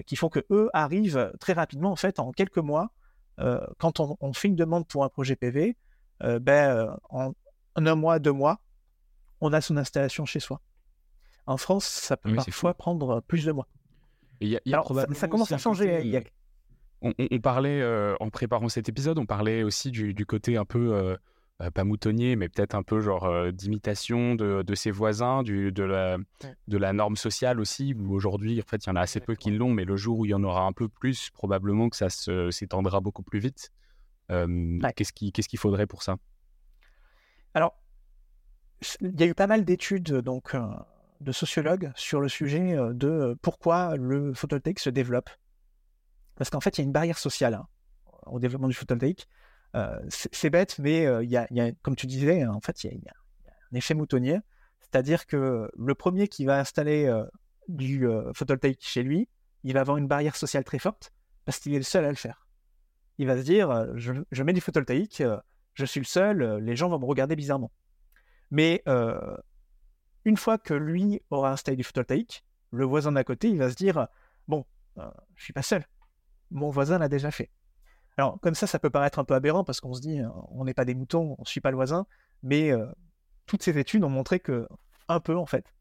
qui 0.05 0.15
font 0.15 0.29
que 0.29 0.45
eux 0.49 0.69
arrivent 0.73 1.31
très 1.39 1.53
rapidement, 1.53 1.91
en 1.91 1.95
fait, 1.95 2.19
en 2.19 2.31
quelques 2.31 2.57
mois, 2.57 2.91
euh, 3.39 3.59
quand 3.79 3.99
on, 3.99 4.33
fait 4.33 4.47
une 4.47 4.55
demande 4.55 4.87
pour 4.87 5.03
un 5.03 5.09
projet 5.09 5.35
PV, 5.35 5.75
euh, 6.23 6.39
ben, 6.39 6.69
euh, 6.69 6.95
en, 7.09 7.33
un 7.75 7.95
mois, 7.95 8.19
deux 8.19 8.31
mois, 8.31 8.61
on 9.41 9.51
a 9.51 9.61
son 9.61 9.77
installation 9.77 10.25
chez 10.25 10.39
soi. 10.39 10.61
En 11.45 11.57
France, 11.57 11.85
ça 11.85 12.17
peut 12.17 12.33
parfois 12.33 12.73
prendre 12.73 13.21
plus 13.21 13.45
de 13.45 13.51
mois. 13.51 13.67
ça, 15.13 15.27
commence 15.27 15.51
à 15.51 15.57
changer. 15.57 16.23
On, 17.01 17.13
parlait, 17.39 17.83
en 18.19 18.29
préparant 18.29 18.67
cet 18.67 18.89
épisode, 18.89 19.19
on 19.19 19.25
parlait 19.25 19.63
aussi 19.63 19.91
du, 19.91 20.25
côté 20.25 20.57
un 20.57 20.65
peu 20.65 21.17
euh, 21.61 21.71
pas 21.71 21.85
moutonnier, 21.85 22.35
mais 22.35 22.49
peut-être 22.49 22.75
un 22.75 22.83
peu 22.83 22.99
genre 22.99 23.23
euh, 23.25 23.51
d'imitation 23.51 24.35
de, 24.35 24.75
ses 24.75 24.91
voisins, 24.91 25.41
du, 25.41 25.71
de, 25.71 25.83
la, 25.83 26.17
de 26.67 26.77
la 26.77 26.91
norme 26.91 27.15
sociale 27.15 27.61
aussi, 27.61 27.93
où 27.93 28.13
aujourd'hui, 28.13 28.59
en 28.59 28.69
fait, 28.69 28.85
il 28.85 28.89
y 28.89 28.91
en 28.91 28.97
a 28.97 29.01
assez 29.01 29.21
peu 29.21 29.35
qui 29.35 29.51
l'ont, 29.51 29.71
mais 29.71 29.85
le 29.85 29.95
jour 29.95 30.19
où 30.19 30.25
il 30.25 30.29
y 30.29 30.33
en 30.33 30.43
aura 30.43 30.63
un 30.63 30.73
peu 30.73 30.89
plus, 30.89 31.29
probablement 31.29 31.89
que 31.89 31.95
ça 31.95 32.09
s'étendra 32.09 32.99
beaucoup 32.99 33.23
plus 33.23 33.39
vite. 33.39 33.71
Euh, 34.31 34.79
qu'est-ce 34.95 35.13
qu'il 35.13 35.59
faudrait 35.59 35.87
pour 35.87 36.03
ça? 36.03 36.17
Alors, 37.53 37.79
il 38.99 39.17
y 39.17 39.23
a 39.23 39.27
eu 39.27 39.33
pas 39.33 39.47
mal 39.47 39.63
d'études 39.63 40.11
donc 40.11 40.57
de 41.21 41.31
sociologues 41.31 41.93
sur 41.95 42.19
le 42.19 42.27
sujet 42.27 42.75
de 42.91 43.37
pourquoi 43.41 43.95
le 43.95 44.33
photovoltaïque 44.33 44.79
se 44.79 44.89
développe. 44.89 45.29
Parce 46.35 46.49
qu'en 46.49 46.59
fait, 46.59 46.77
il 46.77 46.81
y 46.81 46.83
a 46.83 46.85
une 46.85 46.91
barrière 46.91 47.17
sociale 47.17 47.53
hein, 47.55 47.67
au 48.25 48.39
développement 48.39 48.67
du 48.67 48.73
photovoltaïque. 48.73 49.27
Euh, 49.75 49.99
c'est 50.09 50.49
bête, 50.49 50.79
mais 50.79 51.05
euh, 51.05 51.23
y, 51.23 51.35
a, 51.35 51.47
comme 51.81 51.95
tu 51.95 52.07
disais, 52.07 52.45
en 52.45 52.61
fait, 52.61 52.83
il 52.85 52.93
y, 52.93 53.09
a 53.09 53.13
un 53.71 53.75
effet 53.75 53.93
moutonnier. 53.93 54.39
C'est-à-dire 54.79 55.25
que 55.25 55.69
le 55.75 55.95
premier 55.95 56.27
qui 56.27 56.45
va 56.45 56.59
installer 56.59 57.05
euh, 57.05 57.25
du 57.67 58.07
photovoltaïque 58.33 58.85
chez 58.85 59.03
lui, 59.03 59.27
il 59.63 59.73
va 59.73 59.81
avoir 59.81 59.97
une 59.97 60.07
barrière 60.07 60.35
sociale 60.35 60.63
très 60.63 60.79
forte 60.79 61.11
parce 61.43 61.59
qu'il 61.59 61.73
est 61.73 61.77
le 61.77 61.83
seul 61.83 62.05
à 62.05 62.09
le 62.09 62.15
faire. 62.15 62.47
Il 63.17 63.27
va 63.27 63.37
se 63.37 63.43
dire, 63.43 63.87
je, 63.95 64.43
mets 64.43 64.53
du 64.53 64.61
photovoltaïque, 64.61 65.23
je 65.73 65.85
suis 65.85 65.99
le 65.99 66.05
seul, 66.05 66.57
les 66.57 66.75
gens 66.75 66.89
vont 66.89 66.99
me 66.99 67.05
regarder 67.05 67.35
bizarrement. 67.35 67.71
Mais 68.51 68.83
une 70.25 70.37
fois 70.37 70.57
que 70.57 70.73
lui 70.73 71.21
aura 71.31 71.51
installé 71.51 71.77
du 71.77 71.83
photovoltaïque, 71.83 72.43
le 72.71 72.85
voisin 72.85 73.13
d'à 73.13 73.23
côté, 73.23 73.49
il 73.49 73.57
va 73.57 73.69
se 73.69 73.75
dire, 73.75 74.07
bon, 74.47 74.65
je 75.35 75.43
suis 75.43 75.53
pas 75.53 75.63
seul, 75.63 75.85
mon 76.51 76.69
voisin 76.69 76.97
l'a 76.97 77.09
déjà 77.09 77.31
fait. 77.31 77.49
Alors, 78.17 78.39
comme 78.39 78.55
ça, 78.55 78.65
ça 78.67 78.79
peut 78.79 78.89
paraître 78.89 79.19
un 79.19 79.25
peu 79.25 79.33
aberrant 79.33 79.63
parce 79.63 79.81
qu'on 79.81 79.93
se 79.93 80.01
dit, 80.01 80.21
euh, 80.21 80.29
on 80.49 80.63
n'est 80.63 80.73
pas 80.73 80.85
des 80.85 80.95
moutons, 80.95 81.35
on 81.37 81.41
ne 81.41 81.45
suit 81.45 81.59
pas 81.59 81.71
le 81.71 81.75
voisin, 81.75 82.05
mais 82.43 82.71
euh, 82.71 82.85
toutes 83.45 83.61
ces 83.61 83.77
études 83.77 84.03
ont 84.03 84.09
montré 84.09 84.39
que, 84.39 84.67
un 85.07 85.19
peu 85.19 85.35
en 85.35 85.45
fait. 85.45 85.73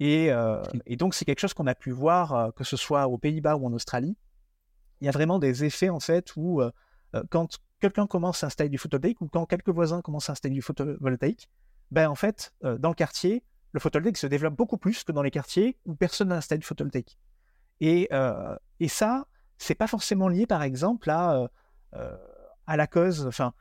Et, 0.00 0.32
euh, 0.32 0.62
donc, 0.96 1.14
c'est 1.14 1.24
quelque 1.24 1.40
chose 1.40 1.54
qu'on 1.54 1.66
a 1.66 1.74
pu 1.74 1.90
voir, 1.90 2.52
que 2.54 2.64
ce 2.64 2.76
soit 2.76 3.06
aux 3.06 3.18
Pays-Bas 3.18 3.56
ou 3.56 3.66
en 3.66 3.72
Australie. 3.72 4.16
Il 5.00 5.04
y 5.04 5.08
a 5.08 5.12
vraiment 5.12 5.38
des 5.38 5.64
effets 5.64 5.90
en 5.90 6.00
fait 6.00 6.34
où, 6.36 6.62
quand 7.30 7.58
quelqu'un 7.80 8.06
commence 8.06 8.42
à 8.42 8.46
installer 8.46 8.70
du 8.70 8.78
photovoltaïque 8.78 9.20
ou 9.20 9.28
quand 9.28 9.44
quelques 9.46 9.70
voisins 9.70 10.00
commencent 10.00 10.30
à 10.30 10.32
installer 10.32 10.54
du 10.54 10.62
photovoltaïque, 10.62 11.50
ben 11.90 12.08
en 12.08 12.14
fait, 12.14 12.54
dans 12.62 12.88
le 12.88 12.94
quartier, 12.94 13.44
le 13.72 13.80
photovoltaïque 13.80 14.16
se 14.16 14.26
développe 14.26 14.56
beaucoup 14.56 14.78
plus 14.78 15.04
que 15.04 15.12
dans 15.12 15.22
les 15.22 15.30
quartiers 15.30 15.78
où 15.84 15.94
personne 15.94 16.28
n'a 16.28 16.36
installé 16.36 16.60
du 16.60 16.66
photovoltaïque. 16.66 17.18
Et, 17.80 18.08
et 18.80 18.88
ça, 18.88 19.26
c'est 19.60 19.74
pas 19.74 19.86
forcément 19.86 20.28
lié, 20.28 20.46
par 20.46 20.62
exemple, 20.62 21.10
à 21.10 21.50
euh, 21.96 22.16
à 22.66 22.76
la 22.76 22.86
cause, 22.86 23.26
enfin, 23.26 23.52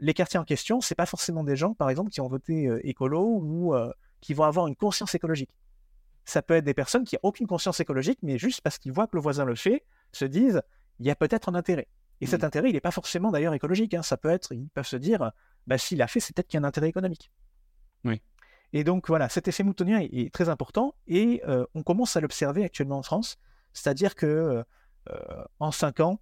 les 0.00 0.12
quartiers 0.12 0.38
en 0.38 0.44
question, 0.44 0.80
c'est 0.80 0.94
pas 0.94 1.06
forcément 1.06 1.42
des 1.42 1.56
gens, 1.56 1.74
par 1.74 1.88
exemple, 1.88 2.10
qui 2.10 2.20
ont 2.20 2.28
voté 2.28 2.66
euh, 2.66 2.86
écolo 2.86 3.40
ou 3.42 3.74
euh, 3.74 3.90
qui 4.20 4.34
vont 4.34 4.44
avoir 4.44 4.66
une 4.66 4.76
conscience 4.76 5.14
écologique. 5.14 5.50
Ça 6.26 6.42
peut 6.42 6.54
être 6.54 6.64
des 6.64 6.74
personnes 6.74 7.04
qui 7.04 7.14
n'ont 7.14 7.20
aucune 7.22 7.46
conscience 7.46 7.80
écologique, 7.80 8.18
mais 8.22 8.36
juste 8.38 8.60
parce 8.60 8.78
qu'ils 8.78 8.92
voient 8.92 9.06
que 9.06 9.16
le 9.16 9.22
voisin 9.22 9.46
le 9.46 9.54
fait, 9.54 9.84
se 10.12 10.26
disent, 10.26 10.60
il 10.98 11.06
y 11.06 11.10
a 11.10 11.16
peut-être 11.16 11.48
un 11.48 11.54
intérêt. 11.54 11.88
Et 12.20 12.26
cet 12.26 12.42
mmh. 12.42 12.46
intérêt, 12.46 12.70
il 12.70 12.74
n'est 12.74 12.80
pas 12.80 12.90
forcément 12.90 13.30
d'ailleurs 13.30 13.54
écologique. 13.54 13.94
Hein. 13.94 14.02
Ça 14.02 14.18
peut 14.18 14.28
être, 14.28 14.52
ils 14.52 14.68
peuvent 14.68 14.86
se 14.86 14.96
dire, 14.96 15.32
bah, 15.66 15.78
s'il 15.78 16.02
a 16.02 16.06
fait, 16.06 16.20
c'est 16.20 16.34
peut-être 16.34 16.48
qu'il 16.48 16.60
y 16.60 16.62
a 16.62 16.66
un 16.66 16.68
intérêt 16.68 16.88
économique. 16.88 17.30
Oui. 18.04 18.20
Et 18.74 18.84
donc 18.84 19.08
voilà, 19.08 19.30
cet 19.30 19.48
effet 19.48 19.62
moutonien 19.62 20.00
est, 20.00 20.30
très 20.32 20.50
important 20.50 20.94
et 21.06 21.42
on 21.74 21.82
commence 21.82 22.16
à 22.16 22.20
l'observer 22.20 22.64
actuellement 22.64 22.98
en 22.98 23.02
France. 23.02 23.38
C'est-à-dire 23.72 24.14
que 24.14 24.62
en 25.58 25.70
cinq 25.70 26.00
ans, 26.00 26.20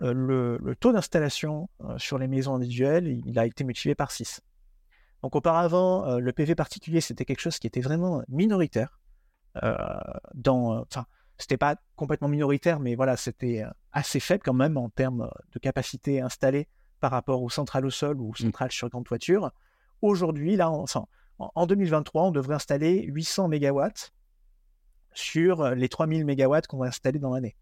euh, 0.00 0.58
le, 0.60 0.74
taux 0.76 0.92
d'installation 0.92 1.68
euh, 1.84 1.98
sur 1.98 2.18
les 2.18 2.26
maisons 2.26 2.54
individuelles, 2.54 3.06
il 3.24 3.38
a 3.38 3.46
été 3.46 3.62
multiplié 3.62 3.94
par 3.94 4.10
6. 4.10 4.40
Donc 5.22 5.36
auparavant, 5.36 6.06
euh, 6.06 6.18
le 6.18 6.32
PV 6.32 6.54
particulier, 6.54 7.00
c'était 7.00 7.24
quelque 7.24 7.40
chose 7.40 7.58
qui 7.58 7.66
était 7.66 7.80
vraiment 7.80 8.22
minoritaire. 8.28 8.98
dans, 10.34 10.80
enfin, 10.80 11.04
c'était 11.36 11.58
pas 11.58 11.76
complètement 11.94 12.28
minoritaire, 12.28 12.80
mais 12.80 12.94
voilà, 12.94 13.16
c'était 13.16 13.64
assez 13.92 14.18
faible 14.18 14.42
quand 14.42 14.54
même 14.54 14.76
en 14.78 14.88
termes 14.88 15.28
de 15.52 15.58
capacité 15.58 16.22
installée 16.22 16.68
par 17.00 17.10
rapport 17.10 17.42
aux 17.42 17.50
centrales 17.50 17.84
au 17.84 17.90
sol 17.90 18.18
ou 18.20 18.28
aux 18.28 18.32
mmh. 18.32 18.46
centrales 18.46 18.72
sur 18.72 18.88
grande 18.88 19.04
toiture. 19.04 19.52
Aujourd'hui, 20.00 20.56
là, 20.56 20.70
en 21.38 21.66
2023, 21.66 22.22
on 22.24 22.30
devrait 22.30 22.54
installer 22.54 23.02
800 23.02 23.48
MW 23.48 23.82
sur 25.12 25.74
les 25.74 25.88
3000 25.88 26.24
MW 26.24 26.60
qu'on 26.68 26.78
va 26.78 26.86
installer 26.86 27.18
dans 27.18 27.34
l'année. 27.34 27.54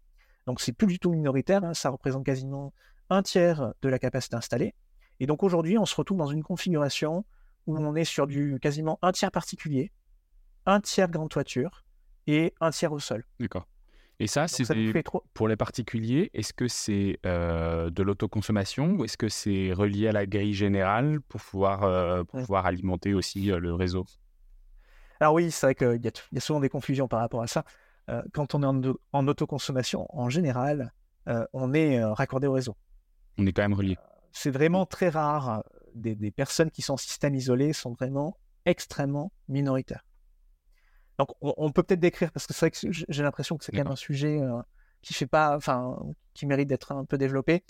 Donc 0.47 0.61
c'est 0.61 0.73
plus 0.73 0.87
du 0.87 0.99
tout 0.99 1.11
minoritaire, 1.11 1.63
hein, 1.63 1.73
ça 1.73 1.89
représente 1.89 2.25
quasiment 2.25 2.73
un 3.09 3.21
tiers 3.21 3.73
de 3.81 3.89
la 3.89 3.99
capacité 3.99 4.35
installée. 4.35 4.73
Et 5.19 5.27
donc 5.27 5.43
aujourd'hui, 5.43 5.77
on 5.77 5.85
se 5.85 5.95
retrouve 5.95 6.17
dans 6.17 6.27
une 6.27 6.43
configuration 6.43 7.25
où 7.67 7.77
on 7.77 7.95
est 7.95 8.05
sur 8.05 8.27
du 8.27 8.57
quasiment 8.61 8.97
un 9.01 9.11
tiers 9.11 9.31
particulier, 9.31 9.91
un 10.65 10.81
tiers 10.81 11.09
grande 11.09 11.29
toiture 11.29 11.83
et 12.27 12.53
un 12.59 12.71
tiers 12.71 12.91
au 12.91 12.99
sol. 12.99 13.25
D'accord. 13.39 13.67
Et 14.21 14.27
ça, 14.27 14.47
c'est 14.47 14.63
pour 15.33 15.47
les 15.47 15.55
particuliers, 15.55 16.29
est-ce 16.35 16.53
que 16.53 16.67
c'est 16.67 17.17
euh, 17.25 17.89
de 17.89 18.03
l'autoconsommation 18.03 18.91
ou 18.91 19.03
est-ce 19.03 19.17
que 19.17 19.29
c'est 19.29 19.73
relié 19.73 20.09
à 20.09 20.11
la 20.11 20.27
grille 20.27 20.53
générale 20.53 21.21
pour 21.21 21.41
pouvoir, 21.41 21.83
euh, 21.83 22.23
pouvoir 22.23 22.67
alimenter 22.67 23.15
aussi 23.15 23.51
euh, 23.51 23.57
le 23.57 23.73
réseau? 23.73 24.05
Alors 25.19 25.33
oui, 25.33 25.49
c'est 25.49 25.65
vrai 25.65 25.75
qu'il 25.75 26.05
y, 26.05 26.37
a 26.37 26.39
souvent 26.39 26.59
des 26.59 26.69
confusions 26.69 27.07
par 27.07 27.19
rapport 27.19 27.41
à 27.41 27.47
ça. 27.47 27.65
Euh, 28.09 28.21
quand 28.33 28.55
on 28.55 28.63
est 28.63 28.93
en, 29.13 29.27
autoconsommation, 29.27 30.07
en 30.09 30.29
général, 30.29 30.93
euh, 31.27 31.45
on 31.53 31.73
est 31.73 31.99
euh, 31.99 32.13
raccordé 32.13 32.47
au 32.47 32.53
réseau. 32.53 32.75
On 33.37 33.45
est 33.45 33.53
quand 33.53 33.61
même 33.61 33.73
relié. 33.73 33.97
c'est 34.31 34.51
vraiment 34.51 34.85
très 34.85 35.09
rare. 35.09 35.63
Des, 35.93 36.15
des, 36.15 36.31
personnes 36.31 36.71
qui 36.71 36.81
sont 36.81 36.93
en 36.93 36.97
système 36.97 37.35
isolé 37.35 37.73
sont 37.73 37.91
vraiment 37.91 38.37
extrêmement 38.65 39.33
minoritaires. 39.49 40.05
Donc, 41.19 41.29
on, 41.41 41.71
peut 41.71 41.83
peut-être 41.83 41.99
décrire, 41.99 42.31
parce 42.31 42.47
que 42.47 42.53
c'est 42.53 42.61
vrai 42.61 42.71
que 42.71 43.05
j'ai 43.09 43.23
l'impression 43.23 43.57
que 43.57 43.65
c'est 43.65 43.71
quand 43.71 43.83
même 43.83 43.91
un 43.91 43.97
sujet 43.97 44.39
qui 45.01 45.13
fait 45.13 45.27
pas, 45.27 45.55
enfin, 45.55 45.99
qui 46.33 46.47
mérite 46.47 46.67
d'être 46.69 46.93
un 46.93 47.05
peu 47.05 47.17
développé 47.17 47.63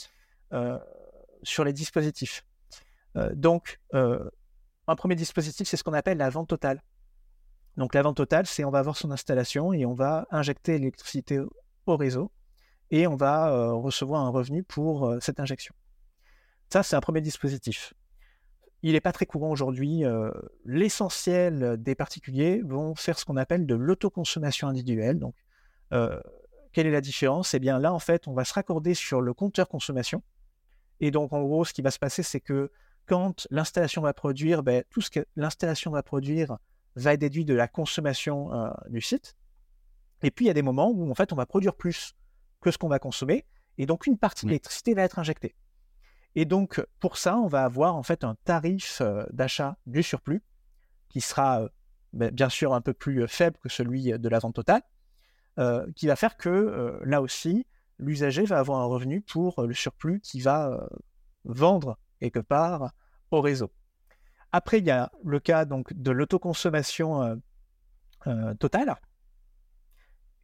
sur 1.44 1.66
les 1.66 1.74
dispositifs. 1.74 2.46
donc, 3.34 3.82
un 3.92 4.96
premier 4.96 5.16
dispositif, 5.16 5.68
c'est 5.68 5.76
ce 5.76 5.84
qu'on 5.84 5.94
appelle 5.94 6.18
la 6.18 6.30
vente 6.30 6.48
totale. 6.48 6.82
Donc 7.78 7.96
la 7.96 8.02
vente 8.02 8.18
totale, 8.18 8.46
c'est 8.46 8.64
on 8.64 8.72
va 8.72 8.80
avoir 8.80 8.98
son 8.98 9.12
installation 9.12 9.74
et 9.74 9.86
on 9.86 9.94
va 9.94 10.28
injecter 10.32 10.78
l'électricité 10.78 11.40
au 11.86 11.98
réseau 11.98 12.32
et 12.92 13.08
on 13.08 13.16
va 13.16 13.52
euh, 13.52 13.74
recevoir 13.74 14.22
un 14.22 14.30
revenu 14.30 14.64
pour 14.64 15.08
euh, 15.08 15.20
cette 15.22 15.40
injection. 15.40 15.74
Ça, 16.70 16.84
c'est 16.84 16.96
un 16.96 17.02
premier 17.02 17.22
dispositif. 17.22 17.94
Il 18.84 18.94
n'est 18.94 19.02
pas 19.02 19.12
très 19.12 19.26
courant 19.26 19.52
aujourd'hui. 19.52 20.06
Euh, 20.06 20.32
l'essentiel 20.66 21.78
des 21.82 21.96
particuliers 21.96 22.62
vont 22.64 22.96
faire 22.96 23.18
ce 23.18 23.26
qu'on 23.26 23.38
appelle 23.38 23.66
de 23.66 23.76
l'autoconsommation 23.76 24.68
individuelle. 24.68 25.20
Donc, 25.20 25.36
quelle 26.72 26.88
est 26.88 26.92
la 26.92 27.02
différence? 27.02 27.54
Eh 27.54 27.60
bien, 27.60 27.78
là, 27.80 27.94
en 27.94 28.00
fait, 28.00 28.28
on 28.30 28.34
va 28.34 28.46
se 28.46 28.54
raccorder 28.54 28.94
sur 28.94 29.20
le 29.20 29.34
compteur 29.34 29.68
consommation. 29.68 30.24
Et 31.02 31.12
donc, 31.12 31.34
en 31.34 31.42
gros, 31.42 31.66
ce 31.66 31.74
qui 31.74 31.82
va 31.82 31.92
se 31.92 32.00
passer, 32.00 32.24
c'est 32.24 32.40
que 32.40 32.72
quand 33.06 33.46
l'installation 33.52 34.02
va 34.02 34.14
produire, 34.14 34.64
ben, 34.64 34.84
tout 34.90 35.02
ce 35.02 35.10
que 35.10 35.26
l'installation 35.36 35.92
va 35.92 36.02
produire 36.02 36.58
va 36.96 37.14
être 37.14 37.20
déduit 37.20 37.46
de 37.46 37.54
la 37.54 37.68
consommation 37.68 38.54
euh, 38.54 38.70
du 38.90 39.02
site. 39.02 39.36
Et 40.24 40.32
puis, 40.32 40.46
il 40.46 40.48
y 40.48 40.52
a 40.52 40.54
des 40.54 40.62
moments 40.62 40.90
où, 40.92 41.10
en 41.10 41.16
fait, 41.16 41.34
on 41.34 41.36
va 41.36 41.46
produire 41.46 41.76
plus 41.76 42.16
que 42.62 42.72
ce 42.72 42.78
qu'on 42.78 42.90
va 42.90 43.00
consommer. 43.00 43.46
Et 43.78 43.86
donc, 43.86 44.06
une 44.06 44.18
partie 44.18 44.46
de 44.46 44.52
l'électricité 44.52 44.94
va 44.94 45.04
être 45.04 45.20
injectée. 45.20 45.56
Et 46.36 46.46
donc, 46.46 46.86
pour 47.00 47.18
ça, 47.18 47.38
on 47.38 47.48
va 47.48 47.64
avoir, 47.64 47.96
en 47.96 48.04
fait, 48.04 48.24
un 48.24 48.36
tarif 48.44 49.02
euh, 49.02 49.26
d'achat 49.32 49.78
du 49.86 50.04
surplus 50.04 50.44
qui 51.10 51.22
sera, 51.22 51.64
euh, 51.64 51.70
ben, 52.14 52.32
bien 52.32 52.50
sûr, 52.50 52.74
un 52.74 52.82
peu 52.82 52.94
plus 52.94 53.28
faible 53.28 53.58
que 53.58 53.70
celui 53.70 54.12
de 54.12 54.30
la 54.30 54.40
vente 54.40 54.56
totale, 54.56 54.84
qui 55.96 56.08
va 56.08 56.16
faire 56.16 56.38
que, 56.38 57.00
là 57.04 57.22
aussi, 57.22 57.68
l'usager 58.00 58.46
va 58.46 58.58
avoir 58.58 58.80
un 58.80 58.86
revenu 58.86 59.22
pour 59.22 59.62
le 59.62 59.74
surplus 59.74 60.20
qu'il 60.22 60.42
va 60.42 60.88
vendre 61.44 62.00
quelque 62.20 62.40
part 62.40 62.92
au 63.30 63.42
réseau. 63.42 63.72
Après, 64.52 64.80
il 64.80 64.86
y 64.86 64.92
a 64.92 65.12
le 65.24 65.40
cas 65.40 65.66
donc, 65.66 65.94
de 65.94 66.12
l'autoconsommation 66.12 67.24
euh, 67.24 67.36
euh, 68.28 68.54
totale, 68.56 68.96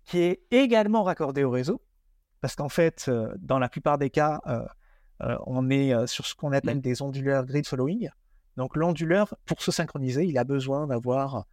qui 0.06 0.20
est 0.20 0.42
également 0.52 1.04
raccordée 1.04 1.44
au 1.44 1.52
réseau, 1.52 1.82
parce 2.42 2.56
qu'en 2.56 2.70
fait, 2.70 3.06
euh, 3.10 3.34
dans 3.40 3.60
la 3.60 3.68
plupart 3.70 3.98
des 3.98 4.10
cas, 4.10 4.42
on 5.20 5.70
est 5.72 6.06
sur 6.06 6.28
ce 6.28 6.36
qu'on 6.36 6.52
appelle 6.52 6.80
des 6.80 7.02
onduleurs 7.02 7.44
grid 7.46 7.66
following. 7.66 8.10
Donc 8.56 8.76
l'onduleur, 8.76 9.36
pour 9.46 9.62
se 9.62 9.72
synchroniser, 9.72 10.26
il 10.26 10.38
a 10.38 10.44
besoin 10.44 10.88
d'avoir 10.88 11.46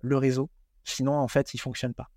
le 0.00 0.16
réseau, 0.16 0.48
sinon 0.82 1.12
en 1.12 1.28
fait, 1.28 1.52
il 1.54 1.58
fonctionne 1.58 1.92
pas. 1.92 2.08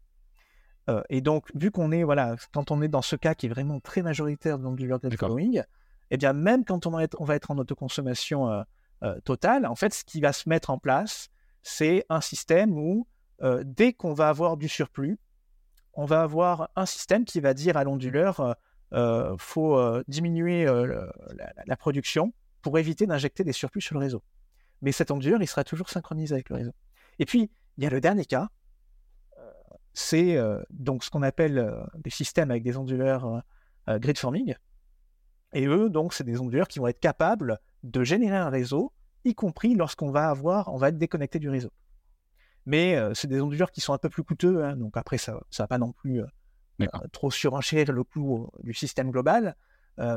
et 1.10 1.20
donc, 1.20 1.52
vu 1.56 1.72
qu'on 1.72 1.92
est, 1.92 2.04
voilà, 2.04 2.38
quand 2.54 2.72
on 2.72 2.82
est 2.82 2.88
dans 2.88 3.02
ce 3.02 3.18
cas 3.18 3.36
qui 3.36 3.48
est 3.48 3.50
vraiment 3.50 3.82
très 3.82 4.02
majoritaire 4.02 4.58
de 4.58 4.64
l'onduleur 4.64 5.00
grid 5.00 5.20
following, 5.20 5.62
eh 6.12 6.18
bien, 6.18 6.34
même 6.34 6.66
quand 6.66 6.86
on, 6.86 6.92
va 6.92 7.36
être 7.36 7.52
en 7.52 7.58
autoconsommation 7.58 8.50
euh, 8.50 8.64
totale, 9.24 9.66
en 9.66 9.76
fait, 9.76 9.94
ce 9.94 10.04
qui 10.04 10.20
va 10.20 10.34
se 10.34 10.50
mettre 10.50 10.70
en 10.70 10.80
place, 10.80 11.30
c'est 11.66 12.06
un 12.10 12.22
système 12.22 12.78
où, 12.78 13.08
euh, 13.42 13.64
dès 13.66 13.92
qu'on 13.92 14.14
va 14.14 14.30
avoir 14.30 14.56
du 14.56 14.70
surplus, 14.70 15.18
on 15.94 16.06
va 16.06 16.22
avoir 16.22 16.70
un 16.76 16.86
système 16.86 17.26
qui 17.26 17.40
va 17.40 17.56
dire 17.56 17.76
à 17.76 17.84
l'onduleur, 17.84 18.56
euh, 18.94 19.36
faut 19.40 19.82
diminuer 20.08 20.66
la, 20.66 21.76
production 21.76 22.34
pour 22.62 22.78
éviter 22.78 23.08
d'injecter 23.08 23.44
des 23.44 23.52
surplus 23.52 23.82
sur 23.82 23.96
le 23.96 24.02
réseau. 24.02 24.22
Mais 24.84 24.92
cet 24.92 25.10
onduleur, 25.10 25.42
il 25.42 25.48
sera 25.48 25.64
toujours 25.64 25.90
synchronisé 25.90 26.36
avec 26.36 26.50
le 26.50 26.58
réseau. 26.58 26.74
Et 27.18 27.26
puis, 27.26 27.50
il 27.78 27.84
y 27.84 27.88
a 27.88 27.90
le 27.90 28.00
dernier 28.00 28.26
cas, 28.26 28.50
c'est 29.94 30.38
donc 30.70 31.04
ce 31.04 31.10
qu'on 31.10 31.24
appelle 31.24 31.74
des 31.96 32.12
systèmes 32.12 32.52
avec 32.52 32.62
des 32.62 32.78
onduleurs 32.78 33.42
grid 33.88 34.20
forming. 34.20 34.54
Et 35.54 35.66
eux, 35.66 35.90
donc, 35.90 36.14
c'est 36.14 36.26
des 36.26 36.40
onduleurs 36.40 36.68
qui 36.68 36.78
vont 36.78 36.88
être 36.88 37.00
capables 37.00 37.60
de 37.86 38.04
générer 38.04 38.38
un 38.38 38.50
réseau, 38.50 38.92
y 39.24 39.36
compris 39.36 39.76
lorsqu'on 39.76 40.12
va 40.12 40.30
avoir, 40.30 40.74
on 40.74 40.78
va 40.78 40.90
être 40.90 40.98
déconnecté 40.98 41.40
du 41.40 41.50
réseau. 41.50 41.72
Mais 42.66 42.96
euh, 42.96 43.14
c'est 43.14 43.28
des 43.28 43.40
onduleurs 43.40 43.72
qui 43.72 43.82
sont 43.82 43.94
un 43.94 43.98
peu 43.98 44.10
plus 44.10 44.24
coûteux, 44.24 44.64
hein, 44.64 44.76
donc 44.76 44.98
après 44.98 45.18
ça, 45.18 45.40
ça 45.52 45.64
va 45.64 45.68
pas 45.68 45.78
non 45.78 45.92
plus 45.92 46.22
euh, 46.22 46.26
euh, 46.82 46.88
trop 47.12 47.30
surenchérir 47.30 47.92
le 47.92 48.04
coût 48.04 48.50
du 48.64 48.74
système 48.74 49.12
global. 49.12 49.56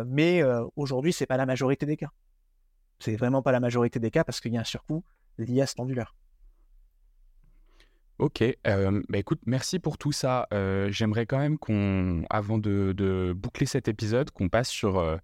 mais 0.07 0.43
aujourd'hui, 0.77 1.13
c'est 1.13 1.27
pas 1.27 1.37
la 1.37 1.47
majorité 1.47 1.87
des 1.87 1.97
cas. 1.97 2.11
C'est 2.99 3.15
vraiment 3.15 3.43
pas 3.43 3.53
la 3.53 3.61
majorité 3.61 4.01
des 4.01 4.11
cas 4.11 4.25
parce 4.25 4.41
qu'il 4.41 4.53
y 4.53 4.57
a 4.57 4.61
un 4.61 4.65
surcoût 4.65 5.05
lié 5.37 5.61
à 5.61 5.67
cet 5.67 5.79
onduleur. 5.79 6.17
Ok, 8.19 8.43
bah 8.65 9.19
écoute, 9.19 9.41
merci 9.47 9.79
pour 9.79 9.99
tout 9.99 10.11
ça. 10.11 10.49
J'aimerais 10.89 11.27
quand 11.27 11.39
même 11.39 11.59
qu'on, 11.59 12.25
avant 12.31 12.59
de, 12.59 12.93
de, 12.93 13.33
boucler 13.37 13.67
cet 13.67 13.87
épisode, 13.87 14.33
qu'on 14.33 14.49
passe 14.49 14.69
sur 14.69 15.21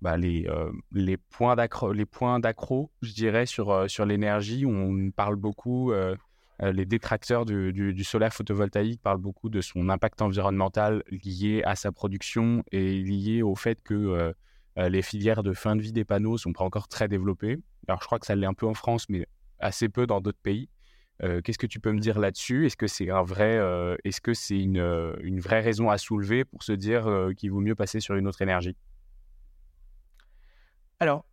bah, 0.00 0.16
les, 0.16 0.46
euh, 0.48 0.70
les 0.92 1.16
points 1.16 1.56
d'accro, 1.56 2.90
je 3.02 3.12
dirais, 3.12 3.46
sur, 3.46 3.70
euh, 3.70 3.88
sur 3.88 4.06
l'énergie. 4.06 4.64
On 4.64 5.10
parle 5.10 5.36
beaucoup, 5.36 5.92
euh, 5.92 6.14
les 6.60 6.86
détracteurs 6.86 7.44
du, 7.44 7.72
du, 7.72 8.04
solaire 8.04 8.32
photovoltaïque 8.32 9.00
parlent 9.00 9.20
beaucoup 9.20 9.48
de 9.48 9.60
son 9.60 9.88
impact 9.88 10.22
environnemental 10.22 11.04
lié 11.10 11.62
à 11.64 11.76
sa 11.76 11.92
production 11.92 12.64
et 12.72 13.00
lié 13.00 13.42
au 13.42 13.54
fait 13.54 13.80
que 13.80 14.34
les 14.76 15.02
filières 15.02 15.44
de 15.44 15.52
fin 15.52 15.76
de 15.76 15.82
vie 15.82 15.92
des 15.92 16.04
panneaux 16.04 16.36
sont 16.36 16.52
pas 16.52 16.64
encore 16.64 16.88
très 16.88 17.06
développées. 17.06 17.58
Alors, 17.86 18.00
je 18.00 18.06
crois 18.06 18.18
que 18.18 18.26
ça 18.26 18.34
l'est 18.34 18.46
un 18.46 18.54
peu 18.54 18.66
en 18.66 18.74
France, 18.74 19.06
mais 19.08 19.26
assez 19.60 19.88
peu 19.88 20.08
dans 20.08 20.20
d'autres 20.20 20.42
pays. 20.42 20.68
Qu'est-ce 21.20 21.58
que 21.58 21.66
tu 21.68 21.78
peux 21.78 21.92
me 21.92 22.00
dire 22.00 22.18
là-dessus? 22.18 22.66
Est-ce 22.66 22.76
que 22.76 22.88
c'est 22.88 23.10
un 23.10 23.22
vrai, 23.22 23.60
est-ce 24.02 24.20
que 24.20 24.34
c'est 24.34 24.58
une, 24.58 24.82
une, 25.22 25.38
vraie 25.38 25.60
raison 25.60 25.90
à 25.90 25.96
soulever 25.98 26.44
pour 26.44 26.64
se 26.64 26.72
dire 26.72 27.28
qu'il 27.36 27.52
vaut 27.52 27.60
mieux 27.60 27.76
passer 27.76 28.00
sur 28.00 28.16
une 28.16 28.26
autre 28.26 28.42
énergie? 28.42 28.76
Alors, 31.00 31.24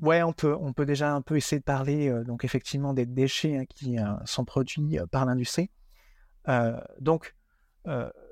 ouais, 0.00 0.22
on 0.22 0.32
peut, 0.32 0.56
on 0.58 0.72
peut 0.72 0.86
déjà 0.86 1.14
un 1.14 1.22
peu 1.22 1.36
essayer 1.36 1.58
de 1.58 1.64
parler, 1.64 2.08
euh, 2.08 2.24
donc 2.24 2.44
effectivement, 2.44 2.94
des 2.94 3.06
déchets 3.06 3.58
hein, 3.58 3.64
qui 3.66 3.98
euh, 3.98 4.04
sont 4.24 4.44
produits 4.44 4.98
euh, 4.98 5.06
par 5.06 5.24
l'industrie. 5.26 5.70
donc, 7.00 7.34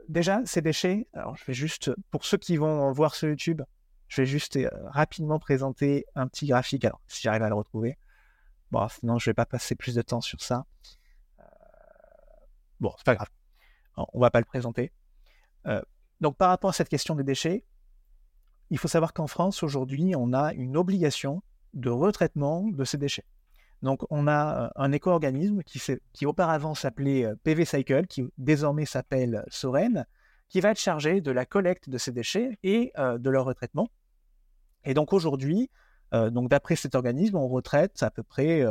déjà, 0.09 0.41
ces 0.45 0.63
déchets, 0.63 1.09
alors 1.15 1.37
je 1.37 1.45
vais 1.45 1.55
juste, 1.55 1.93
pour 2.11 2.25
ceux 2.25 2.39
qui 2.39 2.57
vont 2.57 2.91
voir 2.93 3.15
sur 3.15 3.29
YouTube, 3.29 3.63
je 4.09 4.23
vais 4.23 4.27
juste 4.27 4.59
rapidement 4.87 5.39
présenter 5.39 6.07
un 6.17 6.27
petit 6.27 6.47
graphique, 6.49 6.85
alors 6.85 7.01
si 7.07 7.23
j'arrive 7.23 7.43
à 7.43 7.49
le 7.49 7.55
retrouver. 7.55 7.97
Bon, 8.73 8.89
sinon, 8.89 9.19
je 9.19 9.31
vais 9.31 9.35
pas 9.35 9.47
passer 9.47 9.77
plus 9.77 9.95
de 9.95 10.03
temps 10.03 10.21
sur 10.21 10.41
ça. 10.41 10.67
bon, 12.81 12.93
c'est 12.97 13.07
pas 13.07 13.15
grave. 13.15 13.29
On 13.97 14.21
va 14.21 14.31
pas 14.31 14.41
le 14.41 14.45
présenter. 14.45 14.93
donc, 16.21 16.37
par 16.37 16.49
rapport 16.49 16.71
à 16.71 16.73
cette 16.73 16.89
question 16.89 17.15
des 17.15 17.25
déchets, 17.25 17.65
il 18.71 18.79
faut 18.79 18.89
savoir 18.89 19.13
qu'en 19.13 19.27
France, 19.27 19.63
aujourd'hui, 19.63 20.15
on 20.17 20.33
a 20.33 20.55
une 20.55 20.77
obligation 20.77 21.43
de 21.75 21.91
retraitement 21.91 22.69
de 22.69 22.85
ces 22.85 22.99
déchets. 22.99 23.25
Donc, 23.83 24.03
on 24.11 24.27
a 24.27 24.67
euh, 24.67 24.69
un 24.77 24.93
éco-organisme 24.93 25.63
qui, 25.63 25.81
qui 26.13 26.27
auparavant 26.27 26.75
s'appelait 26.75 27.25
euh, 27.25 27.35
PV 27.43 27.65
Cycle, 27.65 28.07
qui 28.07 28.25
désormais 28.39 28.87
s'appelle 28.87 29.45
Soren, 29.49 30.07
qui 30.49 30.61
va 30.61 30.71
être 30.71 30.81
chargé 30.81 31.21
de 31.21 31.31
la 31.31 31.47
collecte 31.47 31.89
de 31.89 31.99
ces 31.99 32.13
déchets 32.13 32.59
et 32.63 32.93
euh, 32.99 33.19
de 33.19 33.31
leur 33.31 33.45
retraitement. 33.45 33.89
Et 34.85 34.95
donc 34.95 35.13
aujourd'hui, 35.13 35.71
donc 36.13 36.49
d'après 36.49 36.75
cet 36.75 36.95
organisme, 36.97 37.37
on 37.37 37.47
retraite 37.47 38.03
à 38.03 38.11
peu 38.11 38.23
près 38.23 38.65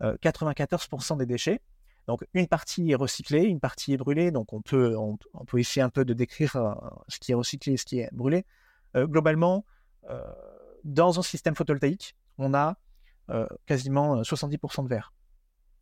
94% 0.00 1.18
des 1.18 1.26
déchets. 1.26 1.60
Donc 2.08 2.24
une 2.32 2.48
partie 2.48 2.90
est 2.90 2.94
recyclée, 2.94 3.42
une 3.42 3.60
partie 3.60 3.92
est 3.92 3.98
brûlée. 3.98 4.30
Donc 4.30 4.54
on 4.54 4.62
peut, 4.62 4.96
on 4.96 5.18
peut 5.46 5.58
essayer 5.58 5.82
un 5.82 5.90
peu 5.90 6.06
de 6.06 6.14
décrire 6.14 6.56
ce 7.06 7.20
qui 7.20 7.32
est 7.32 7.34
recyclé 7.34 7.74
et 7.74 7.76
ce 7.76 7.84
qui 7.84 8.00
est 8.00 8.08
brûlé. 8.12 8.46
Euh, 8.96 9.06
globalement, 9.06 9.64
euh, 10.10 10.20
dans 10.84 11.18
un 11.18 11.22
système 11.22 11.54
photovoltaïque, 11.54 12.16
on 12.38 12.54
a 12.54 12.76
euh, 13.30 13.46
quasiment 13.66 14.22
70% 14.22 14.84
de 14.84 14.88
verre, 14.88 15.12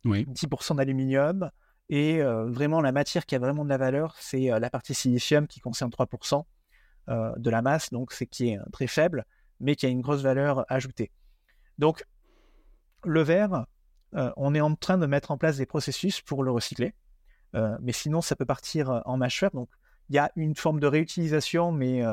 10% 0.05 0.75
d'aluminium, 0.75 1.49
et 1.89 2.21
vraiment, 2.21 2.79
la 2.79 2.93
matière 2.93 3.25
qui 3.25 3.35
a 3.35 3.39
vraiment 3.39 3.65
de 3.65 3.69
la 3.69 3.77
valeur, 3.77 4.15
c'est 4.17 4.47
la 4.47 4.69
partie 4.69 4.93
silicium 4.93 5.45
qui 5.45 5.59
concerne 5.59 5.91
3% 5.91 6.45
de 7.09 7.49
la 7.49 7.61
masse, 7.61 7.89
donc 7.89 8.13
c'est 8.13 8.27
qui 8.27 8.51
est 8.51 8.59
très 8.71 8.87
faible, 8.87 9.25
mais 9.59 9.75
qui 9.75 9.87
a 9.87 9.89
une 9.89 9.99
grosse 9.99 10.21
valeur 10.21 10.65
ajoutée. 10.71 11.11
Donc, 11.79 12.05
le 13.03 13.21
verre, 13.23 13.65
on 14.13 14.55
est 14.55 14.61
en 14.61 14.73
train 14.75 14.97
de 14.97 15.05
mettre 15.05 15.31
en 15.31 15.37
place 15.37 15.57
des 15.57 15.65
processus 15.65 16.21
pour 16.21 16.43
le 16.43 16.51
recycler, 16.51 16.93
mais 17.53 17.91
sinon, 17.91 18.21
ça 18.21 18.37
peut 18.37 18.45
partir 18.45 19.01
en 19.03 19.17
mâcheur. 19.17 19.51
Donc, 19.51 19.69
il 20.07 20.15
y 20.15 20.19
a 20.19 20.31
une 20.37 20.55
forme 20.55 20.79
de 20.79 20.87
réutilisation, 20.87 21.73
mais 21.73 22.03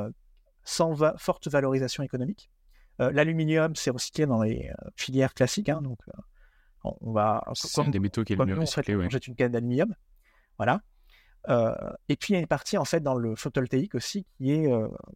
sans 0.68 0.94
forte 1.16 1.48
valorisation 1.48 2.02
économique. 2.02 2.50
Euh, 3.00 3.10
l'aluminium, 3.10 3.74
c'est 3.74 3.90
recyclé 3.90 4.26
dans 4.26 4.42
les 4.42 4.68
euh, 4.68 4.90
filières 4.96 5.32
classiques, 5.32 5.70
hein, 5.70 5.80
donc 5.80 5.98
euh, 6.08 6.90
on 7.00 7.12
va. 7.12 7.42
C'est 7.54 7.88
des 7.88 7.98
métaux 7.98 8.22
qui 8.22 8.34
est 8.34 8.36
le 8.36 8.44
mieux 8.44 8.58
recyclé. 8.58 8.94
On 8.94 9.08
jette 9.08 9.26
une 9.26 9.34
canne 9.34 9.52
d'aluminium, 9.52 9.94
voilà. 10.58 10.82
et 12.08 12.16
puis 12.16 12.28
il 12.30 12.32
y 12.34 12.36
a 12.36 12.40
une 12.40 12.46
partie 12.46 12.76
en 12.76 12.84
fait 12.84 13.00
dans 13.00 13.14
le 13.14 13.34
photovoltaïque 13.34 13.94
aussi 13.94 14.26
qui 14.36 14.52
est 14.52 14.68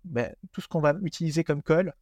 ben, 0.05 0.35
tout 0.53 0.63
ce 0.63 0.69
qu'on 0.69 0.81
va 0.81 0.95
utiliser 1.03 1.45
comme 1.45 1.63
colle 1.63 1.93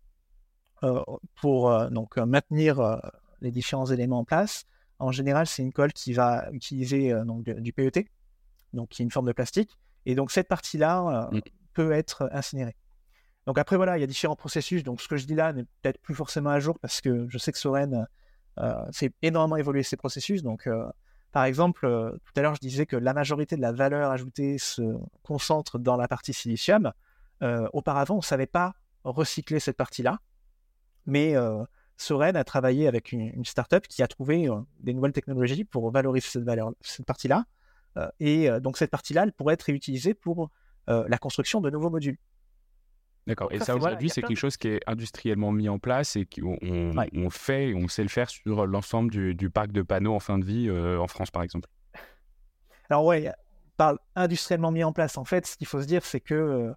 pour 1.40 1.90
donc, 1.90 2.16
maintenir 2.18 3.00
les 3.40 3.50
différents 3.50 3.86
éléments 3.86 4.20
en 4.20 4.24
place. 4.24 4.66
En 5.00 5.12
général, 5.12 5.46
c'est 5.46 5.62
une 5.62 5.72
colle 5.72 5.92
qui 5.92 6.12
va 6.12 6.48
utiliser 6.52 7.12
donc, 7.24 7.50
du 7.50 7.72
PET, 7.72 8.06
donc 8.74 8.90
qui 8.90 9.02
est 9.02 9.04
une 9.04 9.10
forme 9.10 9.26
de 9.26 9.32
plastique. 9.32 9.76
Et 10.06 10.14
donc 10.14 10.30
cette 10.30 10.48
partie-là 10.48 11.28
mmh. 11.32 11.40
peut 11.74 11.92
être 11.92 12.28
incinérée. 12.32 12.76
Donc 13.46 13.58
après, 13.58 13.76
voilà, 13.76 13.98
il 13.98 14.00
y 14.00 14.04
a 14.04 14.06
différents 14.06 14.36
processus. 14.36 14.82
Donc 14.82 15.00
ce 15.00 15.08
que 15.08 15.16
je 15.16 15.26
dis 15.26 15.34
là 15.34 15.52
n'est 15.52 15.64
peut-être 15.82 16.00
plus 16.00 16.14
forcément 16.14 16.50
à 16.50 16.60
jour 16.60 16.78
parce 16.78 17.00
que 17.00 17.26
je 17.28 17.38
sais 17.38 17.52
que 17.52 17.58
Soren 17.58 18.06
fait 18.92 19.12
énormément 19.22 19.56
évoluer 19.56 19.82
ses 19.82 19.96
processus. 19.96 20.42
Donc 20.42 20.68
par 21.32 21.44
exemple, 21.44 21.86
tout 22.24 22.32
à 22.36 22.42
l'heure, 22.42 22.54
je 22.54 22.60
disais 22.60 22.86
que 22.86 22.96
la 22.96 23.14
majorité 23.14 23.56
de 23.56 23.60
la 23.60 23.72
valeur 23.72 24.10
ajoutée 24.10 24.58
se 24.58 24.82
concentre 25.22 25.78
dans 25.78 25.96
la 25.96 26.08
partie 26.08 26.32
silicium. 26.32 26.92
auparavant, 27.72 28.16
on 28.16 28.18
ne 28.18 28.22
savait 28.22 28.46
pas 28.46 28.74
recycler 29.04 29.60
cette 29.60 29.76
partie-là. 29.76 30.18
Mais 31.06 31.34
Soren 31.96 32.36
a 32.36 32.44
travaillé 32.44 32.88
avec 32.88 33.12
une, 33.12 33.20
une 33.22 33.44
startup 33.44 33.86
qui 33.88 34.02
a 34.02 34.08
trouvé 34.08 34.48
des 34.80 34.92
nouvelles 34.92 35.12
technologies 35.12 35.64
pour 35.64 35.90
valoriser 35.90 36.28
cette, 36.28 36.48
cette 36.82 37.06
partie-là. 37.06 37.46
et 38.18 38.50
donc 38.60 38.76
cette 38.76 38.90
partie-là, 38.90 39.22
elle 39.22 39.32
pourrait 39.32 39.54
être 39.54 39.62
réutilisée 39.62 40.12
pour 40.12 40.50
la 40.86 41.18
construction 41.18 41.62
de 41.62 41.70
nouveaux 41.70 41.90
modules. 41.90 42.18
D'accord. 43.26 43.52
Et 43.52 43.60
ça, 43.60 43.76
aujourd'hui, 43.76 44.08
c'est 44.10 44.22
quelque 44.22 44.38
chose 44.38 44.56
qui 44.56 44.68
est 44.68 44.80
industriellement 44.86 45.52
mis 45.52 45.68
en 45.68 45.78
place 45.78 46.16
et 46.16 46.26
qu'on 46.26 46.58
on, 46.62 47.30
fait 47.30 47.74
on 47.74 47.88
sait 47.88 48.02
le 48.02 48.08
faire 48.08 48.30
sur 48.30 48.66
l'ensemble 48.66 49.10
du, 49.10 49.50
parc 49.50 49.72
de 49.72 49.82
panneaux 49.82 50.14
en 50.14 50.20
fin 50.20 50.38
de 50.38 50.44
vie 50.44 50.70
en 50.70 51.06
France, 51.06 51.30
par 51.30 51.42
exemple. 51.42 51.68
Alors, 52.88 53.04
ouais, 53.04 53.30
parle 53.76 53.98
industriellement 54.16 54.72
mis 54.72 54.82
en 54.82 54.92
place. 54.92 55.16
En 55.16 55.24
fait, 55.24 55.46
ce 55.46 55.56
qu'il 55.56 55.66
faut 55.66 55.80
se 55.80 55.86
dire, 55.86 56.04
c'est 56.04 56.20
que 56.20 56.74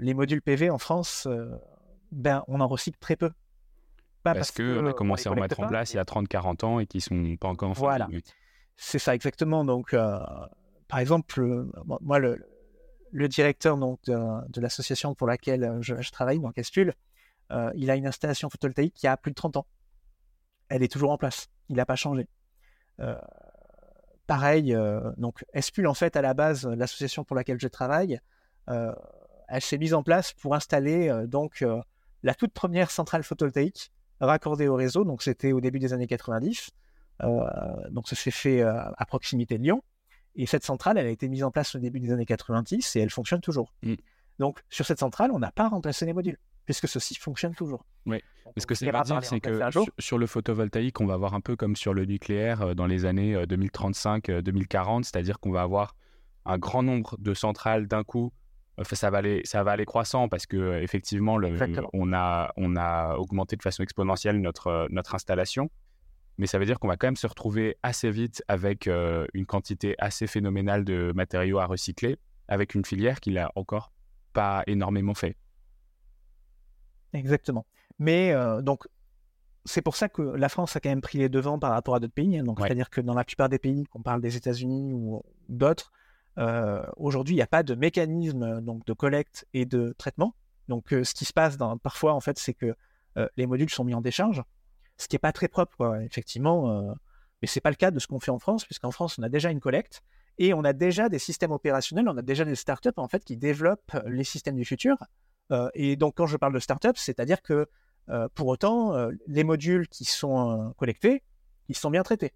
les 0.00 0.14
modules 0.14 0.42
PV 0.42 0.70
en 0.70 0.78
France, 0.78 1.28
ben, 2.10 2.42
on 2.48 2.60
en 2.60 2.68
recycle 2.68 2.98
très 2.98 3.16
peu. 3.16 3.30
parce, 4.24 4.50
qu'on 4.50 4.86
a 4.86 4.92
commencé 4.92 5.28
à 5.28 5.32
en 5.32 5.36
mettre 5.36 5.60
en 5.60 5.68
place 5.68 5.92
il 5.92 5.96
y 5.96 6.00
a 6.00 6.04
30-40 6.04 6.64
ans 6.64 6.80
et 6.80 6.86
qui 6.86 7.00
sont 7.00 7.36
pas 7.36 7.48
encore 7.48 7.70
en 7.70 7.74
Voilà. 7.74 8.08
C'est 8.76 8.98
ça, 8.98 9.14
exactement. 9.14 9.64
Donc, 9.64 9.94
par 10.88 10.98
exemple, 10.98 11.66
moi, 12.00 12.18
le, 12.18 12.44
le 13.12 13.28
directeur 13.28 13.76
donc, 13.76 14.00
de, 14.04 14.60
l'association 14.60 15.14
pour 15.14 15.26
laquelle 15.26 15.64
euh, 15.64 15.82
je, 15.82 16.10
travaille, 16.10 16.38
donc 16.38 16.58
Estule, 16.58 16.94
euh, 17.50 17.70
il 17.74 17.90
a 17.90 17.96
une 17.96 18.06
installation 18.06 18.50
photovoltaïque 18.50 18.94
qui 18.94 19.06
a 19.06 19.16
plus 19.16 19.30
de 19.30 19.36
30 19.36 19.56
ans. 19.58 19.66
Elle 20.68 20.82
est 20.82 20.92
toujours 20.92 21.10
en 21.10 21.18
place. 21.18 21.48
Il 21.68 21.76
n'a 21.76 21.86
pas 21.86 21.96
changé. 21.96 22.28
Euh, 23.00 23.16
pareil, 24.26 24.76
donc 25.16 25.44
Espul, 25.54 25.86
en 25.86 25.94
fait, 25.94 26.14
à 26.16 26.22
la 26.22 26.34
base, 26.34 26.66
l'association 26.66 27.24
pour 27.24 27.36
laquelle 27.36 27.58
je 27.58 27.68
travaille, 27.68 28.20
elle 28.66 29.62
s'est 29.62 29.78
mise 29.78 29.94
en 29.94 30.02
place 30.02 30.34
pour 30.34 30.54
installer 30.54 31.10
donc 31.26 31.64
la 32.22 32.34
toute 32.34 32.52
première 32.52 32.90
centrale 32.90 33.22
photovoltaïque 33.22 33.90
raccordée 34.20 34.68
au 34.68 34.74
réseau. 34.74 35.04
Donc 35.04 35.22
c'était 35.22 35.52
au 35.52 35.62
début 35.62 35.78
des 35.78 35.94
années 35.94 36.06
90. 36.06 36.68
donc 37.22 38.08
ça 38.08 38.16
s'est 38.16 38.30
fait 38.30 38.60
à 38.60 39.06
proximité 39.06 39.56
de 39.56 39.62
Lyon. 39.62 39.82
Et 40.38 40.46
cette 40.46 40.64
centrale, 40.64 40.96
elle 40.98 41.06
a 41.06 41.10
été 41.10 41.28
mise 41.28 41.42
en 41.42 41.50
place 41.50 41.74
au 41.74 41.78
début 41.78 41.98
des 41.98 42.12
années 42.12 42.24
90 42.24 42.94
et 42.96 43.00
elle 43.00 43.10
fonctionne 43.10 43.40
toujours. 43.40 43.74
Mm. 43.82 43.94
Donc, 44.38 44.60
sur 44.70 44.86
cette 44.86 45.00
centrale, 45.00 45.32
on 45.32 45.40
n'a 45.40 45.50
pas 45.50 45.68
remplacé 45.68 46.06
les 46.06 46.12
modules, 46.12 46.38
puisque 46.64 46.86
ceci 46.86 47.16
fonctionne 47.16 47.56
toujours. 47.56 47.84
Oui, 48.06 48.22
mais 48.46 48.62
ce 48.62 48.66
que 48.66 48.74
veut 48.74 49.02
dire, 49.02 49.24
c'est 49.24 49.40
que 49.40 49.60
sur, 49.98 50.16
le 50.16 50.26
photovoltaïque, 50.28 51.00
on 51.00 51.06
va 51.06 51.14
avoir 51.14 51.34
un 51.34 51.40
peu 51.40 51.56
comme 51.56 51.74
sur 51.74 51.92
le 51.92 52.04
nucléaire 52.04 52.62
euh, 52.62 52.74
dans 52.74 52.86
les 52.86 53.04
années 53.04 53.34
2035-2040, 53.34 54.30
euh, 54.30 55.02
c'est-à-dire 55.02 55.40
qu'on 55.40 55.50
va 55.50 55.62
avoir 55.62 55.96
un 56.46 56.56
grand 56.56 56.84
nombre 56.84 57.16
de 57.18 57.34
centrales 57.34 57.88
d'un 57.88 58.04
coup. 58.04 58.32
Enfin, 58.80 58.94
ça 58.94 59.10
va 59.10 59.18
aller, 59.18 59.42
ça 59.44 59.64
va 59.64 59.72
aller 59.72 59.84
croissant 59.84 60.28
parce 60.28 60.46
que 60.46 60.80
effectivement, 60.80 61.36
le, 61.36 61.58
on 61.92 62.12
a, 62.12 62.52
on 62.56 62.76
a 62.76 63.16
augmenté 63.16 63.56
de 63.56 63.62
façon 63.62 63.82
exponentielle 63.82 64.40
notre, 64.40 64.86
notre 64.90 65.16
installation 65.16 65.68
mais 66.38 66.46
ça 66.46 66.58
veut 66.58 66.64
dire 66.64 66.78
qu'on 66.78 66.88
va 66.88 66.96
quand 66.96 67.08
même 67.08 67.16
se 67.16 67.26
retrouver 67.26 67.76
assez 67.82 68.10
vite 68.10 68.42
avec 68.46 68.86
euh, 68.86 69.26
une 69.34 69.44
quantité 69.44 69.96
assez 69.98 70.26
phénoménale 70.28 70.84
de 70.84 71.12
matériaux 71.14 71.58
à 71.58 71.66
recycler, 71.66 72.16
avec 72.46 72.74
une 72.74 72.84
filière 72.84 73.20
qui 73.20 73.30
l'a 73.30 73.50
encore 73.56 73.92
pas 74.32 74.62
énormément 74.68 75.14
fait. 75.14 75.36
Exactement. 77.12 77.66
Mais 77.98 78.32
euh, 78.32 78.62
donc, 78.62 78.86
c'est 79.64 79.82
pour 79.82 79.96
ça 79.96 80.08
que 80.08 80.22
la 80.22 80.48
France 80.48 80.76
a 80.76 80.80
quand 80.80 80.88
même 80.88 81.00
pris 81.00 81.18
les 81.18 81.28
devants 81.28 81.58
par 81.58 81.72
rapport 81.72 81.96
à 81.96 82.00
d'autres 82.00 82.14
pays. 82.14 82.38
Hein. 82.38 82.44
Donc, 82.44 82.60
c'est-à-dire 82.60 82.88
que 82.88 83.00
dans 83.00 83.14
la 83.14 83.24
plupart 83.24 83.48
des 83.48 83.58
pays, 83.58 83.84
qu'on 83.86 84.02
parle 84.02 84.20
des 84.20 84.36
États-Unis 84.36 84.92
ou 84.92 85.22
d'autres, 85.48 85.90
euh, 86.38 86.86
aujourd'hui, 86.96 87.34
il 87.34 87.38
n'y 87.38 87.42
a 87.42 87.48
pas 87.48 87.64
de 87.64 87.74
mécanisme 87.74 88.60
donc, 88.60 88.86
de 88.86 88.92
collecte 88.92 89.44
et 89.54 89.66
de 89.66 89.92
traitement. 89.98 90.36
Donc, 90.68 90.90
ce 90.90 91.14
qui 91.14 91.24
se 91.24 91.32
passe 91.32 91.56
dans, 91.56 91.76
parfois, 91.78 92.14
en 92.14 92.20
fait, 92.20 92.38
c'est 92.38 92.54
que 92.54 92.76
les 93.36 93.46
modules 93.46 93.70
sont 93.70 93.82
mis 93.82 93.94
en 93.94 94.00
décharge 94.00 94.44
ce 94.98 95.06
qui 95.06 95.14
n'est 95.14 95.20
pas 95.20 95.32
très 95.32 95.48
propre, 95.48 96.00
effectivement. 96.02 96.70
Euh, 96.70 96.92
mais 97.40 97.48
c'est 97.48 97.60
pas 97.60 97.70
le 97.70 97.76
cas 97.76 97.90
de 97.90 97.98
ce 97.98 98.06
qu'on 98.06 98.20
fait 98.20 98.32
en 98.32 98.38
France, 98.38 98.64
puisqu'en 98.64 98.90
France, 98.90 99.18
on 99.18 99.22
a 99.22 99.28
déjà 99.28 99.50
une 99.50 99.60
collecte 99.60 100.02
et 100.38 100.52
on 100.54 100.64
a 100.64 100.72
déjà 100.72 101.08
des 101.08 101.20
systèmes 101.20 101.52
opérationnels, 101.52 102.08
on 102.08 102.16
a 102.16 102.22
déjà 102.22 102.44
des 102.44 102.56
startups 102.56 102.90
en 102.96 103.08
fait 103.08 103.24
qui 103.24 103.36
développent 103.36 103.96
les 104.06 104.24
systèmes 104.24 104.56
du 104.56 104.64
futur. 104.64 104.96
Euh, 105.52 105.70
et 105.74 105.96
donc, 105.96 106.14
quand 106.16 106.26
je 106.26 106.36
parle 106.36 106.52
de 106.52 106.58
startups, 106.58 106.96
c'est-à-dire 106.96 107.42
que 107.42 107.66
euh, 108.10 108.28
pour 108.34 108.48
autant, 108.48 109.08
les 109.26 109.44
modules 109.44 109.86
qui 109.88 110.04
sont 110.04 110.74
collectés, 110.76 111.22
ils 111.68 111.76
sont 111.76 111.90
bien 111.90 112.02
traités. 112.02 112.32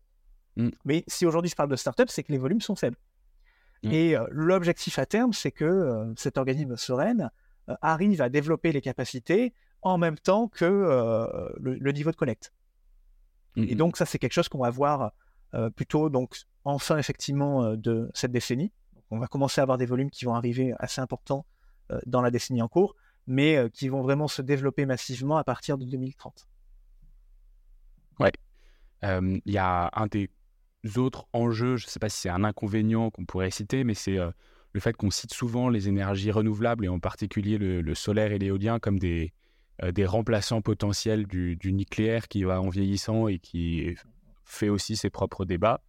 Mmh. 0.56 0.68
Mais 0.84 1.04
si 1.08 1.26
aujourd'hui 1.26 1.50
je 1.50 1.56
parle 1.56 1.70
de 1.70 1.76
startups, 1.76 2.08
c'est 2.08 2.22
que 2.22 2.30
les 2.30 2.38
volumes 2.38 2.60
sont 2.60 2.76
faibles. 2.76 2.98
Mmh. 3.82 3.90
Et 3.90 4.16
l'objectif 4.30 4.98
à 4.98 5.06
terme, 5.06 5.32
c'est 5.32 5.50
que 5.50 6.12
cet 6.16 6.38
organisme 6.38 6.76
sereine 6.76 7.30
arrive 7.80 8.20
à 8.22 8.28
développer 8.28 8.70
les 8.70 8.80
capacités 8.80 9.54
en 9.82 9.98
même 9.98 10.16
temps 10.16 10.48
que 10.48 10.64
euh, 10.64 11.48
le, 11.60 11.92
niveau 11.92 12.10
de 12.10 12.16
collecte. 12.16 12.52
Mmh 13.56 13.64
et 13.68 13.74
donc 13.74 13.96
ça, 13.96 14.06
c'est 14.06 14.18
quelque 14.18 14.32
chose 14.32 14.48
qu'on 14.48 14.62
va 14.62 14.70
voir 14.70 15.12
euh, 15.54 15.68
plutôt 15.68 16.08
donc 16.08 16.36
en 16.64 16.78
fin 16.78 16.96
effectivement 16.96 17.64
euh, 17.64 17.76
de 17.76 18.10
cette 18.14 18.32
décennie. 18.32 18.72
On 19.10 19.18
va 19.18 19.26
commencer 19.26 19.60
à 19.60 19.62
avoir 19.62 19.76
des 19.76 19.84
volumes 19.84 20.10
qui 20.10 20.24
vont 20.24 20.34
arriver 20.34 20.72
assez 20.78 21.00
importants 21.00 21.44
dans 22.06 22.22
la 22.22 22.30
décennie 22.30 22.62
en 22.62 22.68
cours, 22.68 22.96
mais 23.26 23.68
qui 23.74 23.90
vont 23.90 24.00
vraiment 24.00 24.26
se 24.26 24.40
développer 24.40 24.86
massivement 24.86 25.36
à 25.36 25.44
partir 25.44 25.76
de 25.76 25.84
2030. 25.84 26.48
Ouais. 28.18 28.32
Il 29.02 29.42
y 29.44 29.58
a 29.58 29.90
un 29.92 30.06
des 30.06 30.30
autres 30.96 31.26
enjeux, 31.34 31.76
je 31.76 31.84
ne 31.84 31.90
sais 31.90 31.98
pas 31.98 32.08
si 32.08 32.22
c'est 32.22 32.30
un 32.30 32.42
inconvénient 32.42 33.10
qu'on 33.10 33.26
pourrait 33.26 33.50
citer, 33.50 33.84
mais 33.84 33.92
c'est 33.92 34.16
le 34.16 34.80
fait 34.80 34.96
qu'on 34.96 35.10
cite 35.10 35.34
souvent 35.34 35.68
les 35.68 35.90
énergies 35.90 36.30
renouvelables 36.30 36.86
et 36.86 36.88
en 36.88 36.98
particulier 36.98 37.58
le 37.58 37.94
solaire 37.94 38.32
et 38.32 38.38
l'éolien 38.38 38.78
comme 38.78 38.98
des, 38.98 39.34
des 39.92 40.06
remplaçants 40.06 40.62
potentiels 40.62 41.26
du, 41.26 41.58
nucléaire 41.64 42.28
qui 42.28 42.44
va 42.44 42.60
en 42.60 42.68
vieillissant 42.68 43.28
et 43.28 43.38
qui 43.38 43.96
fait 44.44 44.68
aussi 44.68 44.96
ses 44.96 45.10
propres 45.10 45.44
débats. 45.44 45.80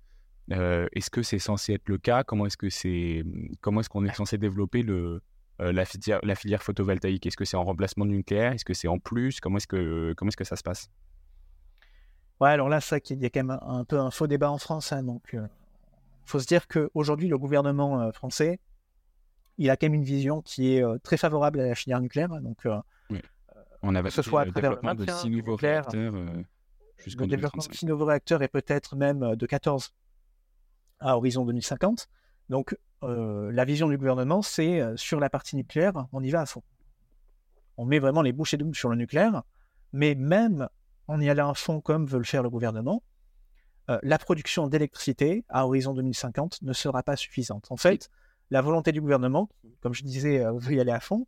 Euh, 0.52 0.88
est-ce 0.94 1.10
que 1.10 1.24
c'est 1.24 1.40
censé 1.40 1.74
être 1.74 1.88
le 1.88 1.98
cas? 1.98 2.24
Comment 2.24 2.46
est-ce 2.46 2.58
que 2.58 2.70
c'est 2.70 3.24
comment 3.62 3.80
est-ce 3.80 3.90
qu'on 3.90 4.06
est 4.06 4.14
censé 4.14 4.38
développer 4.38 4.84
le 4.84 5.22
euh, 5.62 5.72
la, 5.72 5.86
filière, 5.86 6.64
photovoltaïque? 6.64 7.26
Est-ce 7.26 7.38
que 7.38 7.46
c'est 7.46 7.56
en 7.56 7.64
remplacement 7.64 8.06
du 8.06 8.12
nucléaire? 8.12 8.52
Est-ce 8.52 8.66
que 8.66 8.74
c'est 8.74 8.88
en 8.88 9.00
plus? 9.00 9.40
Comment 9.40 9.58
est-ce 9.58 9.68
que 9.68 10.14
comment 10.18 10.30
est-ce 10.30 10.38
que 10.38 10.44
ça 10.44 10.56
se 10.56 10.64
passe? 10.64 10.90
Ouais, 12.42 12.50
alors 12.50 12.68
là, 12.68 12.82
ça, 12.82 12.98
il 13.10 13.22
y 13.22 13.26
a 13.26 13.30
quand 13.30 13.44
même 13.44 13.58
un, 13.62 13.86
peu 13.86 14.00
un 14.00 14.12
faux 14.12 14.28
débat 14.28 14.52
en 14.52 14.58
France. 14.58 14.92
Hein, 14.92 15.04
donc, 15.04 15.30
il 15.34 15.40
faut 16.26 16.40
se 16.40 16.48
dire 16.48 16.68
qu'aujourd'hui, 16.68 17.30
le 17.30 17.38
gouvernement 17.38 18.12
français, 18.12 18.60
il 19.58 19.70
a 19.70 19.78
quand 19.78 19.86
même 19.86 19.94
une 19.94 20.04
vision 20.04 20.42
qui 20.42 20.74
est 20.74 20.84
très 21.04 21.16
favorable 21.16 21.62
à 21.62 21.68
la 21.68 21.76
filière 21.76 22.02
nucléaire. 22.02 22.30
Donc, 22.42 22.68
on 23.84 23.96
avait 23.96 24.10
ce 24.10 24.22
soit 24.22 24.42
à 24.42 24.46
travers 24.46 24.72
le 24.72 24.76
développement 24.78 24.96
de 24.96 25.12
6 25.12 25.30
nouveaux 25.30 25.56
réacteurs 25.56 26.16
euh, 26.16 26.44
Le 27.06 27.28
développement 27.28 27.64
de 27.64 27.74
6 27.74 27.86
nouveaux 27.86 28.06
réacteurs 28.06 28.42
et 28.42 28.48
peut-être 28.48 28.96
même 28.96 29.24
euh, 29.24 29.36
de 29.36 29.46
14 29.46 29.94
à 31.00 31.18
horizon 31.18 31.46
2050. 31.46 32.08
Donc, 32.50 32.78
euh, 33.04 33.52
la 33.52 33.66
vision 33.66 33.90
du 33.90 33.98
gouvernement, 33.98 34.42
c'est 34.42 34.82
sur 34.96 35.20
la 35.20 35.30
partie 35.30 35.58
nucléaire, 35.58 36.08
on 36.14 36.24
y 36.24 36.32
va 36.32 36.42
à 36.42 36.46
fond. 36.46 36.64
On 37.76 37.86
met 37.86 38.00
vraiment 38.00 38.22
les 38.22 38.32
bouchées 38.32 38.56
doubles 38.56 38.76
sur 38.76 38.90
le 38.90 38.96
nucléaire, 38.96 39.44
mais 39.92 40.16
même 40.16 40.70
en 41.08 41.20
y 41.20 41.30
allant 41.30 41.50
à 41.50 41.54
fond 41.54 41.82
comme 41.82 42.06
veut 42.06 42.20
le 42.20 42.24
faire 42.24 42.42
le 42.42 42.50
gouvernement, 42.50 43.04
la 44.02 44.18
production 44.18 44.68
d'électricité 44.68 45.44
à 45.50 45.66
horizon 45.66 45.94
2050 45.94 46.62
ne 46.62 46.72
sera 46.72 47.04
pas 47.04 47.18
suffisante. 47.18 47.68
En 47.70 47.76
fait, 47.76 48.10
la 48.50 48.62
volonté 48.62 48.94
du 48.94 49.02
gouvernement, 49.02 49.50
comme 49.82 49.94
je 49.94 50.04
disais, 50.04 50.46
veut 50.54 50.76
y 50.76 50.80
aller 50.80 50.92
à 50.92 51.02
fond, 51.02 51.28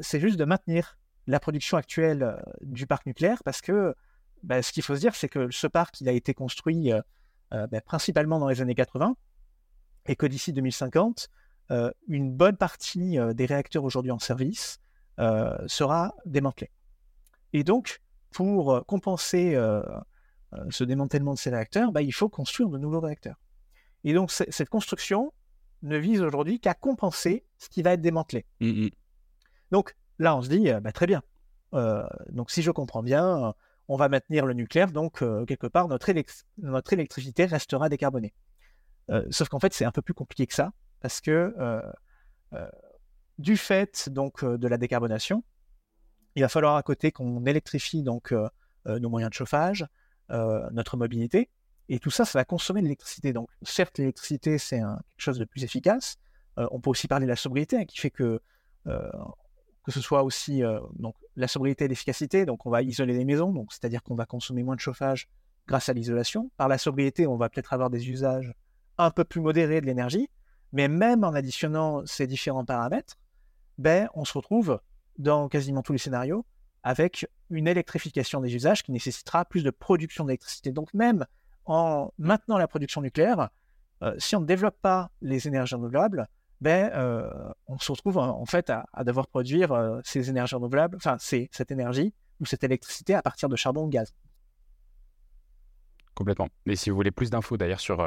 c'est 0.00 0.18
juste 0.18 0.36
de 0.36 0.44
maintenir 0.44 0.96
la 1.26 1.40
production 1.40 1.76
actuelle 1.76 2.22
euh, 2.22 2.36
du 2.62 2.86
parc 2.86 3.06
nucléaire 3.06 3.42
parce 3.44 3.60
que 3.60 3.94
bah, 4.42 4.62
ce 4.62 4.72
qu'il 4.72 4.82
faut 4.82 4.94
se 4.94 5.00
dire, 5.00 5.14
c'est 5.14 5.28
que 5.28 5.50
ce 5.50 5.66
parc, 5.66 6.00
il 6.00 6.08
a 6.08 6.12
été 6.12 6.34
construit 6.34 6.92
euh, 6.92 7.00
euh, 7.52 7.66
bah, 7.66 7.80
principalement 7.80 8.38
dans 8.38 8.48
les 8.48 8.60
années 8.60 8.74
80 8.74 9.16
et 10.06 10.16
que 10.16 10.26
d'ici 10.26 10.52
2050, 10.52 11.30
une 12.08 12.30
bonne 12.30 12.58
partie 12.58 13.16
des 13.34 13.46
réacteurs 13.46 13.84
aujourd'hui 13.84 14.10
en 14.10 14.18
service 14.18 14.80
sera 15.16 16.14
démantelée. 16.26 16.70
Et 17.54 17.64
donc, 17.64 18.02
pour 18.30 18.84
compenser 18.84 19.58
ce 20.68 20.84
démantèlement 20.84 21.32
de 21.32 21.38
ces 21.38 21.48
réacteurs, 21.48 21.90
bah, 21.90 22.02
il 22.02 22.12
faut 22.12 22.28
construire 22.28 22.68
de 22.68 22.76
nouveaux 22.76 23.00
réacteurs. 23.00 23.40
Et 24.04 24.12
donc, 24.12 24.30
cette 24.30 24.68
construction 24.68 25.32
ne 25.80 25.96
vise 25.96 26.20
aujourd'hui 26.20 26.60
qu'à 26.60 26.74
compenser 26.74 27.46
ce 27.56 27.70
qui 27.70 27.80
va 27.80 27.94
être 27.94 28.02
démantelé. 28.02 28.44
Mmh 28.60 28.88
donc, 29.70 29.96
Là, 30.18 30.36
on 30.36 30.42
se 30.42 30.48
dit, 30.48 30.70
bah, 30.82 30.92
très 30.92 31.06
bien. 31.06 31.22
donc 31.72 32.50
si 32.50 32.62
je 32.62 32.70
comprends 32.70 33.02
bien, 33.02 33.54
on 33.88 33.96
va 33.96 34.08
maintenir 34.08 34.46
le 34.46 34.54
nucléaire, 34.54 34.92
donc 34.92 35.18
quelque 35.46 35.66
part 35.66 35.88
notre, 35.88 36.08
électricité 36.92 37.44
restera 37.46 37.88
décarbonée. 37.88 38.34
sauf 39.30 39.48
qu'en 39.48 39.58
fait 39.58 39.74
c'est 39.74 39.84
un 39.84 39.90
peu 39.90 40.02
plus 40.02 40.14
compliqué 40.14 40.46
que 40.46 40.54
ça, 40.54 40.72
parce 41.00 41.20
que 41.20 41.54
du 43.38 43.56
fait 43.56 44.08
donc 44.08 44.44
de 44.44 44.68
la 44.68 44.78
décarbonation, 44.78 45.42
il 46.36 46.42
va 46.42 46.48
falloir 46.48 46.76
à 46.76 46.82
côté 46.82 47.10
qu'on 47.10 47.44
électrifie 47.44 48.02
donc 48.02 48.32
nos 48.86 49.08
moyens 49.10 49.30
de 49.30 49.34
chauffage, 49.34 49.86
notre 50.30 50.96
mobilité, 50.96 51.50
et 51.88 51.98
tout 51.98 52.10
ça, 52.10 52.24
ça 52.24 52.38
va 52.38 52.44
consommer 52.44 52.80
de 52.80 52.86
l'électricité. 52.86 53.32
Donc, 53.32 53.48
certes, 53.62 53.98
l'électricité, 53.98 54.58
c'est 54.58 54.78
quelque 54.78 55.02
chose 55.18 55.38
de 55.38 55.44
plus 55.44 55.64
efficace. 55.64 56.16
Euh, 56.58 56.66
on 56.70 56.80
peut 56.80 56.90
aussi 56.90 57.08
parler 57.08 57.26
de 57.26 57.30
la 57.30 57.36
sobriété, 57.36 57.78
hein, 57.78 57.84
qui 57.84 57.98
fait 57.98 58.10
que, 58.10 58.40
euh, 58.86 59.10
que 59.84 59.92
ce 59.92 60.00
soit 60.00 60.22
aussi 60.22 60.62
euh, 60.64 60.80
donc, 60.94 61.14
la 61.36 61.46
sobriété 61.46 61.84
et 61.84 61.88
l'efficacité. 61.88 62.46
Donc, 62.46 62.66
on 62.66 62.70
va 62.70 62.82
isoler 62.82 63.14
les 63.14 63.24
maisons, 63.24 63.66
c'est-à-dire 63.70 64.02
qu'on 64.02 64.14
va 64.14 64.26
consommer 64.26 64.62
moins 64.62 64.74
de 64.74 64.80
chauffage 64.80 65.28
grâce 65.66 65.88
à 65.88 65.92
l'isolation. 65.92 66.50
Par 66.56 66.68
la 66.68 66.78
sobriété, 66.78 67.26
on 67.26 67.36
va 67.36 67.48
peut-être 67.48 67.72
avoir 67.72 67.90
des 67.90 68.08
usages 68.10 68.52
un 68.98 69.10
peu 69.10 69.24
plus 69.24 69.40
modérés 69.40 69.80
de 69.80 69.86
l'énergie. 69.86 70.28
Mais 70.72 70.88
même 70.88 71.22
en 71.22 71.34
additionnant 71.34 72.04
ces 72.06 72.26
différents 72.26 72.64
paramètres, 72.64 73.16
ben, 73.78 74.08
on 74.14 74.24
se 74.24 74.36
retrouve 74.36 74.80
dans 75.18 75.48
quasiment 75.48 75.82
tous 75.82 75.92
les 75.92 75.98
scénarios 75.98 76.44
avec 76.82 77.26
une 77.50 77.68
électrification 77.68 78.40
des 78.40 78.54
usages 78.54 78.82
qui 78.82 78.92
nécessitera 78.92 79.44
plus 79.44 79.62
de 79.62 79.70
production 79.70 80.24
d'électricité. 80.24 80.72
Donc 80.72 80.92
même 80.92 81.26
en 81.64 82.12
maintenant 82.18 82.58
la 82.58 82.68
production 82.68 83.00
nucléaire, 83.00 83.50
euh, 84.02 84.14
si 84.18 84.36
on 84.36 84.40
ne 84.40 84.46
développe 84.46 84.78
pas 84.80 85.10
les 85.22 85.48
énergies 85.48 85.74
renouvelables, 85.74 86.28
ben, 86.60 86.90
euh, 86.94 87.28
on 87.66 87.78
se 87.78 87.92
retrouve 87.92 88.18
en, 88.18 88.44
fait 88.46 88.70
à, 88.70 89.04
devoir 89.04 89.26
produire 89.26 89.72
euh, 89.72 90.00
ces 90.04 90.30
énergies 90.30 90.54
renouvelables, 90.54 90.96
enfin 90.96 91.16
cette 91.18 91.70
énergie 91.70 92.14
ou 92.40 92.46
cette 92.46 92.64
électricité 92.64 93.14
à 93.14 93.22
partir 93.22 93.48
de 93.48 93.56
charbon 93.56 93.84
ou 93.84 93.88
gaz. 93.88 94.14
Complètement. 96.14 96.48
Et 96.66 96.76
si 96.76 96.90
vous 96.90 96.96
voulez 96.96 97.10
plus 97.10 97.30
d'infos 97.30 97.56
d'ailleurs 97.56 97.80
sur, 97.80 98.06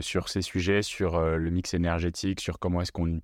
sur 0.00 0.28
ces 0.28 0.42
sujets, 0.42 0.82
sur 0.82 1.20
le 1.20 1.50
mix 1.50 1.74
énergétique, 1.74 2.40
sur 2.40 2.60
comment 2.60 2.82
est-ce 2.82 2.92
qu'on, 2.92 3.20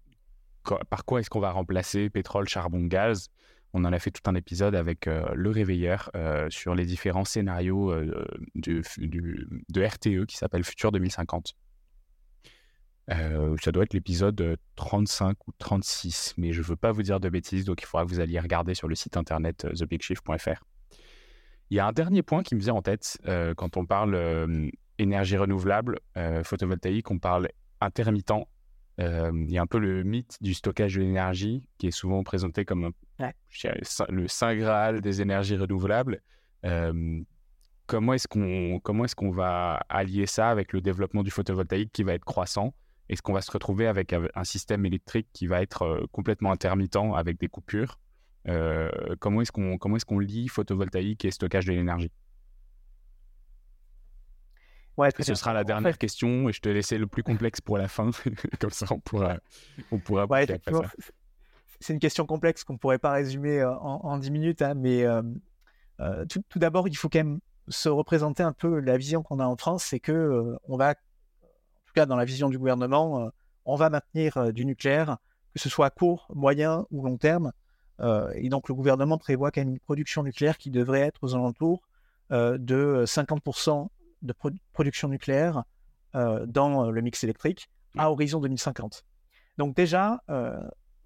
par 0.90 1.04
quoi 1.04 1.20
est-ce 1.20 1.30
qu'on 1.30 1.40
va 1.40 1.52
remplacer 1.52 2.10
pétrole, 2.10 2.48
charbon, 2.48 2.80
gaz, 2.80 3.30
on 3.76 3.84
en 3.84 3.92
a 3.92 3.98
fait 3.98 4.10
tout 4.10 4.22
un 4.28 4.34
épisode 4.34 4.74
avec 4.74 5.06
euh, 5.06 5.26
le 5.34 5.50
réveilleur 5.50 6.10
euh, 6.16 6.48
sur 6.50 6.74
les 6.74 6.86
différents 6.86 7.24
scénarios 7.24 7.92
euh, 7.92 8.24
de 8.54 9.82
RTE 9.84 10.24
qui 10.26 10.36
s'appelle 10.36 10.64
Futur 10.64 10.92
2050. 10.92 11.54
Ça 13.08 13.72
doit 13.72 13.84
être 13.84 13.94
l'épisode 13.94 14.58
35 14.76 15.36
ou 15.46 15.52
36, 15.58 16.34
mais 16.36 16.52
je 16.52 16.60
ne 16.60 16.66
veux 16.66 16.76
pas 16.76 16.92
vous 16.92 17.02
dire 17.02 17.20
de 17.20 17.28
bêtises, 17.28 17.64
donc 17.64 17.82
il 17.82 17.86
faudra 17.86 18.04
que 18.04 18.10
vous 18.10 18.20
alliez 18.20 18.40
regarder 18.40 18.74
sur 18.74 18.88
le 18.88 18.94
site 18.94 19.16
internet 19.16 19.66
thebigshift.fr. 19.76 20.64
Il 21.70 21.76
y 21.76 21.80
a 21.80 21.86
un 21.86 21.92
dernier 21.92 22.22
point 22.22 22.42
qui 22.42 22.54
me 22.54 22.60
vient 22.60 22.74
en 22.74 22.82
tête 22.82 23.18
quand 23.56 23.76
on 23.76 23.86
parle 23.86 24.70
énergie 24.98 25.36
renouvelable, 25.36 26.00
photovoltaïque, 26.42 27.10
on 27.10 27.18
parle 27.18 27.48
intermittent 27.80 28.32
il 28.98 29.50
y 29.50 29.58
a 29.58 29.62
un 29.62 29.66
peu 29.66 29.78
le 29.78 30.04
mythe 30.04 30.38
du 30.40 30.54
stockage 30.54 30.94
de 30.94 31.02
l'énergie 31.02 31.68
qui 31.78 31.88
est 31.88 31.90
souvent 31.92 32.22
présenté 32.22 32.64
comme 32.64 32.92
le 33.18 34.28
saint 34.28 34.56
graal 34.56 35.00
des 35.00 35.20
énergies 35.20 35.56
renouvelables. 35.56 36.22
comment 37.86 38.12
est-ce 38.14 38.26
qu'on 38.26 38.80
comment 38.80 39.04
est-ce 39.04 39.14
qu'on 39.14 39.30
va 39.30 39.80
allier 39.88 40.26
ça 40.26 40.48
avec 40.48 40.72
le 40.72 40.80
développement 40.80 41.22
du 41.22 41.30
photovoltaïque 41.30 41.92
qui 41.92 42.02
va 42.04 42.14
être 42.14 42.24
croissant? 42.24 42.74
Est-ce 43.08 43.22
qu'on 43.22 43.32
va 43.32 43.40
se 43.40 43.50
retrouver 43.50 43.86
avec 43.86 44.12
un 44.12 44.44
système 44.44 44.84
électrique 44.84 45.28
qui 45.32 45.46
va 45.46 45.62
être 45.62 46.06
complètement 46.12 46.50
intermittent 46.50 46.98
avec 47.14 47.38
des 47.38 47.48
coupures 47.48 48.00
Comment 49.20 49.42
est-ce 49.42 49.52
qu'on 49.52 49.78
comment 49.78 49.96
est-ce 49.96 50.04
qu'on 50.04 50.18
lie 50.18 50.48
photovoltaïque 50.48 51.24
et 51.24 51.30
stockage 51.30 51.66
de 51.66 51.72
l'énergie? 51.72 52.10
Ouais, 54.96 55.10
ce 55.18 55.34
sera 55.34 55.52
la 55.52 55.64
dernière 55.64 55.98
question? 55.98 56.48
Et 56.48 56.52
je 56.52 56.60
te 56.60 56.68
laisser 56.68 56.96
le 56.96 57.06
plus 57.06 57.22
complexe 57.22 57.60
pour 57.60 57.76
la 57.76 57.88
fin. 57.88 58.10
Comme 58.60 58.70
ça, 58.70 58.86
on 58.90 58.98
pourra, 58.98 59.36
on 59.90 59.98
pourra 59.98 60.26
C'est 61.80 61.92
une 61.92 61.98
question 61.98 62.24
complexe 62.24 62.64
qu'on 62.64 62.74
ne 62.74 62.78
pourrait 62.78 62.98
pas 62.98 63.12
résumer 63.12 63.60
euh, 63.60 63.76
en, 63.78 64.00
en 64.04 64.18
10 64.18 64.30
minutes, 64.30 64.62
hein, 64.62 64.74
mais 64.74 65.04
euh, 65.04 65.22
euh, 66.00 66.24
tout, 66.24 66.42
tout 66.48 66.58
d'abord, 66.58 66.88
il 66.88 66.96
faut 66.96 67.10
quand 67.10 67.18
même 67.18 67.40
se 67.68 67.90
représenter 67.90 68.42
un 68.42 68.52
peu 68.52 68.80
la 68.80 68.96
vision 68.96 69.22
qu'on 69.22 69.38
a 69.38 69.44
en 69.44 69.56
France, 69.56 69.84
c'est 69.84 70.00
que 70.00 70.56
on 70.68 70.76
va, 70.78 70.94
cas 71.96 72.06
dans 72.06 72.16
la 72.16 72.24
vision 72.24 72.48
du 72.48 72.58
gouvernement, 72.58 73.30
on 73.64 73.76
va 73.76 73.90
maintenir 73.90 74.52
du 74.52 74.64
nucléaire, 74.64 75.18
que 75.54 75.60
ce 75.60 75.68
soit 75.68 75.86
à 75.86 75.90
court, 75.90 76.28
moyen 76.34 76.86
ou 76.90 77.04
long 77.04 77.16
terme. 77.16 77.52
et 78.34 78.48
donc 78.48 78.68
le 78.68 78.74
gouvernement 78.74 79.18
prévoit 79.18 79.50
quand 79.50 79.60
même 79.62 79.70
une 79.70 79.80
production 79.80 80.22
nucléaire 80.22 80.58
qui 80.58 80.70
devrait 80.70 81.00
être 81.00 81.24
aux 81.24 81.34
alentours 81.34 81.82
de 82.30 83.04
50% 83.06 83.88
de 84.22 84.34
production 84.72 85.08
nucléaire 85.08 85.64
euh, 86.14 86.46
dans 86.46 86.86
euh, 86.86 86.90
le 86.90 87.02
mix 87.02 87.22
électrique 87.24 87.68
à 87.98 88.10
horizon 88.10 88.40
2050. 88.40 89.04
Donc 89.58 89.76
déjà, 89.76 90.22
euh, 90.30 90.58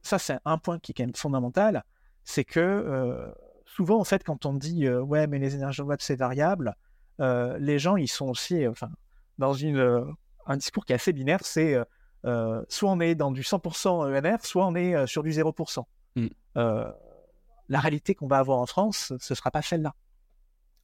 ça 0.03 0.19
c'est 0.19 0.39
un 0.45 0.59
point 0.59 0.79
qui 0.79 0.93
est 0.93 0.95
quand 0.95 1.03
même 1.05 1.15
fondamental, 1.15 1.85
c'est 2.25 2.45
que 2.45 3.33
souvent 3.65 3.99
en 3.99 4.05
fait 4.05 4.25
quand 4.25 4.47
on 4.47 4.55
dit 4.55 4.89
ouais 4.89 5.27
mais 5.27 5.39
les 5.39 5.55
énergies 5.55 5.81
renouvelables 5.81 6.03
c'est 6.03 6.17
variable, 6.17 6.75
les 7.19 7.79
gens 7.79 7.97
ils 7.97 8.09
sont 8.09 8.29
aussi 8.29 8.67
enfin 8.67 8.91
dans 9.39 9.53
une 9.53 10.15
un 10.51 10.57
discours 10.57 10.85
qui 10.85 10.93
est 10.93 10.97
assez 10.97 11.13
binaire, 11.13 11.41
c'est 11.43 11.77
soit 12.25 12.91
on 12.91 13.01
est 13.01 13.15
dans 13.15 13.31
du 13.31 13.43
100% 13.43 14.19
ENR, 14.19 14.39
soit 14.43 14.67
on 14.67 14.75
est 14.75 15.07
sur 15.07 15.23
du 15.23 15.31
0%. 15.31 15.85
Mmh. 16.17 16.27
la 16.57 17.81
réalité 17.81 18.15
qu'on 18.15 18.27
va 18.27 18.39
avoir 18.39 18.59
en 18.59 18.67
France, 18.67 19.13
ce 19.19 19.35
sera 19.35 19.51
pas 19.51 19.63
celle-là, 19.63 19.95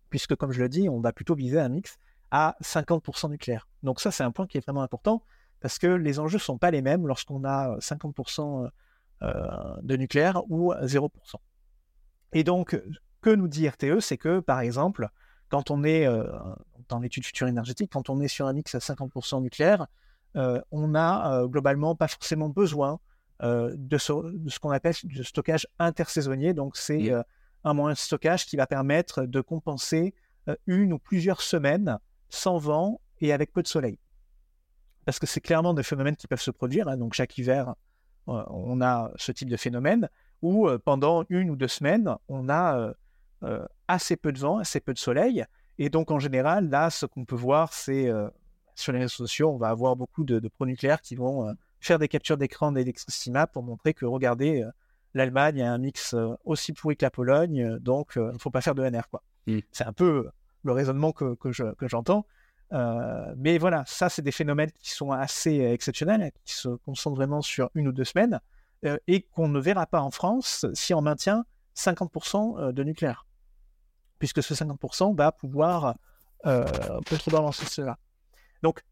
puisque 0.08 0.36
comme 0.36 0.52
je 0.52 0.60
le 0.60 0.68
dis, 0.68 0.88
on 0.88 1.00
va 1.00 1.12
plutôt 1.12 1.34
viser 1.34 1.58
un 1.58 1.68
mix 1.68 1.98
à 2.30 2.56
50% 2.62 3.30
nucléaire. 3.30 3.68
Donc 3.82 4.00
ça, 4.00 4.10
c'est 4.10 4.24
un 4.24 4.30
point 4.30 4.46
qui 4.46 4.58
est 4.58 4.60
vraiment 4.60 4.82
important 4.82 5.22
parce 5.60 5.78
que 5.78 5.86
les 5.86 6.18
enjeux 6.18 6.36
ne 6.36 6.42
sont 6.42 6.58
pas 6.58 6.70
les 6.70 6.82
mêmes 6.82 7.06
lorsqu'on 7.06 7.44
a 7.44 7.76
50% 7.78 8.68
euh, 9.22 9.76
de 9.82 9.96
nucléaire 9.96 10.42
ou 10.50 10.72
0%. 10.74 11.10
Et 12.32 12.44
donc, 12.44 12.80
que 13.22 13.30
nous 13.30 13.48
dit 13.48 13.66
RTE, 13.66 14.00
c'est 14.00 14.18
que, 14.18 14.40
par 14.40 14.60
exemple, 14.60 15.08
quand 15.48 15.70
on 15.70 15.84
est 15.84 16.06
euh, 16.06 16.24
dans 16.88 16.98
l'étude 16.98 17.24
future 17.24 17.46
énergétique, 17.46 17.90
quand 17.92 18.10
on 18.10 18.20
est 18.20 18.28
sur 18.28 18.46
un 18.46 18.52
mix 18.52 18.74
à 18.74 18.78
50% 18.78 19.42
nucléaire, 19.42 19.86
euh, 20.36 20.60
on 20.70 20.88
n'a 20.88 21.42
globalement 21.46 21.94
pas 21.94 22.08
forcément 22.08 22.48
besoin 22.48 22.98
de 23.42 23.98
ce, 23.98 24.58
qu'on 24.58 24.70
appelle 24.70 24.94
du 25.04 25.22
stockage 25.22 25.66
intersaisonnier. 25.78 26.54
Donc, 26.54 26.76
c'est 26.76 27.10
mmh. 27.10 27.24
un 27.64 27.74
moyen 27.74 27.92
de 27.92 27.98
stockage 27.98 28.46
qui 28.46 28.56
va 28.56 28.66
permettre 28.66 29.24
de 29.24 29.40
compenser 29.40 30.14
une 30.66 30.92
ou 30.94 30.98
plusieurs 30.98 31.42
semaines 31.42 31.98
sans 32.28 32.58
vent 32.58 33.00
et 33.20 33.32
avec 33.32 33.52
peu 33.52 33.62
de 33.62 33.68
soleil. 33.68 33.98
Parce 35.04 35.18
que 35.18 35.26
c'est 35.26 35.40
clairement 35.40 35.74
des 35.74 35.82
phénomènes 35.82 36.16
qui 36.16 36.26
peuvent 36.26 36.40
se 36.40 36.50
produire. 36.50 36.88
Hein. 36.88 36.96
Donc 36.96 37.14
chaque 37.14 37.36
hiver, 37.38 37.74
euh, 38.28 38.42
on 38.48 38.80
a 38.80 39.12
ce 39.16 39.32
type 39.32 39.48
de 39.48 39.56
phénomène 39.56 40.08
où 40.42 40.68
euh, 40.68 40.78
pendant 40.78 41.24
une 41.28 41.50
ou 41.50 41.56
deux 41.56 41.68
semaines, 41.68 42.14
on 42.28 42.48
a 42.48 42.78
euh, 42.78 42.94
assez 43.88 44.16
peu 44.16 44.32
de 44.32 44.38
vent, 44.38 44.58
assez 44.58 44.80
peu 44.80 44.92
de 44.92 44.98
soleil. 44.98 45.44
Et 45.78 45.90
donc 45.90 46.10
en 46.10 46.18
général, 46.18 46.68
là, 46.70 46.90
ce 46.90 47.06
qu'on 47.06 47.24
peut 47.24 47.36
voir, 47.36 47.72
c'est 47.72 48.10
sur 48.74 48.92
les 48.92 49.00
réseaux 49.00 49.26
sociaux, 49.26 49.50
on 49.50 49.56
va 49.56 49.68
avoir 49.68 49.96
beaucoup 49.96 50.24
de, 50.24 50.38
de 50.38 50.48
pro-nucléaires 50.48 51.00
qui 51.00 51.14
vont 51.14 51.54
faire 51.80 51.98
des 51.98 52.08
captures 52.08 52.36
d'écran 52.36 52.72
d'Electricima 52.72 53.46
pour 53.46 53.62
montrer 53.62 53.94
que, 53.94 54.06
regardez, 54.06 54.64
l'Allemagne 55.14 55.62
a 55.62 55.72
un 55.72 55.78
mix 55.78 56.14
aussi 56.44 56.72
pourri 56.72 56.96
que 56.96 57.04
la 57.04 57.10
Pologne, 57.10 57.78
donc 57.78 58.12
il 58.16 58.22
ne 58.22 58.38
faut 58.38 58.50
pas 58.50 58.60
faire 58.60 58.74
de 58.74 58.82
NR. 58.82 59.08
Quoi. 59.10 59.22
Mmh. 59.46 59.58
C'est 59.72 59.84
un 59.84 59.92
peu 59.92 60.28
le 60.64 60.72
raisonnement 60.72 61.12
que, 61.12 61.34
que 61.34 61.88
j'entends. 61.88 62.26
Euh, 62.72 63.34
mais 63.36 63.58
voilà, 63.58 63.84
ça, 63.86 64.08
c'est 64.08 64.22
des 64.22 64.32
phénomènes 64.32 64.72
qui 64.72 64.90
sont 64.90 65.12
assez 65.12 65.60
exceptionnels, 65.60 66.32
qui 66.44 66.54
se 66.54 66.68
concentrent 66.68 67.16
vraiment 67.16 67.42
sur 67.42 67.70
une 67.74 67.88
ou 67.88 67.92
deux 67.92 68.04
semaines, 68.04 68.40
euh, 68.84 68.98
et 69.06 69.22
qu'on 69.22 69.48
ne 69.48 69.60
verra 69.60 69.86
pas 69.86 70.00
en 70.00 70.10
France 70.10 70.66
si 70.74 70.94
on 70.94 71.00
maintient 71.00 71.44
50% 71.76 72.58
euh, 72.58 72.72
de 72.72 72.82
nucléaire. 72.82 73.25
Puisque 74.18 74.42
ce 74.42 74.54
50% 74.54 75.14
va 75.16 75.32
pouvoir 75.32 75.96
euh, 76.46 76.64
peut-être 77.06 77.30
balancer 77.30 77.66
cela. 77.66 77.98
Donc 78.62 78.82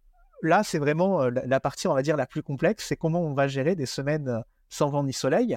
là, 0.43 0.63
c'est 0.63 0.79
vraiment 0.79 1.25
la 1.29 1.61
partie, 1.61 1.89
on 1.89 1.95
va 1.95 2.03
dire, 2.03 2.17
la 2.17 2.27
plus 2.27 2.43
complexe, 2.43 2.87
c'est 2.87 2.97
comment 2.97 3.21
on 3.21 3.33
va 3.33 3.49
gérer 3.49 3.75
des 3.75 3.87
semaines 3.87 4.43
sans 4.69 4.91
vent 4.91 5.03
ni 5.03 5.13
soleil. 5.13 5.57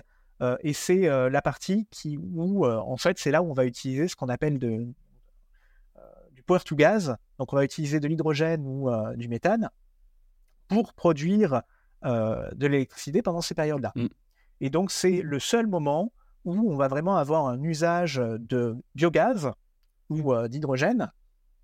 et 0.62 0.72
c'est 0.72 1.10
la 1.30 1.42
partie 1.42 1.88
qui, 1.92 2.18
où, 2.18 2.66
en 2.66 2.96
fait, 2.96 3.20
c'est 3.20 3.32
là 3.32 3.42
où 3.44 3.50
on 3.50 3.54
va 3.54 3.66
utiliser 3.66 4.08
ce 4.08 4.16
qu'on 4.16 4.30
appelle 4.30 4.60
de, 4.60 4.88
power 6.48 6.62
to 6.62 6.76
gaz, 6.76 7.16
donc 7.38 7.54
on 7.54 7.56
va 7.56 7.64
utiliser 7.64 8.00
de 8.00 8.08
l'hydrogène 8.08 8.66
ou 8.66 8.90
euh, 8.90 9.16
du 9.16 9.28
méthane 9.28 9.70
pour 10.68 10.94
produire 10.94 11.62
euh, 12.06 12.50
de 12.56 12.66
l'électricité 12.66 13.22
pendant 13.22 13.42
ces 13.42 13.54
périodes-là. 13.54 13.92
Mm. 13.96 14.08
Et 14.62 14.70
donc 14.72 14.90
c'est 14.92 15.22
le 15.22 15.40
seul 15.40 15.68
moment 15.68 16.12
où 16.48 16.72
on 16.72 16.78
va 16.78 16.88
vraiment 16.88 17.18
avoir 17.18 17.46
un 17.48 17.62
usage 17.62 18.16
de 18.16 18.78
biogaz 18.96 19.52
ou 20.10 20.34
euh, 20.34 20.48
d'hydrogène, 20.48 21.12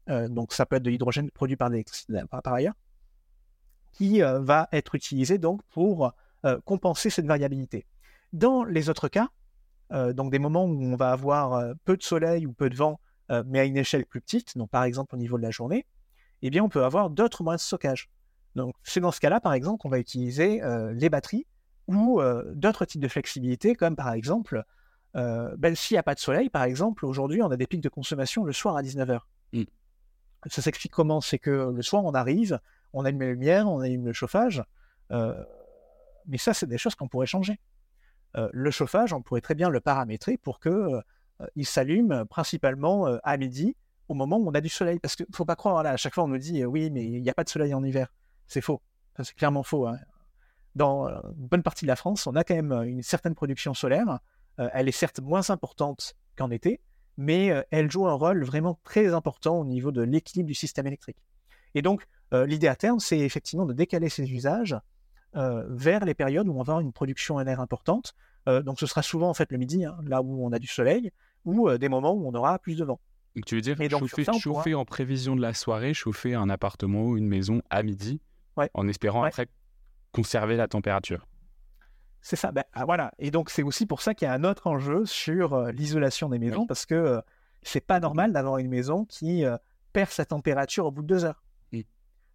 donc 0.08 0.52
ça 0.52 0.66
peut 0.66 0.76
être 0.76 0.84
de 0.84 0.90
l'hydrogène 0.90 1.32
produit 1.32 1.56
par 1.56 1.70
l'électricité 1.70 2.20
par, 2.30 2.54
ailleurs, 2.54 2.74
qui 3.94 4.20
va 4.20 4.68
être 4.74 4.96
utilisé 4.96 5.38
donc 5.38 5.64
pour 5.70 6.12
compenser 6.66 7.10
cette 7.10 7.26
variabilité. 7.26 7.86
Dans 8.34 8.66
les 8.66 8.90
autres 8.90 9.08
cas, 9.08 9.30
donc 9.90 10.30
des 10.30 10.40
moments 10.40 10.66
où 10.66 10.84
on 10.84 10.98
va 10.98 11.12
avoir 11.12 11.74
peu 11.86 11.96
de 11.96 12.04
soleil 12.04 12.46
ou 12.46 12.52
peu 12.52 12.70
de 12.70 12.76
vent, 12.76 13.00
mais 13.46 13.60
à 13.60 13.64
une 13.64 13.78
échelle 13.78 14.06
plus 14.06 14.20
petite, 14.20 14.58
donc 14.58 14.70
par 14.70 14.84
exemple 14.84 15.16
au 15.16 15.18
niveau 15.18 15.38
de 15.38 15.44
la 15.44 15.52
journée, 15.52 15.86
eh 16.42 16.50
bien 16.50 16.62
on 16.62 16.68
peut 16.68 16.84
avoir 16.84 17.10
d'autres 17.10 17.42
moyens 17.42 17.62
de 17.62 17.68
stockage. 17.68 18.10
Donc 18.56 18.76
c'est 18.84 19.00
dans 19.00 19.14
ce 19.14 19.22
cas-là, 19.22 19.40
par 19.40 19.54
exemple, 19.54 19.82
qu'on 19.82 19.88
va 19.88 20.00
utiliser 20.00 20.62
les 20.92 21.10
batteries 21.10 21.48
ou 21.88 22.22
d'autres 22.54 22.86
types 22.86 23.02
de 23.02 23.08
flexibilité, 23.08 23.76
comme 23.76 23.96
par 23.96 24.14
exemple, 24.14 24.64
ben, 25.14 25.76
s'il 25.76 25.96
n'y 25.96 26.00
a 26.00 26.04
pas 26.04 26.16
de 26.16 26.20
soleil, 26.20 26.50
par 26.50 26.64
exemple, 26.64 27.06
aujourd'hui 27.06 27.42
on 27.42 27.52
a 27.52 27.58
des 27.58 27.68
pics 27.68 27.82
de 27.82 27.90
consommation 27.90 28.44
le 28.44 28.54
soir 28.54 28.78
à 28.78 28.82
19h. 28.82 29.20
Mmh. 29.54 29.64
Ça 30.48 30.62
s'explique 30.62 30.92
comment? 30.92 31.22
C'est 31.22 31.40
que 31.40 31.72
le 31.72 31.82
soir 31.82 32.04
on 32.06 32.14
arrive, 32.14 32.60
on 32.94 33.06
allume 33.06 33.22
la 33.22 33.28
lumière, 33.28 33.70
on 33.70 33.80
allume 33.80 34.06
le 34.06 34.14
chauffage, 34.14 34.64
mais 35.10 36.38
ça 36.38 36.54
c'est 36.54 36.68
des 36.68 36.78
choses 36.78 36.96
qu'on 36.96 37.08
pourrait 37.08 37.28
changer. 37.28 37.60
le 38.36 38.72
chauffage, 38.72 39.14
on 39.14 39.22
pourrait 39.22 39.42
très 39.42 39.56
bien 39.56 39.70
le 39.70 39.80
paramétrer 39.80 40.38
pour 40.38 40.60
que 40.60 41.02
il 41.56 41.66
s'allume 41.66 42.26
principalement 42.30 43.06
à 43.24 43.38
midi, 43.38 43.76
au 44.08 44.14
moment 44.14 44.38
où 44.38 44.48
on 44.48 44.54
a 44.54 44.62
du 44.62 44.70
soleil. 44.70 45.00
Parce 45.00 45.16
qu'il 45.16 45.26
ne 45.30 45.36
faut 45.36 45.46
pas 45.46 45.56
croire, 45.56 45.84
là, 45.84 45.92
à 45.92 45.98
chaque 45.98 46.14
fois 46.14 46.24
on 46.24 46.28
nous 46.28 46.38
dit 46.38 46.64
oui, 46.66 46.90
mais 46.90 47.06
il 47.06 47.22
n'y 47.22 47.30
a 47.30 47.34
pas 47.34 47.44
de 47.44 47.50
soleil 47.50 47.74
en 47.74 47.84
hiver. 47.84 48.08
C'est 48.48 48.62
faux. 48.62 48.82
c'est 49.18 49.36
clairement 49.36 49.64
faux. 49.64 49.88
Hein. 49.88 49.98
Dans 50.76 51.08
une 51.08 51.48
bonne 51.48 51.64
partie 51.64 51.86
de 51.86 51.88
la 51.88 51.96
France, 51.96 52.26
on 52.28 52.36
a 52.36 52.44
quand 52.44 52.56
même 52.56 52.72
une 52.72 53.04
certaine 53.04 53.36
production 53.36 53.74
solaire. 53.74 54.20
elle 54.58 54.88
est 54.88 54.92
certes 54.92 55.20
moins 55.20 55.50
importante 55.50 56.16
qu'en 56.36 56.50
été, 56.50 56.80
mais 57.18 57.52
elle 57.70 57.92
joue 57.92 58.08
un 58.08 58.14
rôle 58.14 58.44
vraiment 58.44 58.80
très 58.84 59.14
important 59.14 59.60
au 59.60 59.66
niveau 59.66 59.92
de 59.92 60.02
l'équilibre 60.02 60.48
du 60.48 60.56
système 60.56 60.88
électrique. 60.88 61.18
Et 61.76 61.82
donc, 61.82 62.06
l'idée 62.32 62.68
à 62.68 62.76
terme, 62.76 63.00
c'est 63.00 63.20
effectivement 63.20 63.66
de 63.66 63.74
décaler 63.74 64.10
ces 64.10 64.32
usages 64.32 64.76
vers 65.34 66.06
les 66.06 66.16
périodes 66.16 66.48
où 66.48 66.54
on 66.54 66.64
va 66.64 66.74
avoir 66.74 66.80
une 66.80 66.94
production 66.94 67.40
air 67.40 67.60
importante. 67.60 68.16
donc, 68.48 68.80
ce 68.80 68.88
sera 68.88 69.04
souvent 69.04 69.30
en 69.30 69.34
fait 69.36 69.52
le 69.52 69.60
midi, 69.60 69.86
hein, 69.86 69.96
là 70.06 70.24
où 70.24 70.44
on 70.44 70.52
a 70.52 70.60
du 70.60 70.68
soleil, 70.68 71.12
ou 71.46 71.70
des 71.78 71.90
moments 71.90 72.14
où 72.14 72.28
on 72.28 72.34
aura 72.34 72.58
plus 72.58 72.78
de 72.78 72.84
vent. 72.84 73.00
tu 73.46 73.56
veux 73.56 73.62
dire 73.62 73.78
chauffer, 74.40 74.74
en 74.74 74.86
prévision 74.86 75.36
de 75.36 75.42
la 75.42 75.54
soirée, 75.54 75.94
chauffer 75.94 76.34
un 76.34 76.50
appartement 76.50 77.04
ou 77.04 77.18
une 77.18 77.28
maison 77.28 77.62
à 77.70 77.84
midi, 77.84 78.22
en 78.74 78.88
espérant 78.88 79.24
après 79.24 79.48
conserver 80.14 80.56
la 80.56 80.70
température. 80.70 81.28
C'est 82.22 82.38
ça, 82.38 82.54
ben, 82.54 82.64
ah, 82.72 82.86
voilà. 82.86 83.14
Et 83.20 83.32
donc 83.32 83.50
c'est 83.50 83.64
aussi 83.64 83.86
pour 83.86 84.02
ça 84.02 84.14
qu'il 84.14 84.26
y 84.28 84.30
a 84.30 84.34
un 84.34 84.46
autre 84.46 84.68
enjeu 84.68 85.06
sur 85.06 85.62
l'isolation 85.74 86.30
des 86.30 86.40
maisons, 86.40 86.66
parce 86.66 86.86
que 86.86 87.22
c'est 87.64 87.86
pas 87.86 88.00
normal 88.00 88.32
d'avoir 88.32 88.60
une 88.60 88.70
maison 88.70 89.04
qui 89.04 89.44
perd 89.92 90.10
sa 90.10 90.24
température 90.24 90.86
au 90.86 90.92
bout 90.92 91.02
de 91.02 91.08
deux 91.08 91.26
heures. 91.26 91.44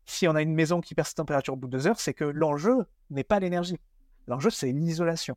Si 0.04 0.26
on 0.26 0.34
a 0.34 0.42
une 0.42 0.54
maison 0.54 0.80
qui 0.80 0.94
perd 0.94 1.08
sa 1.08 1.14
température 1.14 1.54
au 1.54 1.56
bout 1.56 1.66
de 1.68 1.72
deux 1.72 1.86
heures, 1.86 2.00
c'est 2.00 2.14
que 2.14 2.24
l'enjeu 2.24 2.86
n'est 3.10 3.24
pas 3.24 3.40
l'énergie. 3.40 3.78
L'enjeu, 4.26 4.50
c'est 4.50 4.72
l'isolation. 4.72 5.36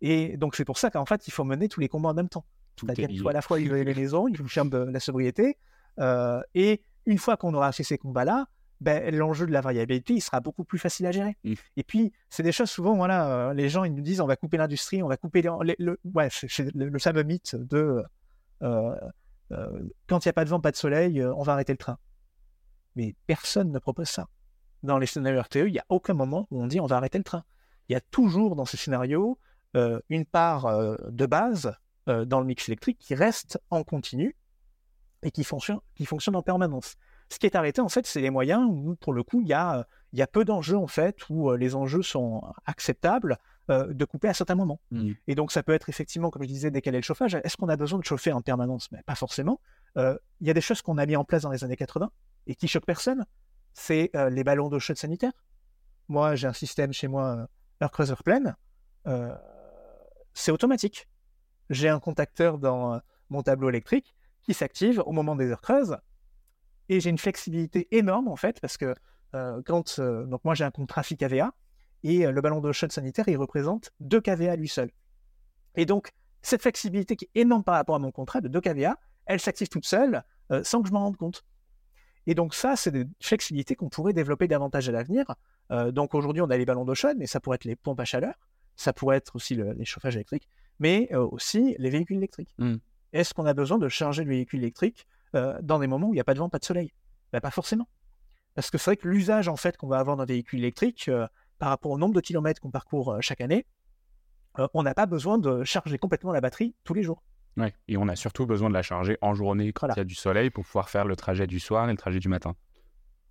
Et 0.00 0.36
donc 0.36 0.56
c'est 0.56 0.64
pour 0.64 0.78
ça 0.78 0.90
qu'en 0.90 1.06
fait, 1.06 1.26
il 1.26 1.30
faut 1.30 1.44
mener 1.44 1.68
tous 1.68 1.80
les 1.80 1.88
combats 1.88 2.10
en 2.10 2.14
même 2.14 2.28
temps. 2.28 2.44
C'est-à-dire 2.78 3.08
qu'il 3.08 3.20
faut 3.20 3.28
à 3.28 3.32
la 3.32 3.42
fois 3.42 3.60
isoler 3.60 3.84
les 3.84 3.94
maisons, 3.94 4.28
il 4.28 4.36
faut 4.36 4.46
faire 4.46 4.64
de 4.64 4.78
la 4.78 5.00
sobriété, 5.00 5.58
et 6.54 6.82
une 7.06 7.18
fois 7.18 7.36
qu'on 7.36 7.54
aura 7.54 7.72
fait 7.72 7.82
ces 7.82 7.98
combats-là, 7.98 8.46
ben, 8.80 9.14
l'enjeu 9.14 9.46
de 9.46 9.52
la 9.52 9.60
variabilité, 9.60 10.14
il 10.14 10.20
sera 10.20 10.40
beaucoup 10.40 10.64
plus 10.64 10.78
facile 10.78 11.06
à 11.06 11.12
gérer. 11.12 11.36
Mmh. 11.44 11.54
Et 11.76 11.84
puis, 11.84 12.12
c'est 12.28 12.42
des 12.42 12.52
choses 12.52 12.70
souvent, 12.70 12.96
voilà, 12.96 13.48
euh, 13.48 13.54
les 13.54 13.68
gens, 13.68 13.84
ils 13.84 13.94
nous 13.94 14.02
disent, 14.02 14.20
on 14.20 14.26
va 14.26 14.36
couper 14.36 14.56
l'industrie, 14.56 15.02
on 15.02 15.08
va 15.08 15.16
couper 15.16 15.42
le, 15.42 15.98
ouais, 16.04 16.28
c'est 16.30 16.74
le, 16.74 16.98
fameux 16.98 17.22
mythe 17.22 17.56
de 17.56 18.02
euh, 18.62 18.94
euh, 19.52 19.82
quand 20.06 20.24
il 20.24 20.28
n'y 20.28 20.30
a 20.30 20.32
pas 20.32 20.44
de 20.44 20.50
vent, 20.50 20.60
pas 20.60 20.70
de 20.70 20.76
soleil, 20.76 21.24
on 21.24 21.42
va 21.42 21.52
arrêter 21.52 21.72
le 21.72 21.78
train. 21.78 21.98
Mais 22.96 23.14
personne 23.26 23.70
ne 23.70 23.78
propose 23.78 24.08
ça. 24.08 24.28
Dans 24.82 24.98
les 24.98 25.06
scénarios 25.06 25.40
RTE, 25.42 25.56
il 25.66 25.72
n'y 25.72 25.78
a 25.78 25.86
aucun 25.88 26.14
moment 26.14 26.46
où 26.50 26.62
on 26.62 26.66
dit 26.66 26.80
on 26.80 26.86
va 26.86 26.96
arrêter 26.96 27.18
le 27.18 27.24
train. 27.24 27.44
Il 27.88 27.92
y 27.92 27.96
a 27.96 28.00
toujours 28.00 28.56
dans 28.56 28.64
ces 28.64 28.76
scénarios 28.76 29.38
une 30.08 30.24
part 30.24 30.68
de 31.10 31.26
base 31.26 31.74
dans 32.06 32.38
le 32.38 32.46
mix 32.46 32.68
électrique 32.68 32.98
qui 33.00 33.14
reste 33.14 33.60
en 33.70 33.82
continu 33.82 34.36
et 35.22 35.30
qui 35.30 35.42
fonctionne, 35.42 35.80
qui 35.94 36.06
fonctionne 36.06 36.36
en 36.36 36.42
permanence. 36.42 36.96
Ce 37.34 37.40
qui 37.40 37.46
est 37.46 37.56
arrêté, 37.56 37.80
en 37.80 37.88
fait, 37.88 38.06
c'est 38.06 38.20
les 38.20 38.30
moyens 38.30 38.64
où, 38.64 38.94
pour 38.94 39.12
le 39.12 39.24
coup, 39.24 39.40
il 39.40 39.48
y 39.48 39.52
a, 39.52 39.88
il 40.12 40.20
y 40.20 40.22
a 40.22 40.26
peu 40.28 40.44
d'enjeux, 40.44 40.76
en 40.76 40.86
fait, 40.86 41.28
où 41.28 41.50
euh, 41.50 41.56
les 41.56 41.74
enjeux 41.74 42.02
sont 42.02 42.42
acceptables 42.64 43.38
euh, 43.70 43.92
de 43.92 44.04
couper 44.04 44.28
à 44.28 44.34
certains 44.34 44.54
moments. 44.54 44.78
Mmh. 44.92 45.14
Et 45.26 45.34
donc, 45.34 45.50
ça 45.50 45.64
peut 45.64 45.72
être 45.72 45.88
effectivement, 45.88 46.30
comme 46.30 46.44
je 46.44 46.46
disais, 46.46 46.70
décaler 46.70 46.98
le 46.98 47.02
chauffage. 47.02 47.34
Est-ce 47.34 47.56
qu'on 47.56 47.68
a 47.68 47.76
besoin 47.76 47.98
de 47.98 48.04
chauffer 48.04 48.30
en 48.30 48.40
permanence? 48.40 48.88
Mais 48.92 49.02
pas 49.04 49.16
forcément. 49.16 49.60
Euh, 49.96 50.16
il 50.40 50.46
y 50.46 50.50
a 50.50 50.54
des 50.54 50.60
choses 50.60 50.80
qu'on 50.80 50.96
a 50.96 51.04
mis 51.06 51.16
en 51.16 51.24
place 51.24 51.42
dans 51.42 51.50
les 51.50 51.64
années 51.64 51.74
80 51.74 52.08
et 52.46 52.54
qui 52.54 52.68
choquent 52.68 52.86
personne. 52.86 53.26
C'est 53.72 54.12
les 54.30 54.44
ballons 54.44 54.68
d'eau 54.68 54.78
chaude 54.78 54.98
sanitaire. 54.98 55.32
Moi, 56.06 56.36
j'ai 56.36 56.46
un 56.46 56.52
système 56.52 56.92
chez 56.92 57.08
moi, 57.08 57.48
Air 57.80 57.90
Cruiser 57.90 58.14
pleine. 58.24 58.54
c'est 60.34 60.52
automatique. 60.52 61.08
J'ai 61.68 61.88
un 61.88 61.98
contacteur 61.98 62.58
dans 62.58 63.00
mon 63.30 63.42
tableau 63.42 63.70
électrique 63.70 64.14
qui 64.44 64.54
s'active 64.54 65.02
au 65.04 65.10
moment 65.10 65.34
des 65.34 65.50
heures 65.50 65.60
creuses 65.60 65.96
et 66.88 67.00
j'ai 67.00 67.10
une 67.10 67.18
flexibilité 67.18 67.88
énorme 67.90 68.28
en 68.28 68.36
fait 68.36 68.60
parce 68.60 68.76
que 68.76 68.94
euh, 69.34 69.62
quand 69.64 69.98
euh, 69.98 70.24
donc 70.26 70.44
moi 70.44 70.54
j'ai 70.54 70.64
un 70.64 70.70
compte 70.70 70.88
trafic 70.88 71.18
kVA 71.20 71.52
et 72.02 72.26
euh, 72.26 72.30
le 72.30 72.40
ballon 72.40 72.60
d'eau 72.60 72.72
chaude 72.72 72.92
sanitaire 72.92 73.28
il 73.28 73.36
représente 73.36 73.90
2 74.00 74.20
kVA 74.20 74.56
lui 74.56 74.68
seul. 74.68 74.90
Et 75.76 75.86
donc 75.86 76.12
cette 76.42 76.62
flexibilité 76.62 77.16
qui 77.16 77.24
est 77.26 77.40
énorme 77.40 77.64
par 77.64 77.74
rapport 77.74 77.96
à 77.96 77.98
mon 77.98 78.12
contrat 78.12 78.40
de 78.40 78.48
2 78.48 78.60
kVA, 78.60 78.98
elle 79.26 79.40
s'active 79.40 79.68
toute 79.68 79.86
seule 79.86 80.22
sans 80.62 80.82
que 80.82 80.88
je 80.88 80.92
m'en 80.92 81.00
rende 81.00 81.16
compte. 81.16 81.42
Et 82.26 82.34
donc 82.34 82.54
ça, 82.54 82.76
c'est 82.76 82.90
des 82.90 83.06
flexibilités 83.18 83.76
qu'on 83.76 83.88
pourrait 83.88 84.12
développer 84.12 84.46
davantage 84.46 84.90
à 84.90 84.92
l'avenir. 84.92 85.24
donc 85.70 86.14
aujourd'hui, 86.14 86.42
on 86.42 86.50
a 86.50 86.56
les 86.58 86.66
ballons 86.66 86.84
d'eau 86.84 86.94
chaude, 86.94 87.16
mais 87.18 87.26
ça 87.26 87.40
pourrait 87.40 87.54
être 87.54 87.64
les 87.64 87.76
pompes 87.76 87.98
à 87.98 88.04
chaleur, 88.04 88.34
ça 88.76 88.92
pourrait 88.92 89.16
être 89.16 89.34
aussi 89.36 89.54
les 89.54 89.84
chauffages 89.86 90.16
électriques, 90.16 90.46
mais 90.78 91.14
aussi 91.14 91.76
les 91.78 91.88
véhicules 91.88 92.18
électriques. 92.18 92.54
Mmh. 92.58 92.74
Est-ce 93.14 93.32
qu'on 93.32 93.46
a 93.46 93.54
besoin 93.54 93.78
de 93.78 93.88
charger 93.88 94.22
le 94.22 94.28
véhicule 94.28 94.60
électrique 94.60 95.06
euh, 95.34 95.58
dans 95.62 95.78
des 95.78 95.86
moments 95.86 96.08
où 96.08 96.12
il 96.12 96.16
n'y 96.16 96.20
a 96.20 96.24
pas 96.24 96.34
de 96.34 96.38
vent, 96.38 96.48
pas 96.48 96.58
de 96.58 96.64
soleil 96.64 96.92
ben, 97.32 97.40
Pas 97.40 97.50
forcément. 97.50 97.88
Parce 98.54 98.70
que 98.70 98.78
c'est 98.78 98.90
vrai 98.90 98.96
que 98.96 99.08
l'usage 99.08 99.48
en 99.48 99.56
fait 99.56 99.76
qu'on 99.76 99.88
va 99.88 99.98
avoir 99.98 100.16
d'un 100.16 100.24
véhicule 100.24 100.60
électrique 100.60 101.08
euh, 101.08 101.26
par 101.58 101.70
rapport 101.70 101.90
au 101.90 101.98
nombre 101.98 102.14
de 102.14 102.20
kilomètres 102.20 102.60
qu'on 102.60 102.70
parcourt 102.70 103.12
euh, 103.12 103.20
chaque 103.20 103.40
année, 103.40 103.66
on 104.72 104.84
n'a 104.84 104.94
pas 104.94 105.06
besoin 105.06 105.36
de 105.38 105.64
charger 105.64 105.98
complètement 105.98 106.30
la 106.30 106.40
batterie 106.40 106.76
tous 106.84 106.94
les 106.94 107.02
jours. 107.02 107.24
Ouais, 107.56 107.74
et 107.88 107.96
on 107.96 108.06
a 108.06 108.14
surtout 108.14 108.46
besoin 108.46 108.68
de 108.68 108.74
la 108.74 108.82
charger 108.82 109.18
en 109.20 109.34
journée 109.34 109.72
quand 109.72 109.88
il 109.88 109.96
y 109.96 110.00
a 110.00 110.04
du 110.04 110.14
soleil 110.14 110.50
pour 110.50 110.64
pouvoir 110.64 110.88
faire 110.88 111.04
le 111.04 111.16
trajet 111.16 111.48
du 111.48 111.58
soir 111.58 111.88
et 111.88 111.90
le 111.90 111.98
trajet 111.98 112.20
du 112.20 112.28
matin. 112.28 112.54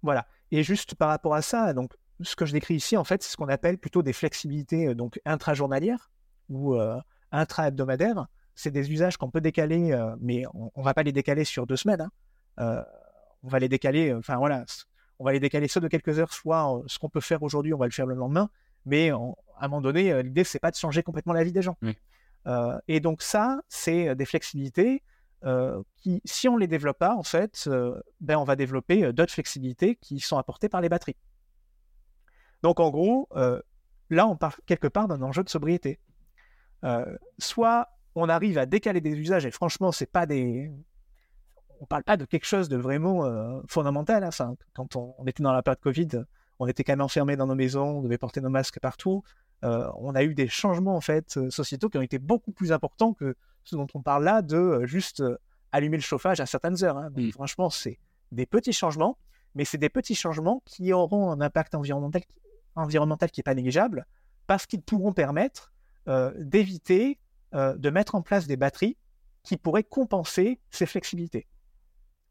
Voilà. 0.02 0.28
Et 0.52 0.64
juste 0.64 0.96
par 0.96 1.08
rapport 1.08 1.34
à 1.34 1.42
ça, 1.42 1.74
donc 1.74 1.94
ce 2.20 2.36
que 2.36 2.46
je 2.46 2.52
décris 2.52 2.76
ici, 2.76 2.98
en 2.98 3.06
fait, 3.06 3.24
c'est 3.24 3.32
ce 3.32 3.38
qu'on 3.38 3.48
appelle 3.48 3.78
plutôt 3.78 4.04
des 4.04 4.12
flexibilités 4.12 4.94
donc 4.96 5.22
intrajournalières 5.24 6.12
ou 6.50 6.78
intra-hebdomadaires 7.32 8.28
c'est 8.56 8.72
des 8.72 8.92
usages 8.92 9.18
qu'on 9.18 9.30
peut 9.30 9.42
décaler, 9.42 9.92
euh, 9.92 10.16
mais 10.20 10.44
on, 10.54 10.72
ne 10.76 10.84
va 10.84 10.94
pas 10.94 11.04
les 11.04 11.12
décaler 11.12 11.44
sur 11.44 11.66
deux 11.66 11.76
semaines. 11.76 12.02
Hein. 12.02 12.12
Euh, 12.60 12.84
on 13.44 13.48
va 13.48 13.60
les 13.60 13.70
décaler, 13.70 14.12
euh, 14.12 14.20
enfin 14.20 14.38
voilà, 14.38 14.64
on 15.20 15.26
va 15.26 15.32
les 15.32 15.40
décaler 15.40 15.68
soit 15.68 15.82
de 15.82 15.88
quelques 15.88 16.20
heures, 16.20 16.34
soit 16.34 16.84
ce 16.88 17.00
qu'on 17.00 17.10
peut 17.10 17.22
faire 17.22 17.42
aujourd'hui, 17.44 17.74
on 17.74 17.78
va 17.78 17.86
le 17.86 17.92
faire 17.92 18.06
le 18.06 18.16
lendemain. 18.16 18.50
Mais 18.86 19.10
à 19.10 19.16
un 19.16 19.68
moment 19.68 19.82
donné, 19.82 20.22
l'idée 20.24 20.44
c'est 20.44 20.60
pas 20.60 20.72
de 20.72 20.76
changer 20.76 21.04
complètement 21.04 21.34
la 21.34 21.44
vie 21.44 21.54
des 21.54 21.62
gens. 21.62 21.78
et 22.88 23.00
donc 23.00 23.22
ça, 23.22 23.62
c'est 23.70 24.16
des 24.16 24.26
flexibilités 24.26 25.04
qui, 25.96 26.22
si 26.26 26.50
on 26.50 26.58
les 26.58 26.68
développe 26.68 27.00
pas, 27.00 27.16
en 27.16 27.24
fait, 27.24 27.70
ben 28.20 28.36
on 28.38 28.44
va 28.44 28.58
développer 28.58 29.14
d'autres 29.14 29.32
flexibilités 29.32 29.96
qui 29.96 30.20
sont 30.20 30.38
apportées 30.38 30.68
par 30.68 30.82
les 30.82 30.90
batteries. 30.90 31.16
Donc 32.62 32.82
en 32.82 32.90
gros, 32.90 33.30
là, 34.10 34.28
on 34.28 34.36
parle 34.36 34.56
quelque 34.66 34.88
part 34.88 35.08
d'un 35.08 35.22
enjeu 35.22 35.44
de 35.44 35.50
sobriété. 35.50 36.00
soit 37.40 37.93
on 38.16 38.30
arrive 38.30 38.58
à 38.58 38.66
décaler 38.66 39.02
des 39.02 39.18
usages 39.18 39.46
et 39.46 39.52
franchement, 39.52 39.92
c'est 39.92 40.12
pas 40.12 40.26
des. 40.26 40.72
On 41.80 41.86
parle 41.86 42.04
pas 42.04 42.18
de 42.18 42.26
quelque 42.26 42.46
chose 42.46 42.70
de 42.70 42.78
vraiment 42.78 43.26
euh, 43.26 43.60
fondamental. 43.68 44.24
Hein, 44.24 44.56
quand 44.74 44.96
on, 44.96 45.16
était 45.26 45.44
dans 45.44 45.52
la 45.52 45.62
période 45.62 45.82
Covid, 45.82 46.10
on 46.60 46.68
était 46.68 46.84
quand 46.84 46.94
même 46.94 47.02
enfermés 47.02 47.36
dans 47.36 47.48
nos 47.48 47.56
maisons, 47.56 47.98
on 47.98 48.02
devait 48.02 48.18
porter 48.18 48.40
nos 48.42 48.50
masques 48.50 48.80
partout. 48.80 49.24
Euh, 49.64 49.90
on 49.98 50.16
a 50.16 50.24
eu 50.24 50.34
des 50.34 50.48
changements 50.48 50.96
en 50.96 51.02
fait 51.02 51.38
euh, 51.38 51.50
sociétaux 51.50 51.90
qui 51.90 51.98
ont 51.98 52.02
été 52.02 52.20
beaucoup 52.20 52.52
plus 52.52 52.72
importants 52.72 53.14
que 53.14 53.36
ce 53.64 53.76
dont 53.76 53.88
on 53.94 54.02
parle 54.02 54.24
là 54.26 54.42
de 54.42 54.82
juste 54.86 55.24
allumer 55.72 55.98
le 55.98 56.04
chauffage 56.04 56.40
à 56.40 56.46
certaines 56.46 56.84
heures. 56.84 56.98
Hein. 56.98 57.10
Donc, 57.12 57.32
franchement, 57.32 57.70
c'est 57.70 58.00
des 58.32 58.46
petits 58.46 58.74
changements, 58.74 59.18
mais 59.56 59.66
c'est 59.66 59.78
des 59.78 59.90
petits 59.90 60.16
changements 60.16 60.62
qui 60.66 60.94
auront 60.94 61.32
un 61.32 61.42
impact 61.42 61.76
environnemental, 61.76 62.22
environnemental 62.76 63.32
qui 63.32 63.40
n'est 63.40 63.44
pas 63.44 63.56
négligeable 63.56 64.06
parce 64.48 64.66
qu'ils 64.66 64.82
pourront 64.82 65.14
permettre 65.14 65.72
d'éviter 66.38 67.18
euh, 67.54 67.76
de 67.76 67.90
mettre 67.90 68.16
en 68.16 68.22
place 68.22 68.48
des 68.48 68.58
batteries 68.58 68.98
qui 69.44 69.58
pourraient 69.58 69.84
compenser 69.84 70.60
ces 70.72 70.86
flexibilités. 70.86 71.46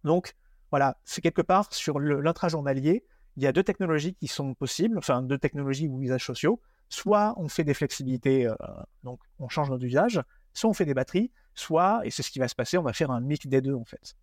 Donc 0.03 0.35
voilà, 0.71 0.99
c'est 1.05 1.21
quelque 1.21 1.43
part 1.43 1.73
sur 1.73 2.01
l'intrajournalier, 2.01 3.05
il 3.37 3.43
y 3.43 3.47
a 3.47 3.53
deux 3.53 3.63
technologies 3.63 4.15
qui 4.15 4.27
sont 4.27 4.55
possibles, 4.55 4.99
enfin 4.99 5.23
deux 5.23 5.39
technologies 5.39 5.87
ou 5.87 6.03
usages 6.03 6.27
sociaux. 6.27 6.61
Soit 6.89 7.35
on 7.37 7.49
fait 7.49 7.65
des 7.65 7.75
flexibilités, 7.75 8.47
euh, 8.47 8.55
donc 9.05 9.21
on 9.39 9.49
change 9.49 9.71
notre 9.71 9.85
usage, 9.85 10.21
soit 10.55 10.69
on 10.69 10.75
fait 10.75 10.85
des 10.85 10.95
batteries, 10.95 11.31
soit, 11.55 12.01
et 12.05 12.11
c'est 12.11 12.23
ce 12.23 12.31
qui 12.31 12.39
va 12.39 12.49
se 12.49 12.55
passer, 12.55 12.77
on 12.77 12.83
va 12.83 12.93
faire 12.93 13.11
un 13.11 13.21
mix 13.21 13.47
des 13.47 13.61
deux 13.61 13.75
en 13.75 13.85
fait. 13.85 14.17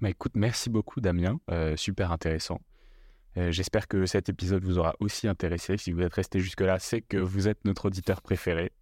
Bah 0.00 0.10
écoute, 0.10 0.32
merci 0.34 0.70
beaucoup 0.70 1.00
Damien, 1.00 1.40
euh, 1.50 1.76
super 1.76 2.12
intéressant. 2.12 2.60
J'espère 3.34 3.88
que 3.88 4.04
cet 4.04 4.28
épisode 4.28 4.62
vous 4.62 4.76
aura 4.78 4.94
aussi 5.00 5.26
intéressé. 5.26 5.78
Si 5.78 5.90
vous 5.90 6.02
êtes 6.02 6.12
resté 6.12 6.38
jusque-là, 6.38 6.78
c'est 6.78 7.00
que 7.00 7.16
vous 7.16 7.48
êtes 7.48 7.64
notre 7.64 7.86
auditeur 7.86 8.20
préféré. 8.20 8.72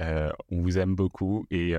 On 0.00 0.62
vous 0.62 0.78
aime 0.78 0.94
beaucoup 0.94 1.46
et 1.50 1.74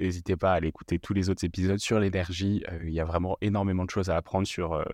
n'hésitez 0.00 0.36
pas 0.36 0.52
à 0.52 0.54
aller 0.56 0.68
écouter 0.68 0.98
tous 0.98 1.14
les 1.14 1.30
autres 1.30 1.44
épisodes 1.44 1.78
sur 1.78 1.98
l'énergie. 1.98 2.62
Il 2.82 2.90
y 2.90 3.00
a 3.00 3.04
vraiment 3.04 3.36
énormément 3.40 3.84
de 3.84 3.90
choses 3.90 4.10
à 4.10 4.16
apprendre 4.16 4.46
sur, 4.46 4.84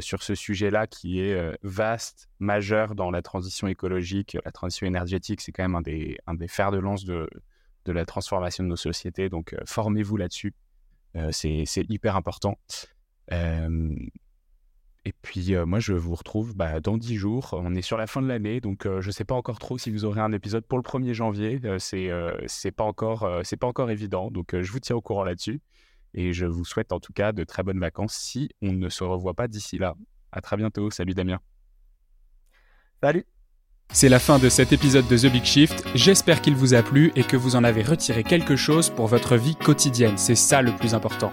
sur 0.00 0.22
ce 0.22 0.34
sujet-là 0.34 0.86
qui 0.86 1.20
est 1.20 1.58
vaste, 1.62 2.28
majeur 2.38 2.94
dans 2.94 3.10
la 3.10 3.22
transition 3.22 3.66
écologique, 3.66 4.36
la 4.44 4.52
transition 4.52 4.86
énergétique. 4.86 5.40
C'est 5.40 5.52
quand 5.52 5.64
même 5.64 5.74
un 5.74 5.82
des, 5.82 6.18
un 6.26 6.34
des 6.34 6.48
fers 6.48 6.70
de 6.70 6.78
lance 6.78 7.04
de, 7.04 7.28
de 7.84 7.92
la 7.92 8.04
transformation 8.04 8.64
de 8.64 8.68
nos 8.68 8.76
sociétés. 8.76 9.28
Donc, 9.28 9.54
formez-vous 9.66 10.16
là-dessus. 10.16 10.54
c'est 11.30 11.66
hyper 11.88 12.16
important. 12.16 12.58
Et 15.06 15.12
puis 15.12 15.54
moi, 15.66 15.80
je 15.80 15.92
vous 15.92 16.14
retrouve 16.14 16.54
bah, 16.54 16.80
dans 16.80 16.96
10 16.96 17.16
jours. 17.16 17.50
On 17.52 17.74
est 17.74 17.82
sur 17.82 17.98
la 17.98 18.06
fin 18.06 18.22
de 18.22 18.26
l'année, 18.26 18.60
donc 18.60 18.84
je 18.84 19.06
ne 19.06 19.12
sais 19.12 19.24
pas 19.24 19.34
encore 19.34 19.58
trop 19.58 19.76
si 19.76 19.90
vous 19.90 20.04
aurez 20.04 20.20
un 20.20 20.32
épisode 20.32 20.64
pour 20.66 20.78
le 20.78 20.82
1er 20.82 21.12
janvier. 21.12 21.60
c'est 21.78 22.10
c'est 22.46 22.72
pas 22.72 22.84
encore 22.84 23.28
c'est 23.44 23.58
pas 23.58 23.66
encore 23.66 23.90
évident, 23.90 24.30
donc 24.30 24.58
je 24.58 24.72
vous 24.72 24.80
tiens 24.80 24.96
au 24.96 25.02
courant 25.02 25.24
là-dessus. 25.24 25.60
Et 26.14 26.32
je 26.32 26.46
vous 26.46 26.64
souhaite 26.64 26.92
en 26.92 27.00
tout 27.00 27.12
cas 27.12 27.32
de 27.32 27.44
très 27.44 27.62
bonnes 27.62 27.80
vacances 27.80 28.14
si 28.14 28.48
on 28.62 28.72
ne 28.72 28.88
se 28.88 29.04
revoit 29.04 29.34
pas 29.34 29.48
d'ici 29.48 29.78
là. 29.78 29.94
À 30.32 30.40
très 30.40 30.56
bientôt. 30.56 30.90
Salut 30.90 31.12
Damien. 31.12 31.40
Salut. 33.02 33.26
C'est 33.92 34.08
la 34.08 34.18
fin 34.18 34.38
de 34.38 34.48
cet 34.48 34.72
épisode 34.72 35.06
de 35.08 35.16
The 35.16 35.30
Big 35.30 35.44
Shift. 35.44 35.84
J'espère 35.94 36.40
qu'il 36.40 36.54
vous 36.54 36.74
a 36.74 36.82
plu 36.82 37.12
et 37.16 37.22
que 37.22 37.36
vous 37.36 37.54
en 37.54 37.64
avez 37.64 37.82
retiré 37.82 38.24
quelque 38.24 38.56
chose 38.56 38.90
pour 38.90 39.06
votre 39.06 39.36
vie 39.36 39.56
quotidienne. 39.56 40.16
C'est 40.16 40.34
ça 40.34 40.62
le 40.62 40.72
plus 40.72 40.94
important. 40.94 41.32